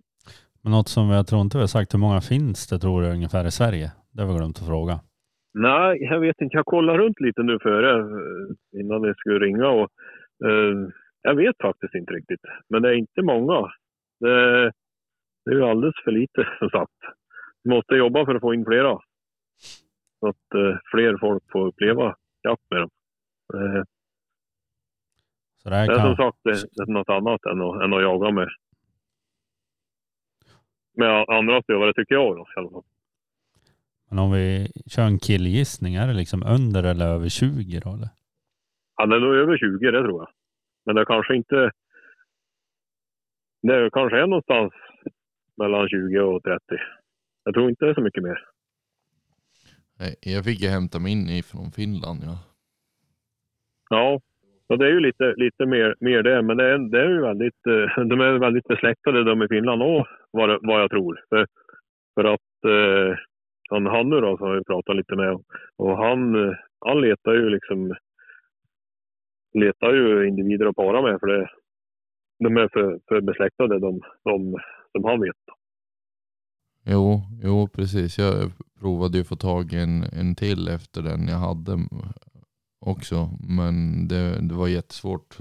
Men 0.61 0.71
något 0.71 0.87
som 0.87 1.09
jag 1.09 1.27
tror 1.27 1.41
inte 1.41 1.57
vi 1.57 1.61
har 1.61 1.67
sagt, 1.67 1.93
hur 1.93 1.99
många 1.99 2.21
finns 2.21 2.67
det 2.67 2.79
tror 2.79 3.01
du 3.01 3.09
ungefär 3.09 3.45
i 3.47 3.51
Sverige? 3.51 3.91
Det 4.11 4.21
har 4.21 4.33
vi 4.33 4.37
glömt 4.37 4.59
att 4.59 4.67
fråga. 4.67 4.99
Nej, 5.58 5.97
jag 6.03 6.20
vet 6.20 6.41
inte. 6.41 6.58
Jag 6.58 6.66
kollade 6.66 6.97
runt 6.97 7.20
lite 7.20 7.43
nu 7.43 7.60
före, 7.60 7.99
eh, 7.99 8.80
innan 8.80 9.01
ni 9.01 9.14
skulle 9.14 9.45
ringa. 9.45 9.68
Och, 9.68 9.89
eh, 10.45 10.89
jag 11.22 11.36
vet 11.36 11.56
faktiskt 11.62 11.95
inte 11.95 12.14
riktigt. 12.14 12.41
Men 12.70 12.82
det 12.82 12.89
är 12.89 12.93
inte 12.93 13.22
många. 13.22 13.72
Det, 14.20 14.64
det 15.45 15.51
är 15.51 15.56
ju 15.56 15.64
alldeles 15.64 15.95
för 16.03 16.12
lite 16.12 16.47
som 16.60 16.70
sagt. 16.70 16.99
Vi 17.64 17.70
måste 17.70 17.95
jobba 17.95 18.26
för 18.26 18.36
att 18.36 18.41
få 18.41 18.53
in 18.53 18.66
flera. 18.66 18.99
Så 20.20 20.28
att 20.28 20.53
eh, 20.56 20.78
fler 20.91 21.18
folk 21.18 21.43
får 21.51 21.68
uppleva 21.68 22.16
jakt 22.43 22.64
med 22.70 22.80
dem. 22.80 22.89
Eh, 23.53 23.84
så 25.64 25.70
det, 25.70 25.76
det 25.76 25.93
är 25.93 25.99
som 25.99 26.16
sagt 26.16 26.38
det, 26.43 26.51
det 26.51 26.82
är 26.82 26.93
något 26.93 27.10
annat 27.10 27.45
än 27.45 27.62
att, 27.62 27.84
än 27.84 27.93
att 27.93 28.01
jaga 28.01 28.32
med, 28.32 28.49
med 30.97 31.26
andra 31.28 31.62
stövare 31.62 31.93
tycker 31.93 32.16
jag 32.16 32.36
då, 32.36 32.47
i 32.56 32.60
alla 32.60 32.70
fall. 32.70 32.84
Men 34.10 34.20
om 34.20 34.32
vi 34.32 34.68
kör 34.88 35.03
en 35.03 35.20
killgissning, 35.20 35.95
är 35.95 36.08
det 36.08 36.14
liksom 36.14 36.43
under 36.43 36.84
eller 36.84 37.08
över 37.08 37.30
20 37.30 37.80
då 37.80 37.93
eller? 37.93 38.10
Ja, 38.97 39.06
det 39.06 39.16
är 39.16 39.20
nog 39.20 39.36
över 39.36 39.58
20 39.58 39.91
det 39.91 40.01
tror 40.01 40.22
jag. 40.22 40.30
Men 40.86 40.95
det 40.95 41.01
är 41.01 41.06
kanske 41.06 41.36
inte... 41.36 41.72
Det 43.62 43.89
kanske 43.93 44.18
är 44.18 44.28
någonstans 44.28 44.74
mellan 45.58 45.89
20 45.89 46.20
och 46.20 46.43
30. 46.43 46.60
Jag 47.43 47.53
tror 47.53 47.70
inte 47.70 47.86
det 47.86 47.91
är 47.91 47.95
så 47.95 48.01
mycket 48.01 48.24
mer. 48.24 48.38
Jag 50.20 50.45
fick 50.45 50.62
ju 50.62 50.68
hämta 50.68 50.99
min 50.99 51.30
ifrån 51.30 51.72
Finland 51.72 52.20
ja. 52.24 52.38
Ja, 53.89 54.20
Ja, 54.68 54.76
det 54.76 54.86
är 54.86 54.89
ju 54.89 54.99
lite, 54.99 55.34
lite 55.38 55.66
mer, 55.66 55.95
mer 55.99 56.24
det, 56.24 56.41
men 56.41 56.58
det 56.58 56.64
är, 56.64 56.78
det 56.78 56.99
är 56.99 57.10
ju 57.10 57.22
väldigt, 57.22 57.68
eh, 57.68 58.06
de 58.06 58.22
är 58.22 58.39
väldigt 58.39 58.68
besläktade 58.68 59.24
de 59.24 59.43
i 59.43 59.47
Finland 59.47 59.82
också, 59.82 60.06
vad, 60.32 60.60
vad 60.62 60.82
jag 60.82 60.89
tror. 60.89 61.24
För, 61.30 61.47
för 62.16 62.24
att 62.24 62.66
eh, 62.66 63.18
han, 63.70 63.86
Hannu 63.86 64.22
då, 64.22 64.38
som 64.38 64.47
jag 64.47 64.66
pratat 64.66 64.95
lite 64.95 65.16
med, 65.16 65.43
och 65.76 65.97
han, 65.97 66.36
han 66.86 67.01
letar 67.01 67.34
ju 67.34 67.49
liksom 67.49 67.95
letar 69.53 69.93
ju 69.93 70.28
individer 70.28 70.66
att 70.66 70.76
para 70.76 71.01
med 71.01 71.20
för 71.20 71.28
det, 71.28 71.49
de 72.39 72.57
är 72.57 72.70
för, 72.74 72.99
för 73.07 73.22
besläktade 73.22 73.80
de, 73.80 74.01
de 74.24 74.55
som 74.91 75.03
han 75.03 75.22
vet. 75.22 75.36
Jo, 76.88 77.22
jo 77.43 77.68
precis. 77.68 78.18
Jag 78.18 78.51
provade 78.80 79.18
ju 79.18 79.24
få 79.24 79.36
tag 79.36 79.74
i 79.74 79.78
en, 79.78 80.03
en 80.03 80.36
till 80.36 80.68
efter 80.68 81.01
den 81.01 81.28
jag 81.28 81.38
hade 81.38 81.78
också. 82.80 83.30
Men 83.39 84.07
det, 84.07 84.47
det 84.47 84.53
var 84.53 84.68
jättesvårt. 84.68 85.38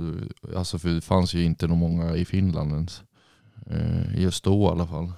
Alltså 0.56 0.78
för 0.78 0.88
det 0.88 1.04
fanns 1.04 1.34
ju 1.34 1.44
inte 1.44 1.66
någon 1.66 1.78
många 1.78 2.16
i 2.16 2.24
Finland 2.24 2.72
ens. 2.72 3.02
Eh, 3.70 4.22
just 4.22 4.44
då 4.44 4.62
i 4.62 4.66
alla 4.66 4.86
fall. 4.86 5.12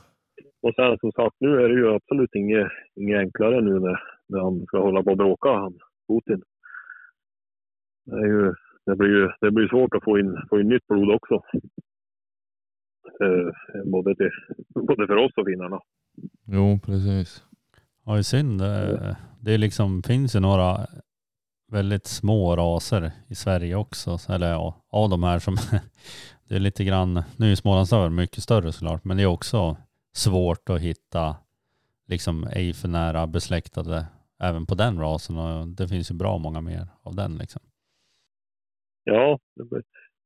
Och 0.67 0.75
sen 0.75 0.99
som 1.01 1.13
sagt, 1.13 1.37
nu 1.41 1.51
är 1.63 1.69
det 1.69 1.75
ju 1.75 1.95
absolut 1.95 2.35
inget, 2.35 2.69
inget 2.95 3.19
enklare 3.19 3.61
nu 3.61 3.81
när, 3.81 3.99
när 4.29 4.41
han 4.41 4.67
ska 4.67 4.79
hålla 4.81 5.03
på 5.03 5.11
och 5.11 5.17
bråka, 5.17 5.49
han 5.49 5.79
Putin. 6.09 6.43
Det, 8.07 8.17
är 8.17 8.27
ju, 8.27 8.55
det, 8.87 8.97
blir 8.97 9.09
ju 9.09 9.29
det 9.41 9.51
blir 9.51 9.69
svårt 9.69 9.95
att 9.95 10.05
få 10.05 10.19
in, 10.19 10.37
få 10.51 10.61
in 10.61 10.69
nytt 10.69 10.87
blod 10.87 11.15
också. 11.15 11.35
Eh, 13.23 13.51
både, 13.85 14.15
till, 14.15 14.31
både 14.75 15.07
för 15.07 15.17
oss 15.17 15.33
och 15.37 15.47
finnarna. 15.47 15.81
Jo, 16.47 16.79
precis. 16.87 17.45
Ja, 18.05 18.13
det 18.13 18.19
är 18.19 18.23
synd. 18.23 18.61
Det, 18.61 19.17
det 19.41 19.59
liksom, 19.59 20.03
finns 20.03 20.37
ju 20.37 20.41
några 20.41 20.87
väldigt 21.73 22.07
små 22.07 22.57
raser 22.57 23.11
i 23.29 23.35
Sverige 23.35 23.75
också. 23.77 24.19
Eller 24.29 24.51
ja, 24.51 24.85
av 24.91 25.11
de 25.11 25.23
här 25.23 25.39
som, 25.39 25.57
det 26.49 26.55
är 26.55 26.61
lite 26.61 26.85
grann, 26.85 27.23
nu 27.37 27.51
är 27.51 27.55
Smålandsöver 27.55 28.11
mycket 28.11 28.43
större 28.43 28.73
såklart, 28.73 29.05
men 29.05 29.17
det 29.17 29.23
är 29.23 29.27
också 29.27 29.77
svårt 30.25 30.71
att 30.71 30.81
hitta 30.81 31.37
liksom 32.13 32.45
ej 32.45 32.73
för 32.73 32.89
nära 32.89 33.27
besläktade 33.27 34.07
även 34.49 34.67
på 34.67 34.75
den 34.75 34.99
rasen 34.99 35.37
och 35.39 35.69
det 35.79 35.89
finns 35.89 36.11
ju 36.11 36.15
bra 36.15 36.39
många 36.39 36.61
mer 36.61 36.85
av 37.03 37.15
den 37.15 37.33
liksom. 37.43 37.63
Ja, 39.05 39.39
det 39.57 39.65
blir, 39.65 39.83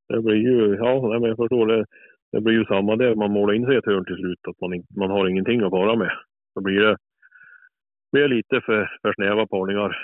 det 0.09 0.23
blir 0.23 0.35
ju, 0.37 0.77
ja 0.77 1.19
men 1.21 1.29
jag 1.29 1.37
förstår 1.37 1.67
det. 1.67 1.87
Det 2.33 2.41
blir 2.41 2.55
ju 2.55 2.65
samma 2.65 2.97
där, 2.97 3.15
man 3.15 3.33
målar 3.33 3.55
in 3.55 3.65
sig 3.67 3.75
i 3.75 3.79
ett 3.79 3.87
hörn 3.87 4.05
till 4.05 4.17
slut, 4.17 4.39
att 4.49 4.61
man, 4.61 4.83
man 4.97 5.11
har 5.11 5.29
ingenting 5.29 5.61
att 5.63 5.73
vara 5.73 5.97
med. 5.97 6.11
Då 6.55 6.61
blir 6.61 6.81
det, 6.81 6.97
blir 8.13 8.29
lite 8.29 8.61
för, 8.61 8.99
för 9.03 9.13
snäva 9.13 9.47
parningar. 9.47 9.97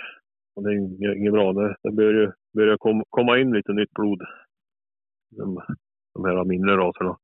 Och 0.57 0.62
det 0.62 0.70
är 0.70 1.16
inget, 1.16 1.32
bra. 1.32 1.53
Det, 1.53 1.76
det 1.82 1.93
börjar, 1.93 2.34
börjar 2.57 2.76
kom, 2.76 3.05
komma 3.11 3.39
in 3.39 3.53
lite 3.53 3.72
nytt 3.72 3.93
blod. 3.93 4.22
De, 5.30 5.61
de 6.14 6.24
här 6.24 6.45
mindre 6.45 6.76
raserna. 6.76 7.16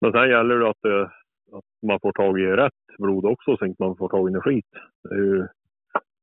Men 0.00 0.12
sen 0.12 0.28
gäller 0.28 0.58
det 0.58 0.70
att, 0.70 0.84
eh, 0.84 1.10
att 1.52 1.86
man 1.86 2.00
får 2.00 2.12
tag 2.12 2.40
i 2.40 2.46
rätt 2.46 2.96
blod 2.98 3.24
också 3.24 3.56
så 3.56 3.64
att 3.64 3.78
man 3.78 3.96
får 3.96 4.08
tag 4.08 4.28
i 4.28 4.32
något 4.32 4.44
skit. 4.44 4.72
Det 5.02 5.14
är 5.14 5.18
ju 5.18 5.46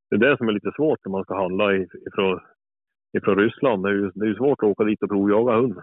det, 0.10 0.16
är 0.16 0.30
det 0.30 0.38
som 0.38 0.48
är 0.48 0.54
lite 0.54 0.72
svårt 0.76 1.00
när 1.06 1.12
man 1.12 1.24
ska 1.24 1.36
handla 1.36 1.76
ifrån, 1.76 2.40
ifrån 3.18 3.38
Ryssland. 3.38 3.84
Det 3.84 3.90
är, 3.90 3.94
ju, 3.94 4.12
det 4.16 4.26
är 4.26 4.30
ju 4.30 4.36
svårt 4.36 4.64
att 4.64 4.70
åka 4.70 4.84
dit 4.84 5.04
och 5.04 5.10
provjaga 5.10 5.56
hund. 5.56 5.80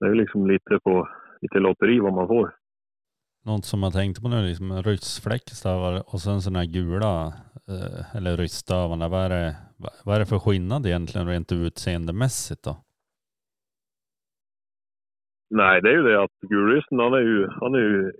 Det 0.00 0.06
är 0.06 0.14
liksom 0.14 0.46
lite 0.46 0.78
på 0.84 1.08
lite 1.40 1.58
lotteri 1.58 2.00
vad 2.00 2.12
man 2.12 2.26
får. 2.26 2.54
Något 3.44 3.64
som 3.64 3.80
man 3.80 3.92
tänkte 3.92 4.22
på 4.22 4.28
nu, 4.28 4.42
liksom 4.42 4.82
ryssfläckstövare 4.82 6.00
och 6.00 6.20
sen 6.20 6.42
sådana 6.42 6.58
här 6.58 6.66
gula, 6.66 7.26
eh, 7.68 8.16
eller 8.16 8.36
ryssstavarna. 8.36 9.08
Vad 9.08 9.20
är, 9.20 9.28
det, 9.28 9.56
vad 10.04 10.14
är 10.14 10.18
det 10.20 10.26
för 10.26 10.38
skillnad 10.38 10.86
egentligen 10.86 11.28
rent 11.28 11.52
utseendemässigt 11.52 12.62
då? 12.62 12.76
Nej, 15.54 15.82
det 15.82 15.88
är 15.88 15.92
ju 15.92 16.02
det 16.02 16.22
att 16.22 16.40
gulryssen 16.40 16.98
han 16.98 17.14
är 17.14 17.20
ju, 17.20 17.48
han 17.48 17.74
är 17.74 17.78
ju 17.78 18.12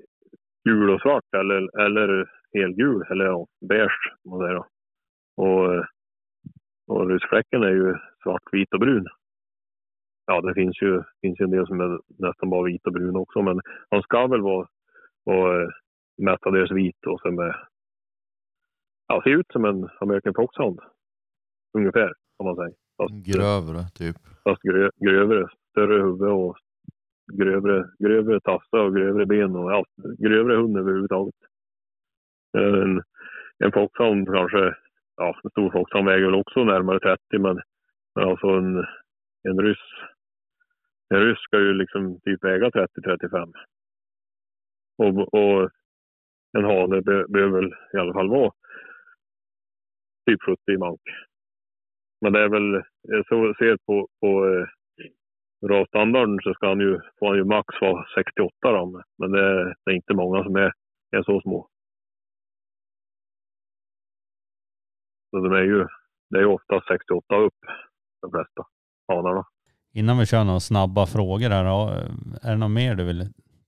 gul 0.64 0.91
och 0.91 1.01
svart 1.01 1.35
eller, 1.37 1.80
eller 1.80 2.30
helgul 2.55 3.03
eller 3.11 3.24
ja, 3.24 3.47
beige. 3.68 4.12
Man 4.24 4.41
säger 4.41 4.55
då. 4.55 4.66
Och, 5.37 5.85
och 6.87 7.09
ryssfläcken 7.11 7.62
är 7.62 7.70
ju 7.70 7.95
svart, 8.22 8.43
vit 8.53 8.72
och 8.74 8.80
brun. 8.80 9.07
Ja, 10.26 10.41
det 10.41 10.55
finns 10.55 10.83
ju, 10.83 11.03
finns 11.20 11.41
ju 11.41 11.45
en 11.45 11.51
del 11.51 11.66
som 11.66 11.80
är 11.80 12.01
nästan 12.18 12.51
bara 12.51 12.62
vit 12.62 12.87
och 12.87 12.93
brun 12.93 13.16
också, 13.16 13.43
men 13.43 13.61
han 13.91 14.03
ska 14.03 14.26
väl 14.26 14.41
vara, 14.41 14.68
vara 15.24 15.70
mestadels 16.22 16.70
vit 16.70 17.07
och 17.07 17.20
sen 17.20 17.35
med, 17.35 17.55
ja, 19.09 19.22
ser 19.24 19.30
ut 19.30 19.53
som 19.53 19.64
en 19.64 19.89
American 20.01 20.35
Foxhound. 20.35 20.80
Ungefär, 21.78 22.12
kan 22.39 22.47
man 22.47 22.57
säga. 22.57 22.74
Fast, 22.97 23.14
grövre, 23.14 23.83
typ. 23.95 24.16
Fast 24.45 24.62
grö, 24.62 24.91
grövre, 24.97 25.49
större 25.70 26.03
huvud 26.03 26.28
och 26.28 26.57
grövre, 27.33 27.89
grövre 27.99 28.41
tassar 28.41 28.79
och 28.79 28.97
grövre 28.97 29.27
ben 29.27 29.57
och 29.57 29.73
allt. 29.73 29.89
Grövre 30.18 30.57
hund 30.57 30.79
överhuvudtaget. 30.79 31.35
Eh, 32.59 32.83
en, 32.83 33.03
en 33.64 33.73
foxhound 33.73 34.29
kanske, 34.29 34.75
ja 35.16 35.41
en 35.45 35.51
stor 35.51 35.70
foxhound 35.70 36.09
väger 36.09 36.25
väl 36.25 36.35
också 36.35 36.64
närmare 36.64 37.01
30 37.01 37.20
men, 37.39 37.61
men 38.14 38.29
alltså 38.29 38.47
en, 38.47 38.87
en 39.49 39.61
ryss, 39.61 39.87
en 41.14 41.20
ryss 41.20 41.39
ska 41.39 41.59
ju 41.59 41.75
liksom 41.75 42.20
typ 42.20 42.45
väga 42.45 42.68
30-35. 42.68 43.53
Och, 44.99 45.35
och 45.35 45.70
en 46.59 46.64
hane 46.64 47.03
behöver 47.03 47.61
väl 47.61 47.75
i 47.95 47.97
alla 47.99 48.12
fall 48.12 48.29
vara 48.29 48.53
typ 50.27 50.43
70 50.43 50.61
i 50.73 50.79
mank. 50.79 51.01
Men 52.20 52.33
det 52.33 52.41
är 52.41 52.49
väl, 52.49 52.83
så 53.29 53.55
ser 53.59 53.77
på, 53.87 54.09
på 54.20 54.47
eh, 54.47 54.66
eh, 55.63 55.69
rasstandarden 55.69 56.39
så 56.43 56.55
ska 56.55 56.69
han 56.69 56.81
ju, 56.81 57.01
får 57.19 57.29
han 57.29 57.37
ju 57.37 57.45
max 57.45 57.81
vara 57.81 58.05
68 58.15 58.53
då, 58.63 59.03
men 59.19 59.33
det 59.33 59.41
är, 59.41 59.65
det 59.85 59.91
är 59.91 59.95
inte 59.95 60.15
många 60.15 60.43
som 60.43 60.57
är, 60.57 60.73
är 61.17 61.23
så 61.23 61.41
små. 61.41 61.69
Så 65.31 65.37
de 65.37 65.53
är 65.53 65.63
ju, 65.63 65.87
det 66.31 66.39
är 66.39 66.45
ofta 66.45 66.83
68 66.89 67.37
upp, 67.37 67.55
de 68.23 68.31
flesta 68.31 68.67
hanarna. 69.09 69.45
Innan 69.95 70.19
vi 70.19 70.27
kör 70.27 70.45
några 70.45 70.61
snabba 70.61 71.07
frågor 71.07 71.51
här, 71.51 71.65
är 72.43 72.51
det 72.51 72.57
något 72.57 72.71
mer 72.71 72.95
du 72.95 73.05
vill 73.05 73.25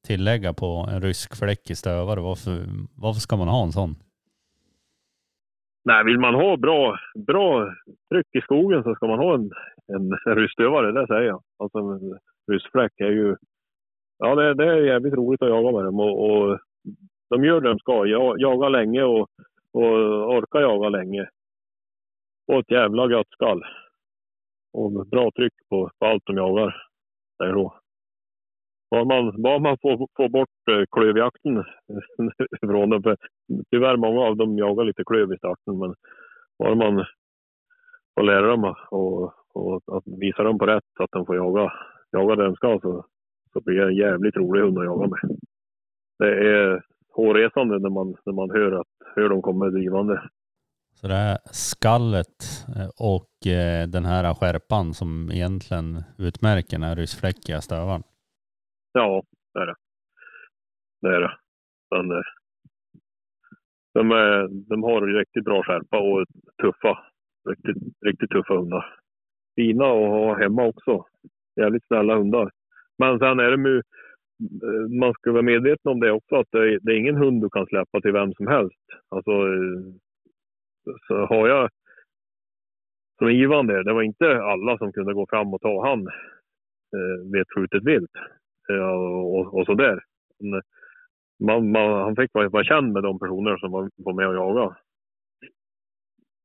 tillägga 0.06 0.52
på 0.52 0.88
en 0.92 1.00
rysk 1.00 1.38
fläck 1.38 1.70
i 1.70 1.74
stövare? 1.74 2.20
Varför, 2.20 2.52
varför 2.96 3.20
ska 3.20 3.36
man 3.36 3.48
ha 3.48 3.62
en 3.64 3.72
sån? 3.72 3.94
Nej, 5.84 6.04
vill 6.04 6.18
man 6.18 6.34
ha 6.34 6.56
bra, 6.56 6.98
bra 7.26 7.74
tryck 8.10 8.26
i 8.32 8.40
skogen 8.40 8.82
så 8.82 8.94
ska 8.94 9.06
man 9.06 9.18
ha 9.18 9.34
en, 9.34 9.50
en, 9.92 10.34
ryssdövare, 10.36 10.92
det 10.92 11.06
säger 11.06 11.22
jag. 11.22 11.42
Alltså 11.58 11.78
en 11.78 12.18
ryssfläck 12.52 12.92
är 12.96 13.10
ju... 13.10 13.36
Ja, 14.18 14.34
det, 14.34 14.54
det 14.54 14.64
är 14.64 14.76
jävligt 14.76 15.14
roligt 15.14 15.42
att 15.42 15.48
jaga 15.48 15.72
med 15.72 15.84
dem 15.84 16.00
och, 16.00 16.30
och 16.30 16.58
de 17.30 17.44
gör 17.44 17.60
det 17.60 17.68
de 17.68 17.78
ska. 17.78 18.06
Jaga 18.36 18.68
länge 18.68 19.02
och, 19.02 19.28
och 19.72 19.88
orka 20.36 20.60
jaga 20.60 20.88
länge. 20.88 21.28
Och 22.46 22.58
ett 22.58 22.70
jävla 22.70 23.10
gött 23.10 23.30
skall. 23.30 23.64
Och 24.72 25.06
bra 25.06 25.30
tryck 25.36 25.52
på, 25.70 25.90
på 25.98 26.06
allt 26.06 26.22
de 26.26 26.36
jagar. 26.36 26.86
Det 27.38 27.44
är 27.44 27.52
då. 27.52 27.78
Bara 28.90 29.04
man, 29.04 29.42
bara 29.42 29.58
man 29.58 29.78
får, 29.82 30.08
får 30.16 30.28
bort 30.28 30.68
eh, 30.70 30.84
klövjakten 30.90 31.64
från 32.60 32.90
dem. 32.90 33.02
För 33.02 33.16
tyvärr 33.70 33.96
många 33.96 34.20
av 34.20 34.36
dem 34.36 34.58
jagar 34.58 34.84
lite 34.84 35.04
klöv 35.04 35.32
i 35.32 35.38
starten. 35.38 35.78
Men 35.78 35.94
bara 36.58 36.74
man 36.74 37.04
får 38.14 38.22
lära 38.22 38.46
dem 38.46 38.74
och, 38.90 39.43
och 39.54 39.96
att 39.96 40.04
visa 40.06 40.42
dem 40.42 40.58
på 40.58 40.66
rätt 40.66 41.00
att 41.00 41.10
de 41.10 41.26
får 41.26 41.36
jaga, 41.36 41.72
jaga 42.10 42.36
det 42.36 42.44
de 42.44 42.56
ska 42.56 42.78
så, 42.82 43.06
så 43.52 43.60
blir 43.60 43.74
det 43.74 43.86
en 43.86 43.96
jävligt 43.96 44.36
rolig 44.36 44.60
hund 44.60 44.78
att 44.78 44.84
jaga 44.84 45.06
med. 45.06 45.38
Det 46.18 46.48
är 46.48 46.82
hårresande 47.12 47.78
när 47.78 47.90
man, 47.90 48.16
när 48.24 48.32
man 48.32 48.50
hör, 48.50 48.72
att, 48.80 48.86
hör 49.16 49.28
dem 49.28 49.42
komma 49.42 49.70
drivande. 49.70 50.22
Så 50.94 51.08
det 51.08 51.14
är 51.14 51.38
skallet 51.52 52.38
eh, 52.76 52.90
och 53.14 53.52
eh, 53.52 53.88
den 53.88 54.04
här 54.04 54.34
skärpan 54.34 54.94
som 54.94 55.30
egentligen 55.32 56.02
utmärker 56.18 56.70
den 56.70 56.82
här 56.82 56.96
ryssfläckiga 56.96 57.60
stövaren? 57.60 58.02
Ja, 58.92 59.22
det 59.54 59.60
är 59.60 59.66
det. 59.66 59.76
Det 61.02 61.08
är 61.08 61.20
det. 61.20 61.34
Men, 61.90 62.10
eh, 62.10 62.24
de, 63.94 64.10
är, 64.10 64.48
de 64.68 64.82
har 64.82 65.00
riktigt 65.18 65.44
bra 65.44 65.62
skärpa 65.62 65.98
och 65.98 66.26
tuffa. 66.62 66.98
Riktigt, 67.48 67.82
riktigt 68.06 68.30
tuffa 68.30 68.54
hundar. 68.54 69.03
Fina 69.56 69.84
att 69.84 70.08
ha 70.08 70.38
hemma 70.38 70.66
också. 70.66 71.04
Jävligt 71.56 71.86
snälla 71.86 72.16
hundar. 72.16 72.50
Men 72.98 73.18
sen 73.18 73.40
är 73.40 73.56
det 73.56 73.70
ju, 73.70 73.76
eh, 73.78 74.98
man 75.00 75.12
ska 75.14 75.32
vara 75.32 75.42
medveten 75.42 75.92
om 75.92 76.00
det 76.00 76.12
också, 76.12 76.36
att 76.36 76.48
det 76.50 76.58
är, 76.58 76.78
det 76.82 76.92
är 76.92 76.96
ingen 76.96 77.16
hund 77.16 77.42
du 77.42 77.50
kan 77.50 77.66
släppa 77.66 78.00
till 78.00 78.12
vem 78.12 78.32
som 78.32 78.46
helst. 78.46 78.84
Alltså, 79.08 79.30
eh, 79.30 79.94
så 81.08 81.26
har 81.26 81.48
jag 81.48 81.70
som 83.18 83.28
Ivan 83.28 83.66
där, 83.66 83.84
det 83.84 83.92
var 83.92 84.02
inte 84.02 84.42
alla 84.42 84.78
som 84.78 84.92
kunde 84.92 85.14
gå 85.14 85.26
fram 85.26 85.54
och 85.54 85.60
ta 85.60 85.86
han 85.88 86.00
eh, 86.96 87.32
vid 87.32 87.42
ett 87.42 87.54
skjutet 87.54 87.84
vilt 87.84 88.16
eh, 88.70 88.88
och, 89.34 89.54
och 89.54 89.66
sådär. 89.66 90.00
Man, 91.44 91.70
man, 91.70 91.90
han 91.90 92.16
fick 92.16 92.30
vara, 92.34 92.48
vara 92.48 92.64
känd 92.64 92.92
med 92.92 93.02
de 93.02 93.18
personer 93.18 93.56
som 93.56 93.70
var, 93.70 93.90
var 93.96 94.12
med 94.12 94.28
och 94.28 94.34
jagade. 94.34 94.76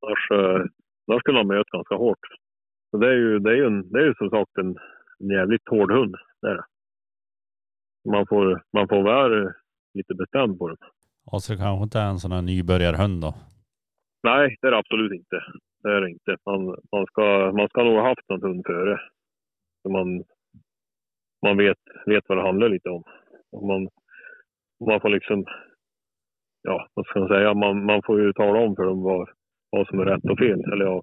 Annars, 0.06 0.30
eh, 0.30 0.66
annars 1.06 1.20
skulle 1.20 1.38
han 1.38 1.46
möta 1.46 1.76
ganska 1.76 1.94
hårt. 1.94 2.18
Så 2.90 2.96
det 2.96 3.08
är 3.08 3.12
ju, 3.12 3.38
det 3.38 3.50
är 3.50 3.54
ju, 3.54 3.66
en, 3.66 3.90
det 3.90 3.98
är 3.98 4.04
ju 4.04 4.14
som 4.14 4.30
sagt 4.30 4.58
en, 4.58 4.76
en 5.18 5.30
jävligt 5.30 5.68
hård 5.68 5.92
hund. 5.92 6.16
Det 6.42 6.48
är 6.48 6.54
det. 6.54 6.64
Man 8.10 8.26
får, 8.26 8.62
man 8.72 8.88
får 8.88 9.02
vara 9.02 9.52
lite 9.94 10.14
bestämd 10.14 10.58
på 10.58 10.68
den. 10.68 10.76
Och 11.32 11.42
så 11.42 11.56
kanske 11.56 11.82
inte 11.82 11.98
är 11.98 12.10
en 12.10 12.18
sån 12.18 12.32
här 12.32 12.42
nybörjarhund 12.42 13.20
då. 13.22 13.34
Nej, 14.22 14.56
det 14.60 14.66
är 14.66 14.70
det 14.70 14.78
absolut 14.78 15.12
inte. 15.12 15.44
Det 15.82 15.88
är 15.88 16.00
det 16.00 16.10
inte. 16.10 16.36
Man, 16.46 16.64
man, 16.92 17.06
ska, 17.06 17.52
man 17.56 17.68
ska 17.68 17.84
nog 17.84 17.94
ha 17.94 18.08
haft 18.08 18.28
någon 18.28 18.42
hund 18.42 18.62
före. 18.66 19.00
Så 19.82 19.88
man, 19.90 20.24
man 21.46 21.56
vet, 21.56 21.78
vet 22.06 22.24
vad 22.28 22.38
det 22.38 22.42
handlar 22.42 22.68
lite 22.68 22.88
om. 22.88 23.02
Och 23.52 23.66
man, 23.66 23.88
man 24.86 25.00
får 25.00 25.08
liksom, 25.08 25.44
ja, 26.62 26.88
vad 26.94 27.06
ska 27.06 27.18
man 27.20 27.28
säga, 27.28 27.54
man, 27.54 27.84
man 27.84 28.02
får 28.06 28.20
ju 28.20 28.32
tala 28.32 28.58
om 28.58 28.76
för 28.76 28.84
dem 28.84 29.02
vad, 29.02 29.28
vad 29.70 29.86
som 29.86 30.00
är 30.00 30.04
rätt 30.04 30.24
och 30.24 30.38
fel. 30.38 30.60
Eller 30.72 30.84
ja, 30.84 31.02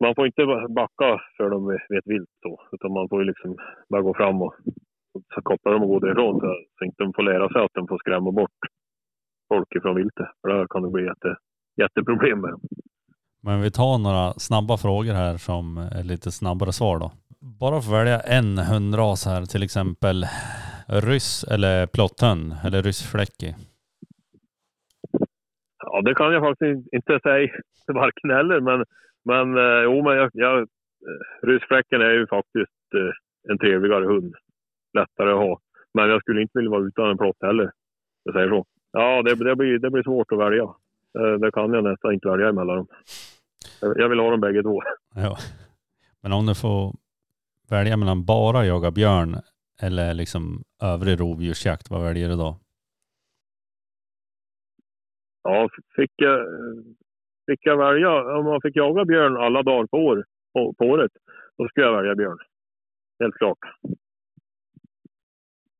man 0.00 0.14
får 0.14 0.26
inte 0.26 0.44
backa 0.68 1.20
för 1.36 1.50
dem 1.50 1.68
vid 1.88 1.98
ett 1.98 2.06
vilt 2.06 2.28
så, 2.42 2.60
utan 2.72 2.92
man 2.92 3.08
får 3.08 3.20
ju 3.20 3.26
liksom 3.26 3.56
bara 3.88 4.02
gå 4.02 4.14
fram 4.14 4.42
och 4.42 4.54
så 5.34 5.42
koppla 5.42 5.72
dem 5.72 5.82
och 5.82 5.88
gå 5.88 5.98
därifrån 5.98 6.40
så, 6.40 6.54
så 6.78 6.84
inte 6.84 7.02
de 7.02 7.12
får 7.12 7.22
lära 7.22 7.48
sig 7.48 7.62
att 7.62 7.74
de 7.74 7.88
får 7.88 7.98
skrämma 7.98 8.30
bort 8.32 8.60
folk 9.48 9.74
ifrån 9.76 9.96
viltet. 9.96 10.26
För 10.40 10.48
där 10.48 10.66
kan 10.70 10.82
det 10.82 10.90
bli 10.90 11.04
jätte, 11.04 11.36
jätteproblem 11.76 12.40
med 12.40 12.50
dem. 12.50 12.60
Men 13.42 13.60
vi 13.60 13.70
tar 13.70 13.98
några 13.98 14.32
snabba 14.32 14.76
frågor 14.76 15.12
här 15.12 15.36
som 15.36 15.78
är 15.78 16.04
lite 16.04 16.30
snabbare 16.30 16.72
svar 16.72 16.98
då. 16.98 17.12
Bara 17.60 17.80
få 17.80 17.92
välja 17.92 18.20
en 18.20 18.58
hundras 18.58 19.26
här, 19.26 19.42
till 19.44 19.62
exempel 19.62 20.24
ryss 20.88 21.44
eller 21.44 21.86
plotthund 21.86 22.52
eller 22.64 22.82
ryssfläckig. 22.82 23.54
Ja, 25.84 26.00
det 26.02 26.14
kan 26.14 26.32
jag 26.32 26.42
faktiskt 26.42 26.92
inte 26.92 27.20
säga 27.22 27.48
varken 27.86 28.30
eller, 28.30 28.60
men, 28.60 28.84
men 29.24 29.56
eh, 29.56 29.82
jo, 29.84 30.02
men 30.04 30.16
jag, 30.16 30.30
jag, 30.32 30.58
eh, 30.58 31.46
ryssfläcken 31.46 32.00
är 32.00 32.10
ju 32.10 32.26
faktiskt 32.26 32.94
eh, 32.94 33.50
en 33.50 33.58
trevligare 33.58 34.04
hund. 34.04 34.34
Lättare 34.98 35.30
att 35.30 35.38
ha. 35.38 35.60
Men 35.94 36.08
jag 36.08 36.22
skulle 36.22 36.42
inte 36.42 36.58
vilja 36.58 36.70
vara 36.70 36.86
utan 36.86 37.10
en 37.10 37.18
plott 37.18 37.36
heller. 37.40 37.70
Jag 38.24 38.34
säger 38.34 38.48
så. 38.48 38.64
Ja, 38.92 39.22
det, 39.22 39.34
det, 39.34 39.56
blir, 39.56 39.78
det 39.78 39.90
blir 39.90 40.02
svårt 40.02 40.32
att 40.32 40.38
välja. 40.38 40.74
Det, 41.14 41.38
det 41.38 41.52
kan 41.52 41.72
jag 41.72 41.84
nästan 41.84 42.12
inte 42.12 42.28
välja 42.28 42.48
emellan 42.48 42.76
dem. 42.76 42.86
Jag 43.80 44.00
jag 44.00 44.08
vill 44.08 44.18
ha 44.18 44.30
dem 44.30 44.40
bägge 44.40 44.62
två. 44.62 44.82
Ja. 45.14 45.36
Men 46.22 46.32
om 46.32 46.46
du 46.46 46.54
får 46.54 46.94
välja 47.70 47.96
mellan 47.96 48.24
bara 48.24 48.66
jaga 48.66 48.90
björn 48.90 49.36
eller 49.82 50.14
liksom 50.14 50.64
övrig 50.82 51.20
rovdjursjakt, 51.20 51.90
vad 51.90 52.02
väljer 52.02 52.28
du 52.28 52.36
då? 52.36 52.58
Ja, 55.42 55.68
fick 55.96 56.12
jag, 56.16 56.46
fick 57.50 57.66
jag 57.66 57.76
välja, 57.76 58.10
om 58.38 58.44
man 58.44 58.60
fick 58.62 58.76
jaga 58.76 59.04
björn 59.04 59.36
alla 59.36 59.62
dagar 59.62 59.86
på, 59.86 59.96
år, 59.96 60.24
på, 60.52 60.74
på 60.78 60.84
året, 60.84 61.12
då 61.58 61.68
skulle 61.68 61.86
jag 61.86 61.96
välja 61.96 62.14
björn. 62.14 62.38
Helt 63.22 63.34
klart. 63.34 63.58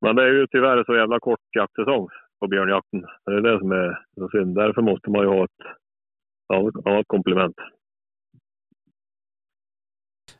Men 0.01 0.15
det 0.15 0.23
är 0.23 0.33
ju 0.33 0.47
tyvärr 0.47 0.83
så 0.83 0.95
jävla 0.95 1.19
kort 1.19 1.55
jaktsäsong 1.55 2.07
på 2.39 2.47
björnjakten. 2.47 3.01
Det 3.25 3.31
är 3.31 3.41
det 3.41 3.59
som 3.59 3.71
är 3.71 4.05
så 4.15 4.29
synd. 4.29 4.55
Därför 4.55 4.81
måste 4.81 5.09
man 5.09 5.21
ju 5.21 5.27
ha 5.27 5.43
ett 5.43 5.61
annat, 6.53 6.75
annat 6.85 7.07
komplement. 7.07 7.55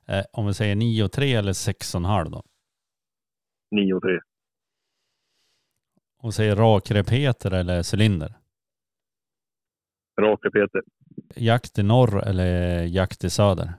Eh, 0.08 0.26
om 0.34 0.48
vi 0.48 0.54
säger 0.54 0.76
9 0.76 1.04
och 1.04 1.12
3 1.12 1.34
eller 1.34 1.54
6,5 1.54 2.30
då? 2.32 2.44
9 3.72 3.94
och 3.94 4.02
3. 4.02 4.20
Om 6.18 6.28
vi 6.28 6.32
säger 6.32 6.56
rakrepeter 6.56 7.52
eller 7.54 7.96
cylinder? 7.96 8.34
Rake 10.22 10.50
Peter. 10.52 10.82
Jakt 11.36 11.80
i 11.80 11.84
norr 11.84 12.28
eller 12.28 12.84
jakt 12.84 13.24
i 13.24 13.30
söder? 13.30 13.70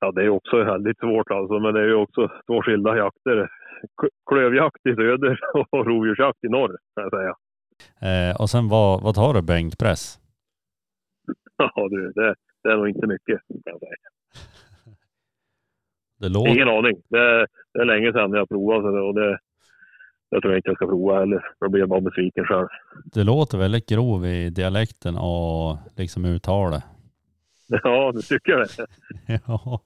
Ja, 0.00 0.12
det 0.12 0.22
är 0.22 0.28
också 0.28 0.64
väldigt 0.64 0.98
svårt 0.98 1.30
alltså, 1.30 1.58
men 1.58 1.74
det 1.74 1.80
är 1.80 1.84
ju 1.86 1.94
också 1.94 2.28
två 2.46 2.62
skilda 2.62 2.96
jakter. 2.96 3.48
Klövjakt 4.30 4.86
i 4.86 4.94
söder 4.94 5.38
och 5.70 5.86
rovdjursjakt 5.86 6.44
i 6.44 6.48
norr, 6.48 6.76
kan 6.94 7.04
jag 7.04 7.10
säga. 7.12 7.34
Eh, 8.10 8.40
och 8.40 8.50
sen 8.50 8.68
vad, 8.68 9.02
vad 9.02 9.14
tar 9.14 9.34
du 9.34 9.42
bänkpress? 9.42 10.18
Ja, 11.56 11.88
du, 11.90 12.12
det, 12.12 12.34
det 12.62 12.68
är 12.72 12.76
nog 12.76 12.88
inte 12.88 13.06
mycket, 13.06 13.40
kan 13.48 13.60
jag 13.64 13.78
säga. 13.80 13.96
Det 16.20 16.28
låter, 16.28 16.50
Ingen 16.54 16.68
aning. 16.68 17.02
Det, 17.08 17.46
det 17.74 17.80
är 17.80 17.84
länge 17.84 18.12
sedan 18.12 18.32
jag 18.32 18.48
provade 18.48 18.82
så 18.82 18.90
det- 18.90 19.00
och 19.02 19.14
det, 19.14 19.38
det 20.32 20.40
tror 20.40 20.52
jag 20.52 20.58
inte 20.58 20.68
jag 20.68 20.76
ska 20.76 20.86
prova 20.86 21.18
heller. 21.18 21.44
Då 21.60 21.68
blir 21.68 21.80
jag 21.80 21.88
bara 21.88 22.00
besviken 22.00 22.44
själv. 22.44 22.68
det 23.04 23.24
låter 23.24 23.58
väldigt 23.58 23.88
grov 23.88 24.26
i 24.26 24.50
dialekten 24.50 25.16
och 25.16 25.76
liksom 25.96 26.24
uttalet. 26.24 26.84
Ja, 27.82 28.12
du 28.14 28.22
tycker 28.22 28.56
det? 28.56 28.86
ja. 29.46 29.80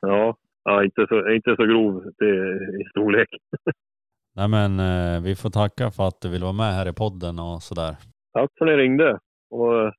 Ja, 0.00 0.36
ja 0.64 0.84
inte, 0.84 1.06
så, 1.08 1.30
inte 1.30 1.56
så 1.56 1.64
grov 1.64 2.06
i 2.06 2.84
storlek. 2.90 3.28
Nej 4.36 4.48
men 4.48 4.80
eh, 4.80 5.22
vi 5.22 5.34
får 5.36 5.50
tacka 5.50 5.90
för 5.90 6.08
att 6.08 6.20
du 6.20 6.30
vill 6.30 6.42
vara 6.42 6.52
med 6.52 6.74
här 6.74 6.88
i 6.88 6.92
podden 6.92 7.38
och 7.38 7.62
sådär. 7.62 7.96
Tack 8.32 8.50
för 8.58 8.66
att 8.66 8.70
ni 8.70 8.76
ringde. 8.76 9.18
Och, 9.50 9.80
eh, 9.80 9.92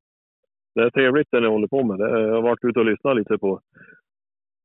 det 0.76 0.82
är 0.82 0.90
trevligt 0.90 1.28
det 1.32 1.40
ni 1.40 1.48
håller 1.48 1.68
på 1.68 1.84
med. 1.84 1.98
Det, 2.00 2.22
jag 2.22 2.36
har 2.36 2.42
varit 2.42 2.64
ute 2.64 2.80
och 2.80 2.86
lyssnat 2.86 3.16
lite 3.16 3.38
på 3.38 3.62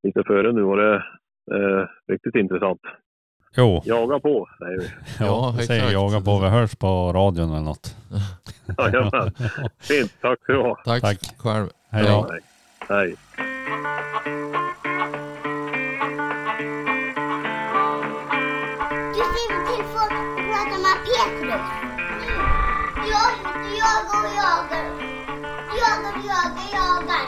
lite 0.03 0.23
före 0.27 0.53
nu 0.53 0.63
och 0.63 0.77
det 0.77 1.03
är 1.51 1.91
riktigt 2.13 2.35
intressant. 2.35 2.81
Jo, 3.57 3.83
Jaga 3.85 4.21
på, 4.21 4.49
säger 4.59 4.79
vi. 4.79 4.87
ja, 5.25 5.55
Ja, 5.59 5.67
säger 5.67 5.91
jaga 5.93 6.21
på. 6.21 6.39
Vi 6.39 6.49
hörs 6.49 6.75
på 6.77 7.13
radion 7.13 7.51
eller 7.51 7.61
något. 7.61 7.95
Jajamän. 8.79 9.35
Fint, 9.81 10.13
tack 10.21 10.43
ska 10.43 10.53
du 10.53 10.59
ha. 10.63 10.77
Tack, 10.85 11.03
Tack. 11.03 11.19
själv. 11.39 11.69
Hej 11.91 12.05
då. 12.05 12.29
Hej. 12.31 12.41
Hej. 12.89 13.17
Du 19.15 19.21
skriver 19.31 19.61
till 19.67 19.85
folk 19.95 20.13
och 20.13 20.45
pratar 20.49 20.81
med 20.87 20.97
Petrus. 21.09 21.67
Jag 23.13 23.29
är 23.31 23.37
ute 23.37 23.49
och 23.49 23.65
jagar 23.83 24.21
och 24.29 24.35
jagar. 24.43 24.85
Jagar 25.81 26.13
och 26.19 26.25
jagar, 26.35 27.25